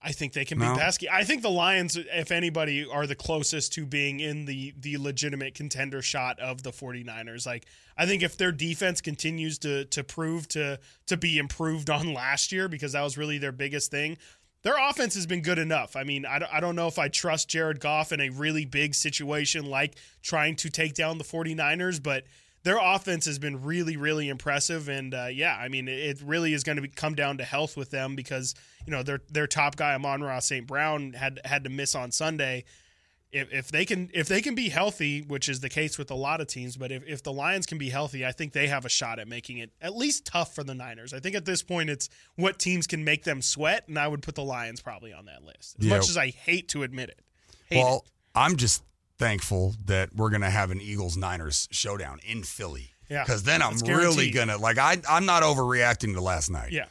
I 0.08 0.12
think 0.12 0.34
they 0.34 0.46
can 0.46 0.60
No? 0.60 0.74
be 0.76 0.80
pesky. 0.80 1.10
I 1.10 1.24
think 1.24 1.42
the 1.42 1.50
Lions, 1.50 1.98
if 1.98 2.32
anybody, 2.32 2.86
are 2.86 3.08
the 3.08 3.16
closest 3.16 3.74
to 3.74 3.86
being 3.88 4.20
in 4.20 4.46
the 4.46 4.74
the 4.80 4.98
legitimate 4.98 5.56
contender 5.56 6.02
shot 6.04 6.40
of 6.40 6.62
the 6.62 6.72
49ers. 6.72 7.48
Like 7.48 7.66
I 7.98 8.06
think 8.06 8.22
if 8.22 8.38
their 8.38 8.52
defense 8.52 9.02
continues 9.02 9.58
to 9.60 9.86
to 9.86 10.04
prove 10.04 10.48
to 10.50 10.80
to 11.08 11.18
be 11.18 11.40
improved 11.40 11.90
on 11.98 12.14
last 12.14 12.52
year 12.52 12.68
because 12.70 12.92
that 12.92 13.02
was 13.02 13.18
really 13.18 13.40
their 13.40 13.52
biggest 13.52 13.90
thing. 13.90 14.18
Their 14.62 14.76
offense 14.90 15.14
has 15.16 15.26
been 15.28 15.42
good 15.42 15.60
enough. 15.60 15.96
I 15.96 16.04
mean, 16.04 16.26
I 16.26 16.40
don't, 16.40 16.52
I 16.54 16.60
don't 16.60 16.76
know 16.76 16.88
if 16.88 16.98
I 16.98 17.08
trust 17.08 17.50
Jared 17.50 17.80
Goff 17.80 18.12
in 18.12 18.20
a 18.20 18.30
really 18.30 18.66
big 18.66 18.96
situation 18.96 19.66
like 19.70 19.96
trying 20.24 20.56
to 20.58 20.70
take 20.72 20.96
down 20.96 21.20
the 21.20 21.24
49ers, 21.24 22.02
but 22.02 22.24
their 22.66 22.80
offense 22.82 23.26
has 23.28 23.40
been 23.40 23.64
really, 23.64 23.96
really 23.96 24.28
impressive. 24.28 24.90
And 24.90 25.14
uh, 25.14 25.28
yeah, 25.32 25.56
I 25.56 25.70
mean, 25.70 25.88
it 25.88 26.20
really 26.22 26.54
is 26.54 26.64
going 26.64 26.82
to 26.82 26.88
come 26.88 27.14
down 27.16 27.38
to 27.38 27.44
health 27.46 27.78
with 27.78 27.92
them 27.92 28.16
because 28.16 28.56
you 28.86 28.92
know 28.92 29.04
their 29.04 29.22
their 29.32 29.48
top 29.48 29.78
guy 29.78 29.94
Amon-Ra 29.94 30.40
St. 30.40 30.68
Brown 30.68 31.14
had 31.14 31.40
had 31.46 31.64
to 31.64 31.70
miss 31.70 31.96
on 31.96 32.12
Sunday. 32.12 32.66
If, 33.32 33.52
if 33.54 33.68
they 33.68 33.86
can 33.86 34.10
if 34.14 34.28
they 34.28 34.42
can 34.42 34.56
be 34.56 34.70
healthy, 34.70 35.22
which 35.22 35.48
is 35.48 35.60
the 35.60 35.70
case 35.70 35.98
with 35.98 36.10
a 36.10 36.16
lot 36.16 36.42
of 36.42 36.48
teams, 36.48 36.76
but 36.76 36.92
if, 36.92 37.04
if 37.06 37.22
the 37.22 37.34
Lions 37.34 37.66
can 37.66 37.78
be 37.78 37.90
healthy, 37.90 38.26
I 38.26 38.32
think 38.32 38.54
they 38.54 38.68
have 38.68 38.86
a 38.86 38.90
shot 38.90 39.20
at 39.20 39.28
making 39.28 39.60
it 39.60 39.72
at 39.80 39.96
least 39.96 40.26
tough 40.26 40.56
for 40.56 40.64
the 40.64 40.74
Niners. 40.74 41.14
I 41.14 41.20
think 41.20 41.36
at 41.36 41.46
this 41.46 41.62
point 41.62 41.90
it's 41.90 42.10
what 42.36 42.58
teams 42.60 42.88
can 42.88 43.04
make 43.04 43.26
them 43.26 43.42
sweat, 43.42 43.88
and 43.88 44.00
I 44.00 44.08
would 44.08 44.22
put 44.24 44.36
the 44.36 44.44
Lions 44.44 44.82
probably 44.82 45.14
on 45.14 45.26
that 45.26 45.44
list. 45.44 45.76
As 45.80 45.86
Yeah. 45.86 45.98
much 45.98 46.10
as 46.10 46.18
I 46.18 46.30
hate 46.30 46.70
to 46.70 46.84
admit 46.84 47.10
it. 47.10 47.20
Hate 47.70 47.84
well, 47.84 48.06
I'm 48.34 48.56
just 48.56 48.84
thankful 49.18 49.76
that 49.86 50.16
we're 50.16 50.30
going 50.30 50.42
to 50.42 50.50
have 50.50 50.72
an 50.72 50.82
Eagles 50.82 51.18
Niners 51.18 51.68
showdown 51.72 52.20
in 52.26 52.44
Philly. 52.44 52.92
Yeah, 53.10 53.24
Because 53.24 53.44
then 53.44 53.62
I'm 53.62 53.78
really 53.78 54.32
going 54.32 54.48
to, 54.48 54.58
like, 54.58 54.78
I, 54.80 54.98
I'm 55.10 55.26
not 55.26 55.44
overreacting 55.44 56.14
to 56.16 56.22
last 56.22 56.50
night. 56.50 56.72
Yeah. 56.72 56.86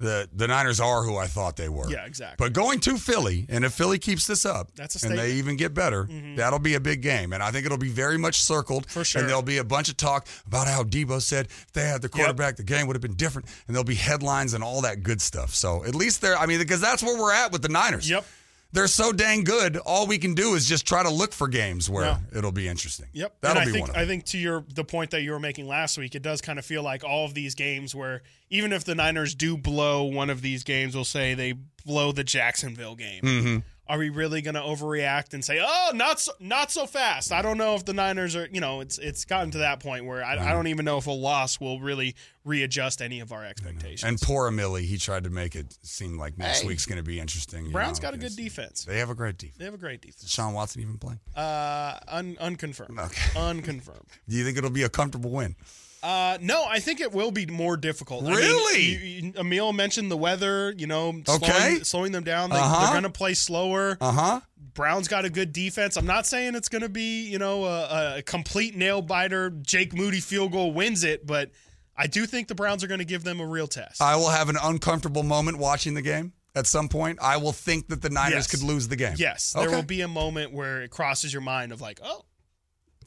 The, 0.00 0.28
the 0.34 0.48
Niners 0.48 0.80
are 0.80 1.02
who 1.04 1.16
I 1.18 1.26
thought 1.26 1.56
they 1.56 1.68
were. 1.68 1.88
Yeah, 1.90 2.06
exactly. 2.06 2.42
But 2.42 2.54
going 2.54 2.80
to 2.80 2.96
Philly, 2.96 3.44
and 3.50 3.66
if 3.66 3.74
Philly 3.74 3.98
keeps 3.98 4.26
this 4.26 4.46
up, 4.46 4.74
That's 4.74 5.00
a 5.04 5.06
and 5.06 5.18
they. 5.18 5.28
Mm-hmm. 5.28 5.38
even 5.38 5.56
get 5.56 5.74
better, 5.74 6.08
that'll 6.36 6.58
be 6.58 6.74
a 6.74 6.80
big 6.80 7.02
game. 7.02 7.34
And 7.34 7.42
I 7.42 7.50
think 7.50 7.66
it'll 7.66 7.76
be 7.76 7.90
very 7.90 8.16
much 8.16 8.40
circled. 8.40 8.90
For 8.90 9.04
sure. 9.04 9.20
And 9.20 9.28
there'll 9.28 9.42
be 9.42 9.58
a 9.58 9.64
bunch 9.64 9.90
of 9.90 9.98
talk 9.98 10.26
about 10.46 10.66
how 10.66 10.84
Debo 10.84 11.20
said 11.20 11.46
if 11.48 11.72
they 11.74 11.82
had 11.86 12.00
the 12.00 12.08
quarterback, 12.08 12.56
the 12.56 12.62
game 12.62 12.86
would 12.86 12.96
have 12.96 13.02
been 13.02 13.14
different. 13.14 13.46
And 13.68 13.76
there'll 13.76 13.84
be 13.84 13.94
headlines 13.94 14.54
and 14.54 14.64
all 14.64 14.80
that 14.80 15.02
good 15.02 15.20
stuff. 15.20 15.54
So 15.54 15.84
at 15.84 15.94
least 15.94 16.22
they're, 16.22 16.36
I 16.36 16.46
mean, 16.46 16.58
because 16.60 16.80
that's 16.80 17.02
where 17.02 17.16
we're 17.20 17.34
at 17.34 17.52
with 17.52 17.60
the 17.60 17.68
Niners. 17.68 18.08
Yep. 18.08 18.24
They're 18.72 18.86
so 18.86 19.12
dang 19.12 19.42
good. 19.44 19.76
All 19.78 20.06
we 20.06 20.16
can 20.18 20.34
do 20.34 20.54
is 20.54 20.68
just 20.68 20.86
try 20.86 21.02
to 21.02 21.10
look 21.10 21.32
for 21.32 21.48
games 21.48 21.90
where 21.90 22.04
Yeah. 22.04 22.18
it'll 22.36 22.52
be 22.52 22.68
interesting. 22.68 23.06
Yep. 23.12 23.36
That'll 23.40 23.58
and 23.58 23.62
I 23.62 23.66
be 23.66 23.72
think 23.72 23.88
one 23.88 23.96
of 23.96 24.02
I 24.02 24.06
think 24.06 24.24
to 24.26 24.38
your 24.38 24.64
the 24.74 24.84
point 24.84 25.10
that 25.10 25.22
you 25.22 25.32
were 25.32 25.40
making 25.40 25.66
last 25.66 25.98
week, 25.98 26.14
it 26.14 26.22
does 26.22 26.40
kind 26.40 26.58
of 26.58 26.64
feel 26.64 26.82
like 26.82 27.02
all 27.02 27.24
of 27.24 27.34
these 27.34 27.54
games 27.54 27.94
where 27.94 28.22
even 28.48 28.72
if 28.72 28.84
the 28.84 28.94
Niners 28.94 29.34
do 29.34 29.56
blow 29.56 30.04
one 30.04 30.30
of 30.30 30.40
these 30.42 30.62
games, 30.62 30.94
we'll 30.94 31.04
say 31.04 31.34
they 31.34 31.54
blow 31.84 32.12
the 32.12 32.22
Jacksonville 32.24 32.94
game. 32.94 33.22
Mm-hmm. 33.22 33.58
Are 33.90 33.98
we 33.98 34.08
really 34.08 34.40
going 34.40 34.54
to 34.54 34.60
overreact 34.60 35.34
and 35.34 35.44
say, 35.44 35.58
"Oh, 35.60 35.90
not 35.94 36.20
so, 36.20 36.30
not 36.38 36.70
so 36.70 36.86
fast"? 36.86 37.32
I 37.32 37.42
don't 37.42 37.58
know 37.58 37.74
if 37.74 37.84
the 37.84 37.92
Niners 37.92 38.36
are. 38.36 38.48
You 38.52 38.60
know, 38.60 38.80
it's 38.82 38.98
it's 38.98 39.24
gotten 39.24 39.50
to 39.50 39.58
that 39.58 39.80
point 39.80 40.04
where 40.06 40.22
I, 40.24 40.34
I 40.38 40.52
don't 40.52 40.68
even 40.68 40.84
know 40.84 40.96
if 40.98 41.08
a 41.08 41.10
loss 41.10 41.58
will 41.58 41.80
really 41.80 42.14
readjust 42.44 43.02
any 43.02 43.18
of 43.18 43.32
our 43.32 43.44
expectations. 43.44 44.04
And 44.04 44.20
poor 44.20 44.46
Emily, 44.46 44.86
he 44.86 44.96
tried 44.96 45.24
to 45.24 45.30
make 45.30 45.56
it 45.56 45.76
seem 45.82 46.16
like 46.16 46.38
next 46.38 46.60
Hey. 46.60 46.68
week's 46.68 46.86
going 46.86 46.98
to 46.98 47.02
be 47.02 47.18
interesting. 47.18 47.72
Brown's 47.72 47.98
know, 47.98 48.02
got 48.02 48.14
a 48.14 48.18
good 48.18 48.36
defense. 48.36 48.84
They 48.84 49.00
have 49.00 49.10
a 49.10 49.14
great 49.16 49.36
defense. 49.38 49.58
They 49.58 49.64
have 49.64 49.74
a 49.74 49.78
great 49.78 50.00
defense. 50.02 50.30
Sean 50.30 50.52
Watson 50.54 50.82
even 50.82 50.96
playing? 50.98 51.18
Uh, 51.34 51.98
un, 52.06 52.36
unconfirmed. 52.40 52.96
Okay. 52.96 53.30
Unconfirmed. 53.36 54.06
Do 54.28 54.36
you 54.36 54.44
think 54.44 54.56
it'll 54.56 54.70
be 54.70 54.84
a 54.84 54.88
comfortable 54.88 55.30
win? 55.30 55.56
Uh, 56.02 56.38
no, 56.40 56.64
I 56.68 56.80
think 56.80 57.00
it 57.00 57.12
will 57.12 57.30
be 57.30 57.44
more 57.46 57.76
difficult. 57.76 58.24
I 58.24 58.28
mean, 58.28 58.36
Really? 58.36 58.82
you- 58.82 58.98
you- 59.26 59.32
Emil 59.38 59.72
mentioned 59.72 60.10
the 60.10 60.16
weather. 60.16 60.74
You 60.76 60.86
know, 60.86 61.20
slowing, 61.26 61.42
Okay. 61.44 61.80
slowing 61.82 62.12
them 62.12 62.24
down. 62.24 62.50
They, 62.50 62.56
Uh-huh. 62.56 62.80
They're 62.84 62.90
going 62.92 63.02
to 63.04 63.10
play 63.10 63.34
slower. 63.34 63.98
Uh 64.00 64.12
huh. 64.12 64.40
Brown's 64.72 65.08
got 65.08 65.24
a 65.24 65.30
good 65.30 65.52
defense. 65.52 65.96
I'm 65.96 66.06
not 66.06 66.26
saying 66.26 66.54
it's 66.54 66.68
going 66.68 66.82
to 66.82 66.88
be 66.88 67.22
you 67.28 67.38
know 67.38 67.64
a, 67.64 68.18
a 68.18 68.22
complete 68.22 68.74
nail 68.76 69.02
biter. 69.02 69.50
Jake 69.50 69.92
Moody 69.94 70.20
field 70.20 70.52
goal 70.52 70.72
wins 70.72 71.04
it, 71.04 71.26
but 71.26 71.50
I 71.96 72.06
do 72.06 72.24
think 72.24 72.48
the 72.48 72.54
Browns 72.54 72.82
are 72.82 72.86
going 72.86 73.00
to 73.00 73.04
give 73.04 73.24
them 73.24 73.40
a 73.40 73.46
real 73.46 73.66
test. 73.66 74.00
I 74.00 74.16
will 74.16 74.30
have 74.30 74.48
an 74.48 74.56
uncomfortable 74.62 75.22
moment 75.22 75.58
watching 75.58 75.92
the 75.94 76.02
game 76.02 76.32
at 76.54 76.66
some 76.66 76.88
point. 76.88 77.18
I 77.20 77.36
will 77.36 77.52
think 77.52 77.88
that 77.88 78.00
the 78.00 78.08
Niners 78.10 78.32
Yes. 78.34 78.46
could 78.46 78.62
lose 78.62 78.88
the 78.88 78.96
game. 78.96 79.16
yes, 79.18 79.52
there 79.52 79.64
Okay. 79.66 79.74
will 79.76 79.82
be 79.82 80.00
a 80.00 80.08
moment 80.08 80.52
where 80.52 80.80
it 80.82 80.90
crosses 80.90 81.32
your 81.32 81.42
mind 81.42 81.72
of 81.72 81.80
like, 81.82 82.00
oh, 82.02 82.24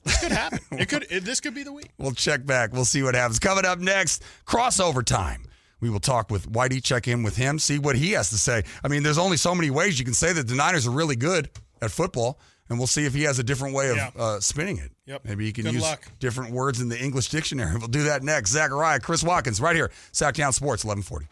this 0.04 0.20
could 0.20 0.32
happen. 0.32 0.60
it 0.80 0.90
could. 0.90 1.06
It, 1.10 1.24
this 1.26 1.40
could 1.40 1.54
be 1.56 1.64
the 1.64 1.74
week. 1.74 1.92
We'll 1.98 2.12
check 2.14 2.46
back. 2.46 2.74
We'll 2.74 2.86
see 2.86 3.04
what 3.04 3.16
happens. 3.16 3.40
Coming 3.40 3.66
up 3.66 3.80
next, 3.80 4.24
crossover 4.46 5.04
time. 5.04 5.46
We 5.80 5.90
will 5.90 6.00
talk 6.00 6.32
with 6.32 6.50
Whitey, 6.50 6.82
check 6.82 7.10
in 7.10 7.24
with 7.24 7.36
him, 7.36 7.60
see 7.60 7.78
what 7.78 7.98
he 7.98 8.12
has 8.12 8.30
to 8.30 8.38
say. 8.38 8.64
I 8.84 8.88
mean, 8.88 9.04
there's 9.04 9.18
only 9.18 9.36
so 9.36 9.54
many 9.54 9.70
ways 9.70 10.00
you 10.00 10.06
can 10.06 10.14
say 10.14 10.32
that 10.32 10.48
the 10.48 10.56
Niners 10.56 10.88
are 10.88 10.92
really 10.92 11.18
good 11.18 11.50
at 11.82 11.92
football, 11.92 12.40
and 12.70 12.78
we'll 12.78 12.88
see 12.88 13.04
if 13.06 13.14
he 13.14 13.24
has 13.24 13.38
a 13.38 13.44
different 13.44 13.76
way 13.76 13.90
of 13.90 13.98
Yeah. 13.98 14.12
uh, 14.18 14.40
spinning 14.40 14.78
it. 14.78 14.92
Yep. 15.08 15.26
Maybe 15.26 15.44
he 15.46 15.52
can 15.52 15.66
Good 15.66 15.74
use 15.74 15.84
luck. 15.84 16.08
different 16.20 16.54
words 16.54 16.80
in 16.80 16.88
the 16.88 16.98
English 16.98 17.28
dictionary. 17.28 17.76
We'll 17.78 17.90
do 17.90 18.04
that 18.04 18.24
next. 18.24 18.52
Zachariah, 18.52 19.02
Chris 19.02 19.24
Watkins, 19.24 19.60
right 19.60 19.76
here, 19.76 19.92
Sacktown 20.14 20.54
Sports, 20.54 20.86
1140. 20.86 21.28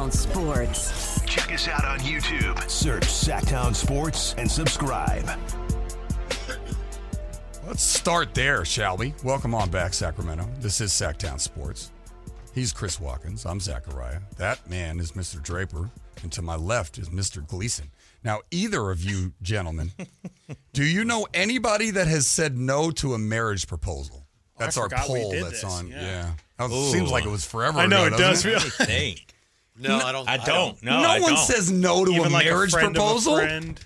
Sacktown 0.00 0.12
Sports. 0.12 1.20
Check 1.26 1.52
us 1.52 1.68
out 1.68 1.84
on 1.84 1.98
YouTube. 1.98 2.70
Search 2.70 3.02
Sacktown 3.02 3.74
Sports 3.74 4.34
and 4.38 4.50
subscribe. 4.50 5.28
Let's 7.66 7.82
start 7.82 8.32
there, 8.34 8.64
shall 8.64 8.96
we? 8.96 9.12
Welcome 9.22 9.54
on 9.54 9.68
back, 9.68 9.92
Sacramento. 9.92 10.48
This 10.58 10.80
is 10.80 10.90
Sacktown 10.90 11.38
Sports. 11.38 11.90
He's 12.54 12.72
Chris 12.72 12.98
Watkins. 12.98 13.44
I'm 13.44 13.60
Zachariah. 13.60 14.20
That 14.38 14.68
man 14.70 15.00
is 15.00 15.12
Mr. 15.12 15.42
Draper. 15.42 15.90
And 16.22 16.32
to 16.32 16.40
my 16.40 16.56
left 16.56 16.96
is 16.96 17.10
Mr. 17.10 17.46
Gleason. 17.46 17.90
Now, 18.24 18.40
either 18.50 18.90
of 18.90 19.04
you 19.04 19.32
gentlemen, 19.42 19.92
do 20.72 20.82
you 20.82 21.04
know 21.04 21.26
anybody 21.34 21.90
that 21.90 22.06
has 22.06 22.26
said 22.26 22.56
no 22.56 22.90
to 22.92 23.12
a 23.12 23.18
marriage 23.18 23.66
proposal? 23.66 24.26
That's 24.58 24.78
our 24.78 24.88
poll 24.88 25.32
that's 25.32 25.62
this, 25.62 25.64
on. 25.64 25.88
yeah. 25.88 26.00
Yeah. 26.00 26.30
That 26.56 26.70
seems 26.70 27.10
like 27.10 27.26
it 27.26 27.30
was 27.30 27.44
forever 27.44 27.78
I 27.78 27.86
know 27.86 28.06
ago, 28.06 28.16
it 28.16 28.18
doesn't 28.18 28.50
does 28.50 28.64
it? 28.64 28.72
feel. 28.72 28.86
think. 28.86 29.26
No, 29.80 29.98
I 29.98 30.12
don't. 30.12 30.28
I 30.28 30.36
don't. 30.36 30.82
No, 30.82 31.02
No, 31.02 31.08
I 31.08 31.20
one 31.20 31.34
don't. 31.34 31.44
says 31.44 31.70
no 31.72 32.04
to 32.04 32.10
a 32.10 32.14
Even 32.14 32.32
like 32.32 32.44
marriage 32.44 32.70
a 32.72 32.78
friend 32.78 32.94
proposal. 32.94 33.38
Of 33.38 33.44
a 33.44 33.46
friend. 33.46 33.84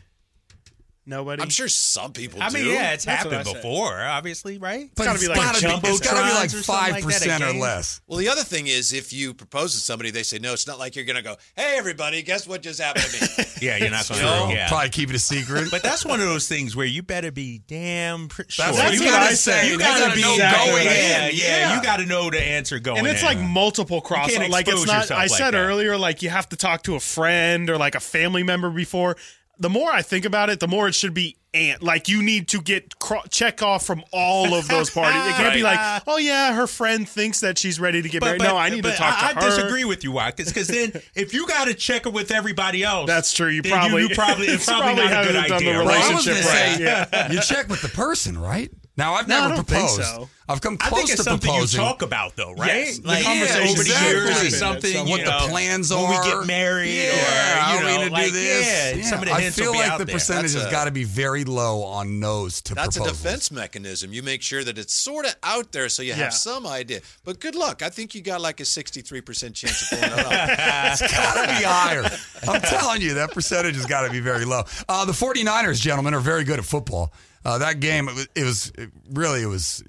Nobody. 1.07 1.43
I'm 1.43 1.51
sure 1.51 1.69
some 1.69 2.13
people 2.13 2.43
I 2.43 2.49
do. 2.49 2.55
mean, 2.55 2.67
yeah, 2.73 2.93
it's 2.93 3.05
That's 3.05 3.25
what 3.27 3.35
happened 3.35 3.49
I 3.51 3.53
said. 3.53 3.63
before, 3.63 4.03
obviously, 4.03 4.57
right? 4.57 4.91
But 4.95 5.05
gotta 5.05 5.19
be 5.19 5.29
like 5.29 5.37
gotta 5.37 5.61
jumbo 5.61 5.89
it's 5.89 6.01
gotta 6.01 6.17
be 6.27 6.33
like 6.35 6.49
trons 6.49 6.61
or 6.61 6.63
something 6.63 6.63
five 6.63 6.93
like 6.93 7.05
that 7.05 7.13
at 7.15 7.21
percent 7.23 7.43
or 7.43 7.47
games. 7.49 7.61
less. 7.61 8.01
Well, 8.07 8.19
the 8.19 8.29
other 8.31 8.43
thing 8.43 8.69
is, 8.69 8.95
if 8.95 9.13
you 9.13 9.35
propose 9.35 9.73
to 9.75 9.81
somebody, 9.81 10.11
they 10.11 10.23
say 10.23 10.39
no. 10.39 10.55
It's 10.55 10.67
not 10.67 10.79
like 10.79 10.97
you're 10.97 11.05
going 11.05 11.17
to 11.17 11.23
go, 11.23 11.37
"Hey, 11.57 11.75
everybody, 11.77 12.23
guess 12.23 12.47
what 12.49 12.63
just 12.63 12.81
happened 12.81 13.05
to 13.05 13.23
me." 13.43 13.45
Yeah, 13.65 13.77
you're 13.79 13.91
not 13.91 14.07
going 14.09 14.21
No. 14.21 14.49
to. 14.49 14.53
Yeah. 14.53 14.69
Probably 14.69 14.91
keep 14.91 15.09
it 15.11 15.17
a 15.17 15.19
secret. 15.19 15.71
But 15.71 15.83
that's 15.83 16.05
one 16.05 16.21
of 16.21 16.27
those 16.27 16.49
things 16.49 16.75
where 16.77 16.85
you 16.85 17.03
better 17.03 17.31
be 17.33 17.63
damn 17.67 18.29
pr- 18.29 18.43
sure. 18.49 18.67
That's 18.67 18.79
what 18.79 18.93
you 18.93 19.01
you 19.01 19.07
gotta 19.07 19.25
gotta 19.27 19.37
say. 19.37 19.67
You 19.67 19.73
You 19.75 19.79
gotta, 19.79 20.01
gotta 20.01 20.15
be 20.17 20.21
know 20.23 20.33
exactly 20.35 20.71
going 20.73 20.87
right. 20.87 20.97
in. 20.97 21.01
Yeah, 21.03 21.29
yeah, 21.29 21.29
Yeah. 21.71 21.77
You 21.77 21.83
got 21.83 21.97
to 21.99 22.07
know 22.07 22.29
the 22.31 22.43
answer 22.43 22.79
going 22.81 22.99
and 22.99 23.07
it's 23.07 23.21
in. 23.21 23.27
like 23.27 23.39
multiple 23.39 24.01
cross. 24.03 24.31
can't 24.35 24.51
Like 24.51 24.69
it's 24.69 24.85
not. 24.87 25.03
yourself 25.03 25.19
I 25.19 25.23
like 25.25 25.31
said 25.31 25.53
that. 25.53 25.59
earlier, 25.59 25.97
like 25.97 26.23
you 26.23 26.29
have 26.31 26.49
to 26.51 26.57
talk 26.57 26.83
to 26.83 26.95
a 26.97 27.01
friend 27.01 27.71
or 27.71 27.79
like 27.79 27.95
a 27.95 28.01
family 28.01 28.43
member 28.43 28.69
before. 28.71 29.17
The 29.59 29.71
more 29.71 29.91
I 29.91 30.03
think 30.03 30.25
about 30.25 30.51
it, 30.51 30.61
the 30.61 30.69
more 30.69 30.89
it 30.89 30.95
should 30.95 31.15
be 31.15 31.37
and 31.55 31.81
like 31.81 32.09
you 32.09 32.21
need 32.21 32.49
to 32.49 32.61
get 32.61 32.99
cro- 32.99 33.23
check 33.31 33.63
off 33.63 33.87
from 33.87 34.03
all 34.13 34.55
of 34.55 34.67
those 34.67 34.91
parties. 34.95 35.15
It 35.27 35.35
can't 35.37 35.55
be 35.55 35.63
like, 35.63 35.79
uh, 35.79 36.01
oh 36.09 36.17
yeah, 36.19 36.53
her 36.53 36.67
friend 36.67 37.09
thinks 37.09 37.41
that 37.41 37.59
she's 37.59 37.79
ready 37.79 38.03
to 38.03 38.09
get 38.09 38.23
married. 38.23 38.41
no, 38.43 38.57
I 38.57 38.71
need 38.71 38.79
to 38.83 38.89
but 38.89 38.97
talk 38.97 39.17
to 39.21 39.25
I, 39.25 39.33
her. 39.35 39.41
I 39.41 39.45
disagree 39.51 39.85
with 39.85 40.03
you, 40.03 40.11
Watkins, 40.11 40.49
because 40.49 40.67
then 40.67 40.93
if 41.15 41.33
you 41.33 41.47
got 41.47 41.67
to 41.67 41.75
check 41.75 42.07
it 42.07 42.13
with 42.13 42.33
everybody 42.33 42.83
else, 42.83 43.07
That's 43.07 43.33
true. 43.33 43.49
You 43.49 43.63
probably 43.63 44.03
you, 44.03 44.09
probably 44.17 44.47
it's 44.47 44.67
you 44.69 44.75
probably, 44.75 44.97
not 45.05 45.13
a 45.13 45.15
haven't 45.15 45.33
good 45.33 45.49
done 45.49 45.53
idea. 45.59 45.73
the 45.75 45.79
right? 45.79 45.87
Well, 45.87 46.13
I 46.13 46.15
was 46.15 46.27
gonna 46.27 46.39
right. 46.41 46.45
say, 46.77 46.83
Yeah. 46.83 47.33
you 47.33 47.41
check 47.41 47.69
with 47.69 47.83
the 47.83 47.89
person, 47.89 48.37
right? 48.37 48.71
Now 48.97 49.15
I've 49.15 49.29
No, 49.29 49.37
I 49.37 49.41
never 49.43 49.55
don't 49.57 49.67
think 49.69 49.89
proposed. 49.89 50.03
so. 50.03 50.29
I've 50.47 50.61
come 50.61 50.77
I 50.81 50.89
close 50.91 50.99
think 51.01 51.11
it's 51.13 51.19
to 51.25 51.31
something 51.31 51.49
proposing. 51.51 51.81
you 51.81 51.87
talk 51.87 52.03
about, 52.03 52.37
though, 52.37 52.53
right? 52.53 52.67
Yes, 52.87 52.99
the 52.99 53.09
like 53.09 53.25
conversation 53.25 53.69
over 53.69 53.83
the 53.83 54.07
years 54.11 54.43
or 54.43 54.51
something. 54.51 55.09
what 55.09 55.21
you 55.21 55.25
the 55.25 55.31
know, 55.31 55.47
plans 55.49 55.91
when 55.91 56.01
are. 56.05 56.11
we 56.23 56.29
get 56.31 56.47
married, 56.47 56.95
Yeah, 56.95 57.11
or 57.13 57.61
are 57.61 57.73
you 57.75 57.79
we 57.81 57.87
know, 57.93 57.99
gonna 58.01 58.11
like 58.13 58.27
do 58.27 58.33
this? 58.33 58.97
yeah, 58.97 59.03
some 59.05 59.21
of 59.21 59.25
the 59.25 59.33
I 59.33 59.41
hints 59.41 59.57
feel 59.59 59.67
will 59.73 59.73
be 59.73 59.79
like 59.89 59.99
the 59.99 60.05
there. 60.05 60.15
percentage 60.15 60.53
That's 60.53 60.65
has 60.65 60.71
got 60.73 60.85
to 60.85 60.91
be 60.91 61.05
very 61.05 61.45
low 61.45 61.83
on 61.85 62.21
no's 62.21 62.61
to 62.63 62.75
propose. 62.75 62.85
That's 62.85 62.97
proposals. 62.99 63.21
a 63.21 63.23
defense 63.25 63.51
mechanism. 63.53 64.13
You 64.13 64.23
make 64.23 64.43
sure 64.43 64.63
that 64.63 64.77
it's 64.77 64.93
sort 64.93 65.25
of 65.25 65.35
out 65.43 65.73
there 65.73 65.89
so 65.89 66.03
you 66.03 66.11
Yeah. 66.11 66.17
have 66.17 66.35
some 66.35 66.67
idea. 66.67 67.01
But 67.25 67.41
good 67.41 67.55
luck. 67.55 67.83
I 67.83 67.89
think 67.89 68.15
you 68.15 68.21
got 68.21 68.43
like 68.43 68.61
a 68.61 68.65
63% 68.65 69.55
chance 69.55 69.91
of 69.93 69.99
pulling 69.99 70.13
it 70.19 70.27
off. 70.27 70.35
It's 71.01 71.01
got 71.13 71.35
to 71.47 71.59
be 71.59 71.65
higher. 71.65 72.05
I'm 72.47 72.61
telling 72.61 73.01
you, 73.01 73.15
that 73.15 73.33
percentage 73.33 73.77
has 73.77 73.87
got 73.87 74.03
to 74.07 74.11
be 74.13 74.21
very 74.21 74.45
low. 74.45 74.65
Uh, 74.89 75.05
the 75.07 75.13
49ers, 75.13 75.81
gentlemen, 75.81 76.13
are 76.13 76.21
very 76.21 76.45
good 76.45 76.59
at 76.59 76.65
football. 76.67 77.13
Uh, 77.45 77.59
that 77.59 77.81
game, 77.81 78.09
it 78.09 78.15
was, 78.15 78.29
it 78.35 78.45
was 78.45 78.73
it 78.77 78.91
really, 79.11 79.43
it 79.43 79.47
was 79.47 79.83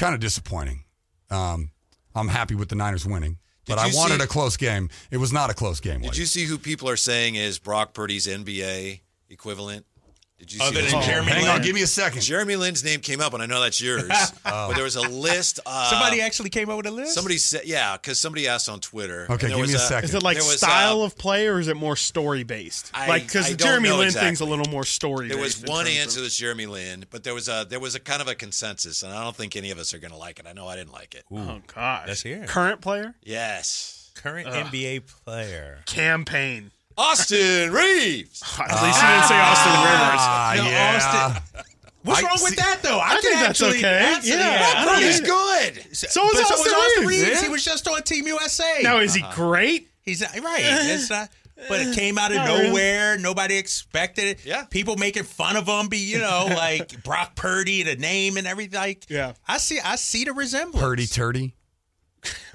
kind 0.00 0.14
of 0.14 0.20
disappointing. 0.20 0.84
Um, 1.30 1.70
I'm 2.14 2.28
happy 2.28 2.54
with 2.54 2.70
the 2.70 2.74
Niners 2.74 3.06
winning, 3.06 3.36
but 3.66 3.78
I 3.78 3.90
wanted 3.92 4.18
see- 4.18 4.24
a 4.24 4.26
close 4.26 4.56
game. 4.56 4.88
It 5.10 5.18
was 5.18 5.32
not 5.32 5.50
a 5.50 5.54
close 5.54 5.78
game. 5.78 6.00
Did 6.00 6.16
you 6.16 6.26
see 6.26 6.44
who 6.46 6.58
people 6.58 6.88
are 6.88 6.96
saying 6.96 7.34
is 7.36 7.58
Brock 7.58 7.92
Purdy's 7.92 8.26
NBA 8.26 9.00
equivalent? 9.28 9.86
Did 10.40 10.52
you 10.54 10.58
see 10.58 10.66
Other 10.66 10.80
that? 10.82 10.90
than 10.90 11.02
Jeremy 11.02 11.30
Hang 11.32 11.42
Lin. 11.42 11.50
on, 11.50 11.62
give 11.62 11.74
me 11.74 11.82
a 11.82 11.86
second. 11.86 12.22
Jeremy 12.22 12.56
Lin's 12.56 12.82
name 12.82 13.00
came 13.00 13.20
up, 13.20 13.34
and 13.34 13.42
I 13.42 13.46
know 13.46 13.60
that's 13.60 13.80
yours. 13.80 14.02
But 14.42 14.72
there 14.74 14.82
was 14.84 14.96
a 14.96 15.02
list. 15.08 15.60
Uh, 15.66 15.90
Somebody 15.90 16.20
actually 16.22 16.48
came 16.50 16.68
up 16.70 16.76
with 16.78 16.86
a 16.86 16.90
list. 16.90 17.14
Somebody 17.14 17.36
said, 17.38 17.62
yeah, 17.66 17.96
because 17.96 18.18
somebody 18.18 18.48
asked 18.48 18.68
on 18.68 18.80
Twitter. 18.80 19.24
Okay, 19.24 19.32
and 19.32 19.40
there 19.40 19.48
give 19.50 19.60
was 19.60 19.70
me 19.70 19.76
a 19.76 19.78
second. 19.78 20.08
Is 20.08 20.14
it 20.14 20.22
like 20.22 20.38
There 20.38 20.46
was, 20.46 20.56
style 20.58 21.02
uh, 21.02 21.06
of 21.06 21.16
play 21.16 21.46
or 21.46 21.58
is 21.60 21.68
it 21.68 21.76
more 21.76 21.94
story 21.94 22.42
based? 22.42 22.90
I- 22.94 23.06
Like 23.06 23.24
because 23.26 23.46
I 23.46 23.50
the 23.50 23.56
don't 23.56 23.68
Jeremy 23.68 23.88
know 23.90 23.96
Lin 23.98 24.06
exactly. 24.06 24.28
thing's 24.28 24.40
a 24.40 24.44
little 24.46 24.70
more 24.70 24.84
story. 24.84 25.28
Based. 25.28 25.34
There 25.34 25.42
was 25.42 25.62
one 25.64 25.86
answer 25.86 26.20
that's 26.22 26.36
Jeremy 26.36 26.66
Lin, 26.66 27.04
but 27.10 27.22
there 27.22 27.34
was 27.34 27.48
a 27.48 27.66
there 27.68 27.80
was 27.80 27.94
a 27.94 28.00
kind 28.00 28.22
of 28.22 28.28
a 28.28 28.34
consensus, 28.34 29.02
and 29.02 29.12
I 29.12 29.22
don't 29.22 29.36
think 29.36 29.56
any 29.56 29.70
of 29.70 29.78
us 29.78 29.92
are 29.94 29.98
going 29.98 30.12
to 30.12 30.16
like 30.16 30.38
it. 30.38 30.46
I 30.48 30.52
know 30.54 30.66
I 30.66 30.76
didn't 30.76 30.92
like 30.92 31.14
it. 31.14 31.24
Oh 31.30 31.60
gosh, 31.74 32.04
Let's 32.08 32.22
hear 32.22 32.42
it. 32.44 32.48
Current 32.48 32.80
player 32.80 33.14
Yes, 33.22 34.10
Current 34.14 34.48
NBA 34.48 35.02
player. 35.24 35.80
campaign. 35.86 36.70
Austin 37.00 37.72
Reaves. 37.72 38.42
At 38.60 38.82
least 38.82 39.00
you 39.00 39.08
didn't 39.08 39.24
say 39.24 39.40
Austin 39.40 39.72
Rivers. 39.72 40.20
Ah, 40.22 40.52
No, 40.56 40.64
yeah. 40.64 40.96
Austin- 40.96 41.64
What's 42.02 42.22
I- 42.22 42.26
wrong 42.26 42.36
see- 42.38 42.44
with 42.44 42.56
that 42.56 42.78
though? 42.82 42.98
I, 42.98 43.08
I 43.08 43.10
think 43.20 43.22
can 43.34 43.42
that's 43.42 43.60
actually, 43.62 43.78
okay. 43.78 43.82
that's- 43.82 44.26
Yeah, 44.26 44.36
I 44.36 44.38
yeah. 44.40 44.84
don't 44.86 45.02
He's 45.02 45.20
good. 45.20 45.96
So 45.96 46.24
is 46.28 46.32
but 46.32 46.46
so 46.46 46.54
Austin 46.54 47.06
Reaves. 47.06 47.22
Reaves. 47.22 47.28
Yeah. 47.40 47.42
He 47.44 47.48
was 47.50 47.64
just 47.64 47.86
on 47.88 48.02
Team 48.02 48.26
USA. 48.26 48.80
Now 48.82 48.98
is 48.98 49.14
he 49.14 49.22
great? 49.34 49.88
He's 50.02 50.20
not, 50.22 50.30
right. 50.42 50.62
It's 50.62 51.10
not, 51.10 51.28
but 51.68 51.80
it 51.80 51.94
came 51.94 52.16
out 52.16 52.30
of 52.30 52.38
Not 52.38 52.48
really. 52.48 52.68
nowhere. 52.68 53.18
Nobody 53.18 53.56
expected 53.58 54.24
it. 54.24 54.46
Yeah. 54.46 54.64
People 54.64 54.96
making 54.96 55.24
fun 55.24 55.56
of 55.56 55.66
him. 55.68 55.88
Be 55.88 55.98
you 55.98 56.18
know 56.18 56.46
like 56.50 57.02
Brock 57.04 57.34
Purdy, 57.36 57.82
the 57.82 57.96
name 57.96 58.38
and 58.38 58.46
everything. 58.46 58.80
Like 58.80 59.04
Yeah. 59.10 59.34
I 59.46 59.58
see. 59.58 59.78
I 59.78 59.96
see 59.96 60.24
the 60.24 60.32
resemblance. 60.32 60.82
Purdy 60.82 61.06
turdy. 61.06 61.52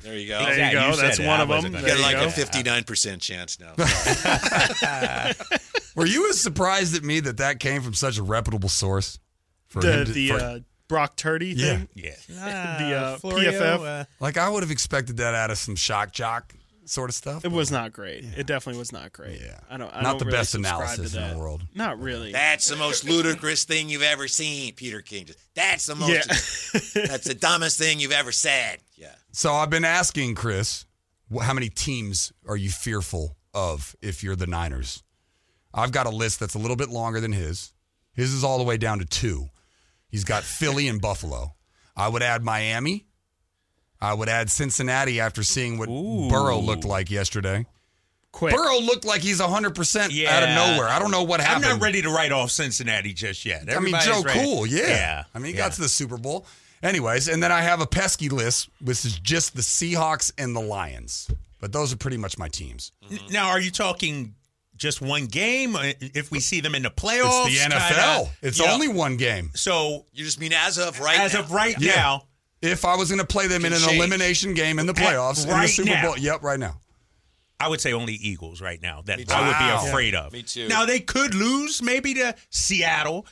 There 0.03 0.15
you 0.17 0.27
go. 0.27 0.39
There 0.45 0.65
you 0.67 0.71
go. 0.71 0.89
you 0.91 0.95
That's 0.97 1.19
one 1.19 1.27
I 1.29 1.41
of 1.43 1.49
them. 1.49 1.73
You 1.73 1.79
gonna 1.81 1.87
got 1.87 1.99
like 1.99 2.15
go. 2.17 2.25
a 2.27 2.29
fifty 2.31 2.61
nine 2.63 2.83
percent 2.83 3.21
chance 3.21 3.59
now. 3.59 3.73
Were 5.95 6.05
you 6.05 6.29
as 6.29 6.39
surprised 6.41 6.95
at 6.95 7.03
me 7.03 7.19
that 7.21 7.37
that 7.37 7.59
came 7.59 7.81
from 7.81 7.93
such 7.93 8.17
a 8.17 8.23
reputable 8.23 8.69
source? 8.69 9.17
For 9.67 9.81
the 9.81 10.05
to- 10.05 10.11
the 10.11 10.27
for- 10.29 10.35
uh, 10.39 10.59
Brock 10.87 11.15
Turdy 11.17 11.53
Yeah. 11.55 11.77
thing. 11.77 11.89
Yeah. 11.95 12.11
The, 12.29 12.95
uh, 12.95 13.17
Florio, 13.17 13.51
PFT. 13.51 14.01
uh, 14.01 14.05
like 14.19 14.37
I 14.37 14.47
would 14.49 14.61
have 14.61 14.69
expected 14.71 15.17
that 15.17 15.33
out 15.33 15.49
of 15.49 15.57
some 15.57 15.75
shock 15.75 16.11
jock 16.11 16.53
sort 16.85 17.09
of 17.09 17.15
stuff. 17.15 17.43
It 17.45 17.51
was 17.51 17.71
not 17.71 17.91
great. 17.93 18.23
It 18.37 18.45
definitely 18.47 18.79
was 18.79 18.91
not 18.91 19.11
great. 19.13 19.41
Yeah. 19.41 19.59
I 19.69 19.77
don't. 19.77 19.93
I 19.93 20.01
Not 20.01 20.11
don't 20.11 20.19
the 20.19 20.25
really 20.25 20.37
best 20.37 20.55
analysis 20.55 21.13
in 21.15 21.29
the 21.31 21.37
world. 21.37 21.63
Not 21.73 21.99
really. 21.99 22.31
That's 22.31 22.67
the 22.69 22.75
most 22.75 23.03
ludicrous 23.03 23.63
thing 23.63 23.89
you've 23.89 24.01
ever 24.03 24.27
seen, 24.27 24.73
Peter 24.73 25.01
King. 25.01 25.27
That's 25.55 25.85
the 25.85 25.95
most. 25.95 26.11
yeah. 26.93 27.05
That's 27.07 27.25
the 27.27 27.33
dumbest 27.35 27.77
thing 27.77 27.99
you've 27.99 28.11
ever 28.11 28.31
said. 28.31 28.77
Yeah. 28.95 29.13
So 29.31 29.53
I've 29.53 29.69
been 29.69 29.85
asking 29.85 30.35
Chris, 30.35 30.85
how 31.41 31.53
many 31.53 31.69
teams 31.69 32.31
are 32.47 32.55
you 32.57 32.69
fearful 32.69 33.35
of 33.53 33.95
if 34.01 34.23
you're 34.23 34.35
the 34.35 34.47
Niners? 34.47 35.03
I've 35.73 35.91
got 35.91 36.05
a 36.05 36.09
list 36.11 36.39
that's 36.39 36.55
a 36.55 36.59
little 36.59 36.77
bit 36.77 36.89
longer 36.89 37.19
than 37.19 37.33
his. 37.33 37.73
His 38.13 38.33
is 38.33 38.43
all 38.45 38.57
the 38.57 38.63
way 38.63 38.77
down 38.77 38.99
to 38.99 39.05
two. 39.05 39.49
He's 40.07 40.23
got 40.23 40.43
Philly 40.43 40.87
and 40.87 41.01
Buffalo. 41.01 41.55
I 41.97 42.07
would 42.07 42.23
add 42.23 42.43
Miami. 42.43 43.07
I 44.05 44.13
would 44.13 44.29
add 44.29 44.49
Cincinnati 44.49 45.19
after 45.19 45.43
seeing 45.43 45.77
what 45.77 45.87
Burrow 45.87 46.59
looked 46.59 46.85
like 46.85 47.09
yesterday. 47.11 47.65
Quick. 48.31 48.53
Burrow 48.53 48.79
looked 48.81 49.05
like 49.05 49.21
he's 49.21 49.39
100% 49.39 50.25
out 50.27 50.43
of 50.43 50.49
nowhere. 50.49 50.89
I 50.89 50.99
don't 50.99 51.11
know 51.11 51.23
what 51.23 51.39
happened. 51.39 51.65
I'm 51.65 51.77
not 51.79 51.81
ready 51.81 52.01
to 52.01 52.09
write 52.09 52.33
off 52.33 52.51
Cincinnati 52.51 53.13
just 53.13 53.45
yet. 53.45 53.73
I 53.73 53.79
mean, 53.79 53.95
Joe 54.01 54.21
ready. 54.23 54.39
Cool, 54.41 54.67
yeah. 54.67 54.87
Yeah. 54.87 55.23
I 55.33 55.39
mean, 55.39 55.51
he 55.53 55.57
yeah. 55.57 55.65
got 55.65 55.71
to 55.73 55.81
the 55.81 55.87
Super 55.89 56.17
Bowl. 56.17 56.45
Anyways, 56.83 57.29
and 57.29 57.41
then 57.41 57.51
I 57.53 57.61
have 57.61 57.79
a 57.81 57.87
pesky 57.87 58.27
list, 58.29 58.69
which 58.81 59.05
is 59.05 59.17
just 59.19 59.55
the 59.55 59.61
Seahawks 59.61 60.31
and 60.37 60.53
the 60.55 60.59
Lions. 60.59 61.29
But 61.61 61.71
those 61.71 61.93
are 61.93 61.97
pretty 61.97 62.17
much 62.17 62.37
my 62.37 62.49
teams. 62.49 62.91
Now, 63.31 63.47
are 63.49 63.59
you 63.61 63.71
talking 63.71 64.35
just 64.75 65.01
one 65.01 65.27
game? 65.27 65.75
Uh, 65.77 65.93
If 66.01 66.29
we 66.29 66.41
see 66.41 66.59
them 66.59 66.75
in 66.75 66.83
the 66.83 66.89
playoffs, 66.91 67.47
It's 67.47 67.63
the 67.63 67.69
NFL. 67.69 67.87
kinda, 67.87 68.31
it's 68.41 68.59
you 68.59 68.65
know, 68.65 68.73
only 68.73 68.89
one 68.89 69.15
game. 69.15 69.51
so. 69.55 70.05
You 70.11 70.25
just 70.25 70.39
mean 70.41 70.51
as 70.53 70.77
of 70.77 70.99
right 70.99 71.19
as 71.21 71.33
now. 71.33 71.39
of 71.39 71.51
right 71.51 71.75
Yeah. 71.79 71.95
now, 71.95 72.25
If 72.65 72.83
I 72.85 72.95
was 72.95 73.09
going 73.09 73.19
to 73.19 73.25
play 73.27 73.47
them 73.47 73.63
in 73.65 73.73
an 73.73 73.79
change. 73.79 73.97
elimination 73.97 74.53
game 74.53 74.79
in 74.79 74.85
the 74.85 74.93
playoffs, 74.93 75.43
in 75.43 75.49
the 75.49 75.67
Super 75.67 75.89
now. 75.91 76.01
Bowl, 76.03 76.17
yep, 76.17 76.43
right 76.43 76.59
now. 76.59 76.79
I 77.59 77.69
would 77.69 77.79
say 77.79 77.93
only 77.93 78.13
Eagles 78.13 78.61
right 78.61 78.81
now 78.81 79.01
that 79.05 79.19
I 79.31 79.47
would 79.47 79.85
be 79.85 79.89
afraid 79.89 80.13
of. 80.15 80.33
Me 80.33 80.43
too. 80.43 80.67
Now 80.67 80.85
they 80.85 80.99
could 80.99 81.33
lose 81.33 81.81
maybe 81.81 82.13
to 82.15 82.35
Seattle. 82.49 83.25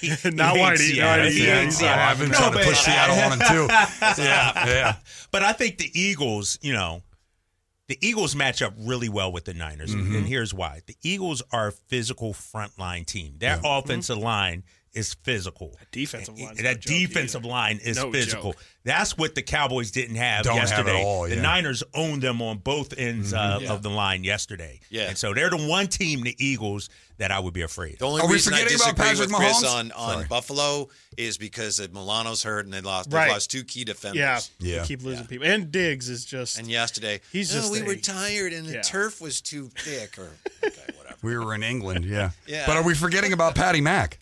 He- 0.00 0.08
he 0.22 0.30
Not 0.30 0.56
hates 0.56 0.80
Whitey. 0.82 0.94
Seattle. 0.94 1.24
No, 1.24 1.30
He 1.30 1.38
he- 1.38 1.44
hates 1.46 1.82
yeah, 1.82 1.94
Seattle. 1.96 2.04
I've 2.04 2.18
been 2.18 2.30
No, 2.30 2.38
trying 2.38 2.52
to 2.52 2.58
push 2.64 2.78
Seattle 2.78 3.16
on 3.18 3.32
him 3.32 3.38
too. 3.48 3.66
yeah, 4.22 4.66
yeah. 4.66 4.96
But 5.30 5.42
I 5.42 5.52
think 5.52 5.78
the 5.78 5.90
Eagles, 5.98 6.58
you 6.62 6.72
know, 6.72 7.02
the 7.88 7.98
Eagles 8.00 8.34
match 8.36 8.62
up 8.62 8.74
really 8.78 9.08
well 9.08 9.32
with 9.32 9.44
the 9.44 9.54
Niners, 9.54 9.94
Mm-hmm. 9.94 10.14
and 10.16 10.26
here's 10.26 10.54
why: 10.54 10.80
the 10.86 10.96
Eagles 11.02 11.42
are 11.52 11.68
a 11.68 11.72
physical 11.72 12.32
frontline 12.32 13.04
team. 13.06 13.34
Their 13.38 13.60
offensive 13.64 14.18
line 14.18 14.62
is 14.94 15.14
physical. 15.22 15.74
defensive 15.90 16.38
line's 16.38 16.58
no 16.58 16.62
that 16.64 16.80
joke 16.80 16.92
defensive 16.98 17.40
either. 17.42 17.48
line 17.48 17.78
is 17.82 17.96
No 17.96 18.12
physical. 18.12 18.52
joke. 18.52 18.64
That's 18.84 19.16
what 19.16 19.34
the 19.36 19.42
Cowboys 19.42 19.90
didn't 19.92 20.16
have 20.16 20.44
Don't 20.44 20.56
have 20.58 20.64
it 20.66 20.70
yesterday. 20.70 21.02
all, 21.04 21.22
The 21.22 21.28
yeah. 21.30 21.34
Mm-hmm. 21.36 21.42
Niners 21.42 21.82
owned 21.94 22.20
them 22.22 22.42
on 22.42 22.58
both 22.58 22.92
ends 22.98 23.32
uh, 23.32 23.60
Yeah. 23.62 23.72
of 23.72 23.82
the 23.82 23.90
line 23.90 24.24
yesterday. 24.24 24.80
Yeah. 24.90 25.08
and 25.08 25.16
so 25.16 25.32
they're 25.34 25.50
the 25.50 25.56
one 25.68 25.86
team, 25.86 26.22
the 26.22 26.34
Eagles, 26.44 26.90
that 27.18 27.30
I 27.30 27.38
would 27.38 27.54
be 27.54 27.62
afraid. 27.62 28.00
The 28.00 28.06
only 28.06 28.20
Are 28.22 28.26
we 28.26 28.34
reason 28.34 28.52
I 28.54 28.58
forgetting 28.58 28.76
about 28.80 28.96
disagree 28.96 29.04
Patrick 29.06 29.28
with 29.28 29.36
Chris 29.36 29.64
Mahomes? 29.64 29.74
on, 29.78 29.92
on 29.92 30.12
Sorry. 30.14 30.26
Buffalo 30.26 30.88
is 31.16 31.38
because 31.38 31.78
of 31.78 31.92
Milano's 31.92 32.42
hurt 32.42 32.64
and 32.64 32.74
they 32.74 32.80
lost 32.80 33.08
they 33.10 33.16
Right. 33.16 33.30
lost 33.30 33.50
two 33.50 33.62
key 33.64 33.84
defenders. 33.84 34.18
Yeah. 34.18 34.40
Yeah. 34.58 34.80
They 34.82 34.88
keep 34.88 35.02
losing 35.04 35.26
people. 35.26 35.46
And 35.46 35.70
Diggs 35.70 36.08
is 36.08 36.24
just. 36.24 36.58
And 36.58 36.68
yesterday, 36.68 37.20
He's 37.30 37.54
"Oh, 37.54 37.60
just 37.60 37.72
we 37.72 37.80
a- 37.80 37.84
were 37.84 37.94
tired 37.96 38.52
and 38.52 38.66
the 38.66 38.74
Yeah. 38.74 38.82
turf 38.82 39.20
was 39.20 39.40
too 39.40 39.70
thick 39.78 40.18
or 40.18 40.30
okay, 40.64 40.74
whatever. 40.96 41.16
We 41.22 41.38
were 41.38 41.54
in 41.54 41.62
England, 41.62 42.04
yeah. 42.04 42.30
Yeah. 42.48 42.66
But 42.66 42.76
are 42.76 42.82
we 42.82 42.94
forgetting 42.96 43.32
about 43.32 43.54
Patty 43.54 43.80
Mack? 43.80 44.18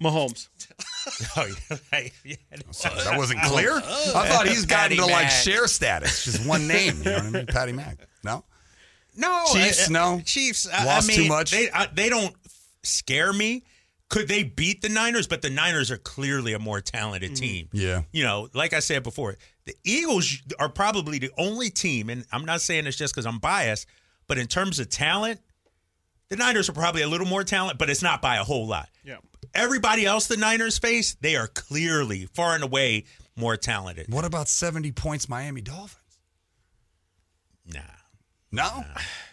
Mahomes. 0.00 0.48
Oh, 1.36 1.46
yeah, 1.46 1.76
right. 1.90 2.12
Yeah. 2.22 2.36
That 2.50 3.14
wasn't 3.16 3.40
clear. 3.42 3.72
I 3.74 4.28
thought 4.28 4.46
he's 4.46 4.66
gotten 4.66 4.96
Patty 4.96 4.96
to 4.96 5.06
like 5.06 5.24
Mack. 5.24 5.30
share 5.30 5.66
status, 5.66 6.24
just 6.26 6.46
one 6.46 6.68
name. 6.68 6.98
You 6.98 7.04
know 7.04 7.12
what 7.12 7.22
I 7.22 7.30
mean? 7.30 7.46
Patty 7.48 7.72
Mack. 7.72 7.96
No. 8.22 8.44
No, 9.16 9.44
Chiefs, 9.50 9.88
uh, 9.88 9.92
no? 9.92 10.20
Chiefs. 10.22 10.68
I, 10.70 10.84
Lost 10.84 11.10
I 11.10 11.14
too 11.14 11.26
much? 11.26 11.50
They 11.50 11.70
uh, 11.70 11.86
they 11.94 12.10
don't 12.10 12.34
scare 12.82 13.32
me. 13.32 13.64
Could 14.10 14.28
they 14.28 14.42
beat 14.42 14.82
the 14.82 14.90
Niners? 14.90 15.26
But 15.26 15.40
the 15.40 15.48
Niners 15.48 15.90
are 15.90 15.96
clearly 15.96 16.52
a 16.52 16.58
more 16.58 16.80
talented 16.82 17.34
team. 17.34 17.66
Mm. 17.66 17.68
Yeah. 17.72 18.02
You 18.12 18.24
know, 18.24 18.48
like 18.52 18.74
I 18.74 18.80
said 18.80 19.02
before, 19.02 19.36
the 19.64 19.74
Eagles 19.84 20.42
are 20.58 20.68
probably 20.68 21.18
the 21.18 21.30
only 21.38 21.70
team, 21.70 22.10
and 22.10 22.26
I'm 22.32 22.44
not 22.44 22.60
saying 22.60 22.84
this 22.84 22.96
just 22.96 23.14
because 23.14 23.26
I'm 23.26 23.38
biased, 23.38 23.86
but 24.26 24.36
in 24.36 24.46
terms 24.46 24.78
of 24.78 24.88
talent, 24.90 25.40
the 26.28 26.36
Niners 26.36 26.68
are 26.68 26.74
probably 26.74 27.02
a 27.02 27.08
little 27.08 27.26
more 27.26 27.44
talent, 27.44 27.78
but 27.78 27.88
it's 27.88 28.02
not 28.02 28.20
by 28.20 28.36
a 28.36 28.44
whole 28.44 28.66
lot. 28.66 28.88
Yeah. 29.04 29.16
Everybody 29.54 30.04
else 30.06 30.26
the 30.26 30.36
Niners 30.36 30.78
face, 30.78 31.16
they 31.20 31.36
are 31.36 31.46
clearly 31.48 32.26
far 32.26 32.54
and 32.54 32.62
away 32.64 33.04
more 33.36 33.56
talented. 33.56 34.12
What 34.12 34.24
about 34.24 34.48
70 34.48 34.92
points 34.92 35.28
Miami 35.28 35.60
Dolphins? 35.60 35.94
Nah. 37.66 37.80
No. 38.50 38.84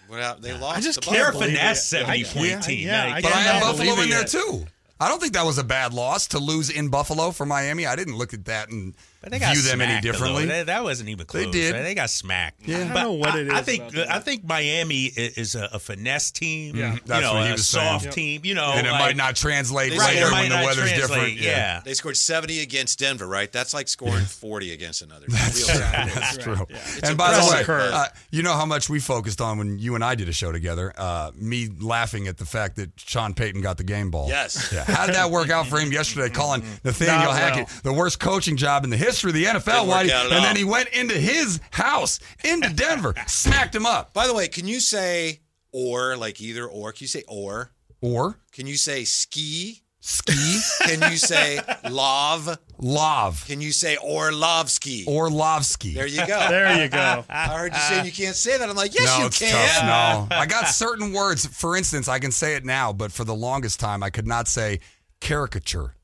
Well, 0.10 0.38
they 0.40 0.54
lost. 0.54 0.78
I 0.78 0.82
just 0.82 1.02
to 1.02 1.10
can't 1.10 1.16
They're 1.18 1.24
a 1.30 1.32
Buffalo. 1.32 1.46
believe 1.46 1.58
finesse 1.58 1.88
70 1.88 2.20
I- 2.20 2.24
point 2.30 2.48
yeah, 2.50 2.60
team. 2.60 2.88
yeah, 2.88 2.92
Now, 3.10 3.16
I 3.16 3.22
But 3.22 3.32
I 3.32 3.34
cannot 3.34 3.54
had 3.54 3.62
Buffalo 3.62 3.92
in 4.04 4.10
there 4.10 4.20
yet. 4.20 4.28
too. 4.28 4.68
I 5.00 5.10
don't 5.10 5.20
think 5.20 5.34
that 5.34 5.46
was 5.46 5.58
a 5.58 5.64
bad 5.64 5.94
loss 5.94 6.28
to 6.28 6.40
lose 6.40 6.70
in 6.70 6.88
Buffalo 6.90 7.32
for 7.32 7.46
Miami. 7.46 7.86
I 7.86 7.96
didn't 7.96 8.16
look 8.18 8.34
at 8.34 8.46
that 8.46 8.70
and 8.70 8.96
But 9.26 9.32
they 9.32 9.40
got 9.40 9.54
view 9.56 9.64
them 9.64 9.82
any 9.82 9.94
smacked 9.94 10.04
differently. 10.04 10.46
That, 10.46 10.68
that 10.68 10.84
wasn't 10.84 11.10
even 11.10 11.26
clear. 11.26 11.46
They 11.46 11.52
close. 11.52 11.72
did. 11.74 11.76
They 11.86 11.96
got 11.96 12.10
smacked. 12.12 12.62
Yeah. 12.68 12.76
I 12.78 12.80
don't 12.82 12.94
But 12.94 13.02
know 13.02 13.12
what 13.14 13.36
it 13.36 13.52
I, 13.52 13.60
is 13.60 13.66
think. 13.66 13.98
I 13.98 14.20
think 14.20 14.44
Miami 14.48 15.06
is 15.06 15.56
a, 15.56 15.68
a 15.74 15.80
finesse 15.80 16.30
team. 16.32 16.76
Yeah. 16.76 16.94
You 16.94 17.00
That's 17.06 17.22
know, 17.24 17.34
what 17.34 17.44
he 17.46 17.50
a 17.50 17.52
was 17.54 17.68
saying. 17.68 17.88
soft 17.90 18.06
Yep. 18.06 18.14
team. 18.14 18.42
You 18.46 18.54
know, 18.54 18.72
and 18.76 18.86
it 18.86 18.92
like- 18.92 19.00
might 19.02 19.16
not 19.18 19.36
translate 19.36 19.98
right, 19.98 20.14
later 20.16 20.32
when 20.32 20.50
the 20.50 20.56
weather's 20.58 20.92
translate, 20.92 21.00
different. 21.10 21.34
Yeah. 21.42 21.82
They 21.84 21.96
scored 21.96 22.18
70 22.18 22.60
against 22.62 23.00
Denver, 23.00 23.28
right? 23.28 23.52
That's 23.52 23.74
like 23.74 23.88
scoring 23.88 24.26
40 24.26 24.74
against 24.74 25.02
another. 25.02 25.26
Real 25.30 25.66
talent. 25.66 26.14
That's 26.14 26.38
true. 26.38 26.68
It's 26.70 27.02
And 27.10 27.18
by 27.18 27.32
the 27.32 27.52
way, 27.52 27.90
uh, 27.92 28.06
you 28.30 28.44
know 28.44 28.54
how 28.54 28.68
much 28.68 28.90
we 28.90 29.00
focused 29.00 29.42
on 29.42 29.58
when 29.58 29.80
you 29.80 29.96
and 29.96 30.04
I 30.04 30.14
did 30.14 30.30
a 30.30 30.34
show 30.34 30.52
together. 30.52 30.94
Uh, 30.96 31.32
me 31.36 31.68
laughing 31.82 32.28
at 32.28 32.38
the 32.38 32.46
fact 32.46 32.76
that 32.76 32.92
Sean 32.98 33.34
Payton 33.34 33.62
got 33.62 33.78
the 33.78 33.84
game 33.84 34.12
ball. 34.12 34.28
Yes. 34.28 34.72
Yeah. 34.72 34.84
How 34.84 35.08
did 35.08 35.16
that 35.16 35.32
work 35.32 35.50
out 35.50 35.66
for 35.66 35.80
him 35.80 35.92
yesterday? 35.92 36.30
Calling 36.32 36.62
Nathaniel 36.84 37.32
Hackett 37.32 37.68
the 37.82 37.92
worst 37.94 38.20
coaching 38.20 38.56
job 38.56 38.84
in 38.84 38.92
the 38.92 38.98
history 38.98 39.15
of 39.24 39.34
the 39.34 39.46
NFL. 39.46 39.66
Didn't 39.66 39.90
Whitey. 39.90 40.12
and 40.26 40.34
all. 40.34 40.42
then 40.42 40.56
he 40.56 40.64
went 40.64 40.90
into 40.90 41.16
his 41.16 41.60
house 41.72 42.20
into 42.44 42.70
Denver, 42.74 43.14
smacked 43.28 43.74
him 43.76 43.86
up. 43.86 44.14
By 44.14 44.28
the 44.28 44.34
way, 44.34 44.48
can 44.48 44.68
you 44.68 44.80
say 44.80 45.40
or, 45.72 46.16
like 46.18 46.42
either 46.42 46.66
or? 46.66 46.92
Can 46.92 47.04
you 47.04 47.08
say 47.08 47.24
or? 47.28 47.72
Or 48.02 48.40
Can 48.52 48.68
you 48.68 48.76
say 48.76 49.04
ski? 49.06 49.82
ski, 50.02 50.60
Can 50.86 51.12
you 51.12 51.18
say 51.18 51.60
love? 51.90 52.60
lov, 52.78 53.44
Can 53.48 53.60
you 53.62 53.72
say 53.72 53.98
Orlovsky? 53.98 55.06
Orlovsky. 55.08 55.94
there 55.96 56.06
you 56.06 56.18
go. 56.28 56.46
There 56.50 56.84
you 56.84 56.90
go. 56.90 57.26
I 57.28 57.48
heard 57.48 57.74
you 57.74 57.80
saying 57.80 58.06
you 58.06 58.12
can't 58.12 58.36
say 58.36 58.58
that. 58.60 58.70
I'm 58.70 58.76
like, 58.76 58.94
yes, 58.94 59.08
no, 59.16 59.22
you 59.22 59.26
it's 59.28 59.40
can. 59.40 59.52
tough. 59.52 60.30
No, 60.30 60.36
I 60.38 60.46
got 60.46 60.68
certain 60.68 61.12
words. 61.12 61.48
For 61.48 61.76
instance, 61.76 62.08
I 62.08 62.20
can 62.20 62.32
say 62.32 62.56
it 62.56 62.64
now, 62.64 62.94
but 62.94 63.12
for 63.12 63.24
the 63.24 63.34
longest 63.34 63.80
time, 63.80 64.04
I 64.04 64.12
could 64.12 64.28
not 64.28 64.48
say 64.48 64.80
caricature. 65.22 65.96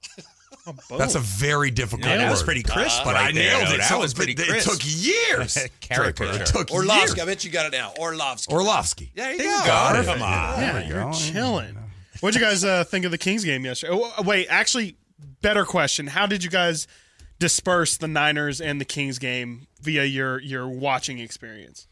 That's 0.98 1.16
a 1.16 1.20
very 1.20 1.72
difficult 1.72 2.06
Yeah, 2.08 2.18
word. 2.18 2.22
that 2.26 2.32
was 2.32 2.44
pretty 2.44 2.64
crisp. 2.64 3.04
but 3.04 3.14
right 3.16 3.30
I 3.30 3.32
nailed 3.32 3.68
there, 3.68 3.76
it. 3.76 3.78
though. 3.80 3.84
So 3.84 3.94
That 3.96 4.00
was 4.00 4.12
it- 4.12 4.16
pretty 4.16 4.34
it, 4.34 4.62
took 4.64 4.80
years. 4.84 5.58
Caricature. 5.82 6.42
It 6.42 6.46
took 6.46 6.72
Orlovsky. 6.72 7.22
I 7.22 7.26
bet 7.26 7.44
you 7.44 7.52
got 7.52 7.66
it 7.66 7.72
now. 7.72 7.94
Orlovsky. 8.00 8.54
Orlovsky. 8.54 9.12
there 9.16 9.32
you 9.32 9.38
There 9.40 9.48
go. 9.48 9.54
you 9.56 9.60
go. 9.62 9.66
Got 9.68 9.96
it. 10.00 10.06
Come 10.06 10.22
on. 10.22 10.60
There 10.60 10.84
You're 10.88 11.04
go. 11.06 11.14
chilling. 11.14 11.78
What'd 12.20 12.40
you 12.40 12.46
guys 12.46 12.64
uh, 12.64 12.84
think 12.84 13.06
of 13.06 13.12
the 13.12 13.18
Kings 13.18 13.44
game 13.44 13.66
yesterday? 13.66 13.94
Oh, 13.96 14.22
wait, 14.24 14.48
actually, 14.50 14.96
better 15.42 15.66
question. 15.66 16.06
How 16.08 16.28
did 16.28 16.44
you 16.44 16.50
guys 16.52 16.88
disperse 17.40 17.98
the 17.98 18.08
Niners 18.08 18.62
and 18.62 18.80
the 18.80 18.86
Kings 18.86 19.18
game 19.18 19.66
via 19.82 20.04
your 20.06 20.40
your 20.40 20.68
watching 20.68 21.18
experience? 21.20 21.88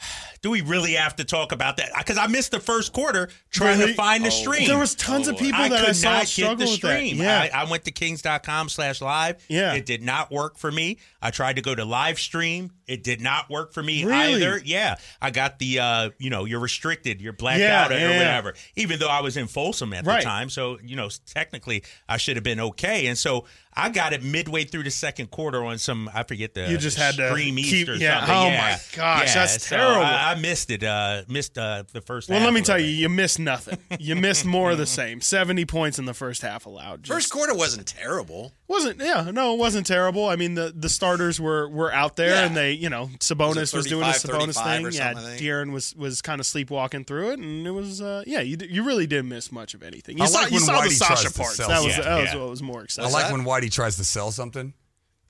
Do 0.40 0.50
we 0.50 0.60
really 0.60 0.92
have 0.92 1.16
to 1.16 1.24
talk 1.24 1.50
about 1.50 1.78
that? 1.78 1.90
Because 1.98 2.16
I 2.16 2.28
missed 2.28 2.52
the 2.52 2.60
first 2.60 2.92
quarter 2.92 3.28
trying 3.50 3.80
Really? 3.80 3.90
to 3.90 3.96
find 3.96 4.24
the 4.24 4.30
stream. 4.30 4.68
There 4.68 4.78
was 4.78 4.94
tons 4.94 5.26
of 5.26 5.36
people 5.36 5.60
I 5.60 5.68
that 5.68 5.80
could 5.80 5.88
I 5.88 5.92
saw 5.92 6.12
not 6.18 6.32
get 6.32 6.58
the 6.58 6.66
stream. 6.68 7.16
Yeah. 7.16 7.48
I, 7.52 7.62
I 7.62 7.68
went 7.70 7.84
to 7.86 7.90
kings.com 7.90 8.68
slash 8.68 9.00
live. 9.00 9.44
Yeah. 9.48 9.74
It 9.74 9.84
did 9.84 10.00
not 10.00 10.30
work 10.30 10.56
for 10.56 10.70
me. 10.70 10.98
I 11.20 11.32
tried 11.32 11.56
to 11.56 11.62
go 11.62 11.74
to 11.74 11.84
live 11.84 12.20
stream. 12.20 12.70
It 12.86 13.02
did 13.02 13.20
not 13.20 13.50
work 13.50 13.72
for 13.72 13.82
me 13.82 14.04
Really? 14.04 14.34
either. 14.34 14.62
Yeah. 14.64 14.94
I 15.20 15.32
got 15.32 15.58
the, 15.58 15.80
uh, 15.80 16.10
you 16.18 16.30
know, 16.30 16.44
you're 16.44 16.60
restricted, 16.60 17.20
you're 17.20 17.32
blacked 17.32 17.58
Yeah, 17.60 17.82
out 17.84 17.90
or 17.90 17.96
yeah, 17.98 18.08
yeah. 18.10 18.16
whatever, 18.18 18.54
even 18.76 19.00
though 19.00 19.08
I 19.10 19.20
was 19.22 19.36
in 19.36 19.48
Folsom 19.48 19.92
at 19.92 20.06
Right. 20.06 20.20
the 20.20 20.24
time. 20.24 20.50
So, 20.50 20.78
you 20.84 20.94
know, 20.94 21.08
technically 21.26 21.82
I 22.08 22.16
should 22.16 22.36
have 22.36 22.44
been 22.44 22.60
okay. 22.60 23.08
And 23.08 23.18
so 23.18 23.44
I 23.78 23.90
got 23.90 24.12
it 24.12 24.22
midway 24.24 24.64
through 24.64 24.82
the 24.82 24.90
second 24.90 25.30
quarter 25.30 25.64
on 25.64 25.78
some, 25.78 26.10
I 26.12 26.24
forget 26.24 26.52
the 26.54 26.68
You 26.68 26.76
just 26.78 26.98
had 26.98 27.14
to 27.14 27.28
Stream 27.30 27.58
East 27.58 27.70
keep- 27.70 27.88
or 27.88 27.94
yeah. 27.94 28.18
something. 28.18 28.34
Oh, 28.36 28.46
yeah. 28.48 28.60
my 28.60 28.96
gosh, 28.96 29.28
Yeah. 29.28 29.34
that's 29.34 29.66
So 29.66 29.76
terrible. 29.76 30.02
I, 30.02 30.32
I 30.32 30.34
missed 30.34 30.70
it. 30.70 30.82
Uh, 30.82 31.22
missed 31.28 31.56
uh, 31.56 31.84
the 31.92 32.00
first 32.00 32.28
Well, 32.28 32.38
half 32.40 32.46
let 32.46 32.54
me 32.54 32.60
tell 32.62 32.76
little 32.76 32.90
you, 32.90 32.96
you 32.96 33.08
missed 33.08 33.38
nothing. 33.38 33.78
You 33.98 34.16
missed 34.16 34.44
more 34.56 34.72
of 34.72 34.78
the 34.78 34.86
same. 34.86 35.20
Seventy 35.20 35.64
points 35.64 35.98
in 35.98 36.04
the 36.06 36.14
first 36.14 36.42
half 36.42 36.66
allowed. 36.66 37.04
Just 37.04 37.14
First 37.14 37.30
quarter 37.30 37.54
wasn't 37.54 37.86
terrible. 37.86 38.52
Wasn't 38.68 39.00
yeah 39.00 39.30
no 39.32 39.54
it 39.54 39.58
wasn't 39.58 39.86
terrible. 39.86 40.28
I 40.28 40.36
mean 40.36 40.54
the 40.54 40.72
the 40.76 40.88
starters 40.88 41.40
were 41.40 41.68
were 41.68 41.92
out 41.92 42.16
there 42.16 42.30
Yeah. 42.30 42.44
and 42.46 42.56
they 42.56 42.72
you 42.72 42.88
know 42.90 43.06
Sabonis 43.18 43.56
Was 43.56 43.72
was, 43.74 43.86
doing 43.86 44.04
his 44.06 44.22
Sabonis 44.22 44.62
thing. 44.62 44.84
Yeah, 44.92 45.14
something, 45.14 45.38
De'Aaron 45.38 45.72
was 45.72 45.94
was 45.96 46.20
kind 46.22 46.38
of 46.40 46.46
sleepwalking 46.46 47.04
through 47.04 47.30
it 47.32 47.38
and 47.38 47.66
it 47.66 47.70
was 47.70 48.00
uh, 48.02 48.22
yeah 48.26 48.40
you 48.40 48.56
you 48.68 48.82
really 48.84 49.06
didn't 49.06 49.28
miss 49.30 49.50
much 49.50 49.74
of 49.74 49.82
anything. 49.82 50.18
You 50.18 50.24
I 50.24 50.26
saw 50.26 50.40
like 50.40 50.50
you 50.50 50.56
when 50.56 50.64
saw 50.64 50.80
the 50.82 50.88
Whitey 50.88 50.92
Sasha 50.92 51.22
tries 51.22 51.32
to 51.32 51.38
parts. 51.38 51.56
sell 51.56 51.68
That 51.68 51.82
was 51.84 51.96
Yeah, 51.96 52.02
that 52.04 52.20
was 52.20 52.32
yeah. 52.34 52.40
what 52.40 52.50
was 52.50 52.62
more 52.62 52.86
I 52.98 53.08
like 53.10 53.32
when 53.32 53.44
Whitey 53.44 53.72
tries 53.72 53.96
to 53.96 54.04
sell 54.04 54.30
something. 54.30 54.74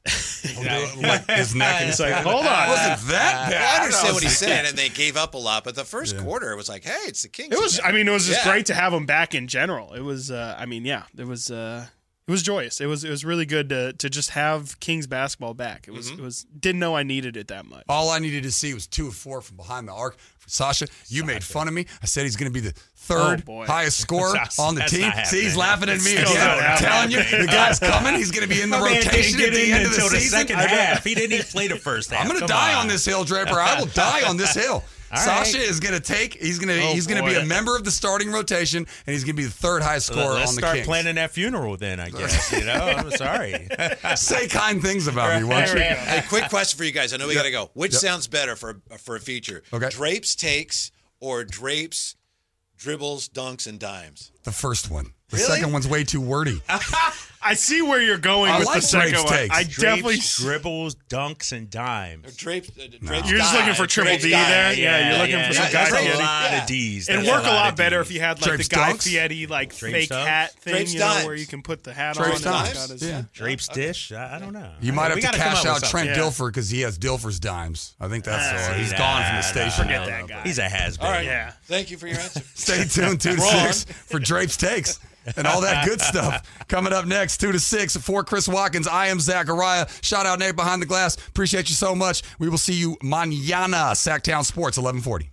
like 0.98 1.26
his 1.28 1.54
neck 1.54 1.80
and 1.80 1.90
It's 1.90 2.00
like 2.00 2.14
hold 2.14 2.46
on. 2.46 2.68
wasn't 2.68 3.08
that 3.08 3.50
bad. 3.50 3.50
Well, 3.50 3.72
I 3.80 3.82
understand 3.84 4.14
what 4.14 4.22
he's 4.22 4.38
saying, 4.46 4.66
and 4.66 4.76
they 4.78 4.88
gave 4.88 5.16
up 5.16 5.34
a 5.34 5.38
lot. 5.38 5.64
But 5.64 5.74
the 5.74 5.84
first 5.84 6.16
quarter, 6.18 6.50
it 6.52 6.56
was 6.56 6.68
like, 6.68 6.84
hey, 6.84 6.96
it's 7.06 7.22
the 7.22 7.28
Kings. 7.28 7.52
It 7.54 7.58
was. 7.60 7.80
I 7.84 7.92
mean, 7.92 8.08
it 8.08 8.10
was 8.12 8.26
just 8.26 8.44
Yeah. 8.44 8.50
great 8.52 8.66
to 8.66 8.74
have 8.74 8.92
him 8.92 9.04
back 9.06 9.34
in 9.34 9.48
general. 9.48 9.94
It 9.94 10.00
was. 10.00 10.30
Uh, 10.30 10.56
I 10.58 10.66
mean, 10.66 10.84
yeah, 10.84 11.02
it 11.16 11.26
was. 11.26 11.50
Uh, 11.50 11.86
it 12.28 12.30
was 12.30 12.42
joyous. 12.42 12.80
It 12.80 12.86
was. 12.86 13.02
It 13.04 13.10
was 13.10 13.24
really 13.24 13.46
good 13.46 13.70
to 13.70 13.94
to 13.94 14.10
just 14.10 14.30
have 14.30 14.78
Kings 14.80 15.06
basketball 15.06 15.54
back. 15.54 15.88
It 15.88 15.92
was. 15.92 16.10
Mm-hmm. 16.10 16.20
It 16.20 16.24
was. 16.24 16.44
Didn't 16.60 16.78
know 16.78 16.94
I 16.94 17.02
needed 17.02 17.36
it 17.38 17.48
that 17.48 17.64
much. 17.64 17.84
All 17.88 18.10
I 18.10 18.18
needed 18.18 18.42
to 18.44 18.52
see 18.52 18.74
was 18.74 18.86
two 18.86 19.08
of 19.08 19.14
four 19.14 19.40
from 19.40 19.56
behind 19.56 19.88
the 19.88 19.92
arc. 19.92 20.18
For 20.38 20.50
Sasha, 20.50 20.86
you 21.08 21.24
made 21.24 21.42
fun 21.42 21.66
of 21.68 21.74
me. 21.74 21.86
I 22.02 22.06
said 22.06 22.24
he's 22.24 22.36
going 22.36 22.52
to 22.52 22.54
be 22.54 22.60
the 22.60 22.74
third 22.96 23.42
Oh, 23.48 23.64
highest 23.64 23.98
scorer 24.02 24.32
That's- 24.34 24.58
on 24.58 24.74
the 24.74 24.82
team. 24.82 25.10
See, 25.24 25.40
he's 25.42 25.56
laughing 25.56 25.88
at 25.88 26.02
me 26.02 26.16
again. 26.16 26.34
not 26.34 26.58
I'm 26.62 26.78
telling 26.78 27.10
you, 27.10 27.18
the 27.18 27.46
guy's 27.50 27.78
coming. 27.80 28.14
He's 28.14 28.30
going 28.30 28.46
to 28.46 28.54
be 28.54 28.60
in 28.60 28.68
the 28.70 28.78
My 28.80 28.88
rotation 28.96 29.40
at 29.40 29.52
the 29.52 29.72
end 29.72 29.84
of 29.86 29.90
the 29.90 29.96
until 29.96 30.10
the 30.10 30.20
season. 30.20 30.38
second 30.38 30.56
half. 30.58 31.04
He 31.04 31.14
didn't 31.14 31.32
even 31.32 31.46
play 31.46 31.68
the 31.68 31.76
first 31.76 32.10
half. 32.10 32.20
I'm 32.22 32.28
going 32.28 32.40
to 32.40 32.46
die 32.46 32.74
on. 32.74 32.82
on 32.82 32.88
this 32.88 33.04
hill, 33.06 33.24
Draper. 33.24 33.58
I 33.58 33.78
will 33.80 33.86
die 33.86 34.28
on 34.28 34.36
this 34.36 34.52
hill. 34.54 34.84
All 35.10 35.16
Sasha 35.18 35.58
right. 35.58 35.68
is 35.68 35.80
going 35.80 35.94
to 35.94 36.00
take. 36.00 36.34
He's 36.34 36.58
going 36.58 36.68
to. 36.76 36.84
Oh, 36.84 36.92
he's 36.92 37.06
going 37.06 37.22
to 37.22 37.28
be 37.28 37.36
a 37.36 37.44
member 37.44 37.76
of 37.76 37.84
the 37.84 37.90
starting 37.90 38.30
rotation, 38.30 38.78
and 39.06 39.12
he's 39.14 39.24
going 39.24 39.34
to 39.36 39.40
be 39.42 39.44
the 39.46 39.50
third 39.50 39.82
highest 39.82 40.08
scorer 40.08 40.34
Let's 40.34 40.50
on 40.50 40.54
the 40.56 40.60
start 40.60 40.74
Kings. 40.76 40.86
planning 40.86 41.14
that 41.14 41.30
funeral 41.30 41.76
then, 41.76 41.98
I 42.00 42.10
guess. 42.18 42.52
You 42.52 42.64
know, 42.64 42.72
I'm 42.74 43.10
sorry. 43.12 43.68
Say 44.16 44.48
kind 44.48 44.82
things 44.82 45.06
about 45.06 45.40
me, 45.40 45.48
won't 45.48 45.72
you? 45.72 45.78
Hey, 45.80 46.22
quick 46.28 46.48
question 46.50 46.76
for 46.76 46.84
you 46.84 46.92
guys. 46.92 47.12
I 47.12 47.16
know 47.16 47.26
we 47.26 47.34
got 47.34 47.44
to 47.44 47.50
go. 47.50 47.70
Which 47.74 47.92
sounds 47.94 48.26
better 48.28 48.54
for 48.56 48.80
for 48.98 49.16
a 49.16 49.20
feature? 49.20 49.62
Okay. 49.72 49.88
Drapes 49.88 50.34
takes 50.36 50.90
or 51.20 51.42
drapes, 51.44 52.14
dribbles, 52.76 53.28
dunks, 53.28 53.66
and 53.66 53.78
dimes. 53.78 54.30
The 54.44 54.52
first 54.52 54.90
one. 54.90 55.12
The 55.30 55.36
Really? 55.36 55.48
second 55.56 55.72
one's 55.72 55.86
way 55.88 56.04
too 56.04 56.20
wordy. 56.22 56.62
I 57.40 57.54
see 57.54 57.82
where 57.82 58.02
you're 58.02 58.18
going 58.18 58.50
I 58.50 58.58
with 58.58 58.66
like 58.66 58.80
the 58.80 58.86
second 58.86 59.10
Drake's 59.12 59.24
one. 59.24 59.32
takes. 59.32 59.54
I 59.54 59.62
Drapes, 59.62 59.76
definitely. 59.78 60.16
dribbles, 60.36 60.94
dunks, 61.08 61.52
and 61.52 61.70
dimes. 61.70 62.36
Drapes, 62.36 62.68
uh, 62.70 62.82
drapes 63.00 63.28
You're 63.30 63.38
just 63.38 63.52
looking 63.52 63.66
dimes, 63.66 63.78
for 63.78 63.86
triple 63.86 64.10
drapes 64.10 64.24
D 64.24 64.30
dimes. 64.30 64.48
there. 64.48 64.72
Yeah, 64.74 65.10
you're 65.10 65.18
looking 65.18 65.46
for 65.48 65.52
some 65.54 65.64
Guy 65.66 65.70
That's 65.72 65.92
a 65.92 65.96
Fieri. 65.98 66.18
lot 66.18 66.54
of 66.54 66.66
D's. 66.66 67.08
It'd 67.08 67.20
That's 67.20 67.28
work 67.30 67.42
a 67.44 67.46
lot 67.46 67.54
lot 67.54 67.68
of 67.70 67.76
better 67.76 67.98
Ds. 67.98 68.08
if 68.08 68.14
you 68.14 68.20
had 68.20 68.40
like 68.40 68.48
Drapes 68.50 68.68
the 68.68 68.74
Guy 68.76 68.92
dunks? 68.92 69.02
Fieri 69.04 69.46
like 69.46 69.76
Drapes 69.76 69.92
fake 69.94 70.08
dunks? 70.10 70.26
hat 70.26 70.52
thing, 70.54 70.72
Drapes 70.74 70.92
you 70.94 70.98
know, 70.98 71.06
dimes. 71.06 71.26
where 71.26 71.34
you 71.36 71.46
can 71.46 71.62
put 71.62 71.84
the 71.84 71.92
hat 71.94 72.16
Drapes 72.16 72.44
on. 72.46 72.54
and 72.54 72.64
dimes? 72.64 72.68
it's 72.70 72.78
got 72.78 72.90
his- 72.90 73.02
Yeah. 73.08 73.22
Drapes 73.32 73.68
dish? 73.68 74.12
I, 74.12 74.36
I 74.36 74.38
don't 74.40 74.52
know. 74.52 74.70
You 74.80 74.92
might 74.92 75.10
have 75.10 75.20
to 75.20 75.38
cash 75.38 75.64
out 75.64 75.82
Trent. 75.84 76.08
Yeah. 76.10 76.16
Dilfer 76.16 76.48
because 76.48 76.68
he 76.70 76.80
has 76.80 76.98
Dilfer's 76.98 77.38
dimes. 77.38 77.94
I 78.00 78.08
think 78.08 78.24
that's 78.24 78.44
Ah, 78.44 78.68
all. 78.68 78.74
See 78.74 78.80
He's 78.80 78.92
gone 78.92 79.24
from 79.24 79.36
the 79.36 79.42
station. 79.42 79.84
Forget 79.84 80.06
that 80.06 80.26
guy. 80.28 80.42
He's 80.42 80.58
a 80.58 80.68
has 80.68 80.96
been. 80.98 81.06
All 81.06 81.12
right. 81.12 81.24
Yeah. 81.24 81.52
Thank 81.66 81.90
you 81.90 81.96
for 81.98 82.08
your 82.08 82.18
answer. 82.18 82.42
Stay 82.54 82.84
tuned, 82.84 83.20
two 83.20 83.36
to 83.36 83.40
Wrong. 83.40 83.72
six 83.72 83.84
for 83.84 84.18
Drapes 84.18 84.56
Takes 84.56 84.98
and 85.36 85.46
all 85.46 85.60
that 85.60 85.84
good 85.84 86.00
stuff. 86.00 86.42
Coming 86.68 86.92
up 86.92 87.04
next, 87.06 87.37
two 87.38 87.52
to 87.52 87.60
six 87.60 87.96
for 87.96 88.22
Chris 88.24 88.48
Watkins. 88.48 88.86
I 88.86 89.06
am 89.06 89.20
Zachariah. 89.20 89.86
Shout 90.02 90.26
out 90.26 90.38
Nate 90.38 90.56
behind 90.56 90.82
the 90.82 90.86
glass. 90.86 91.16
Appreciate 91.28 91.68
you 91.68 91.74
so 91.74 91.94
much. 91.94 92.22
We 92.38 92.48
will 92.48 92.58
see 92.58 92.74
you 92.74 92.96
mañana. 93.02 93.92
Sacktown 93.92 94.44
Sports, 94.44 94.76
eleven 94.76 95.00
forty. 95.00 95.30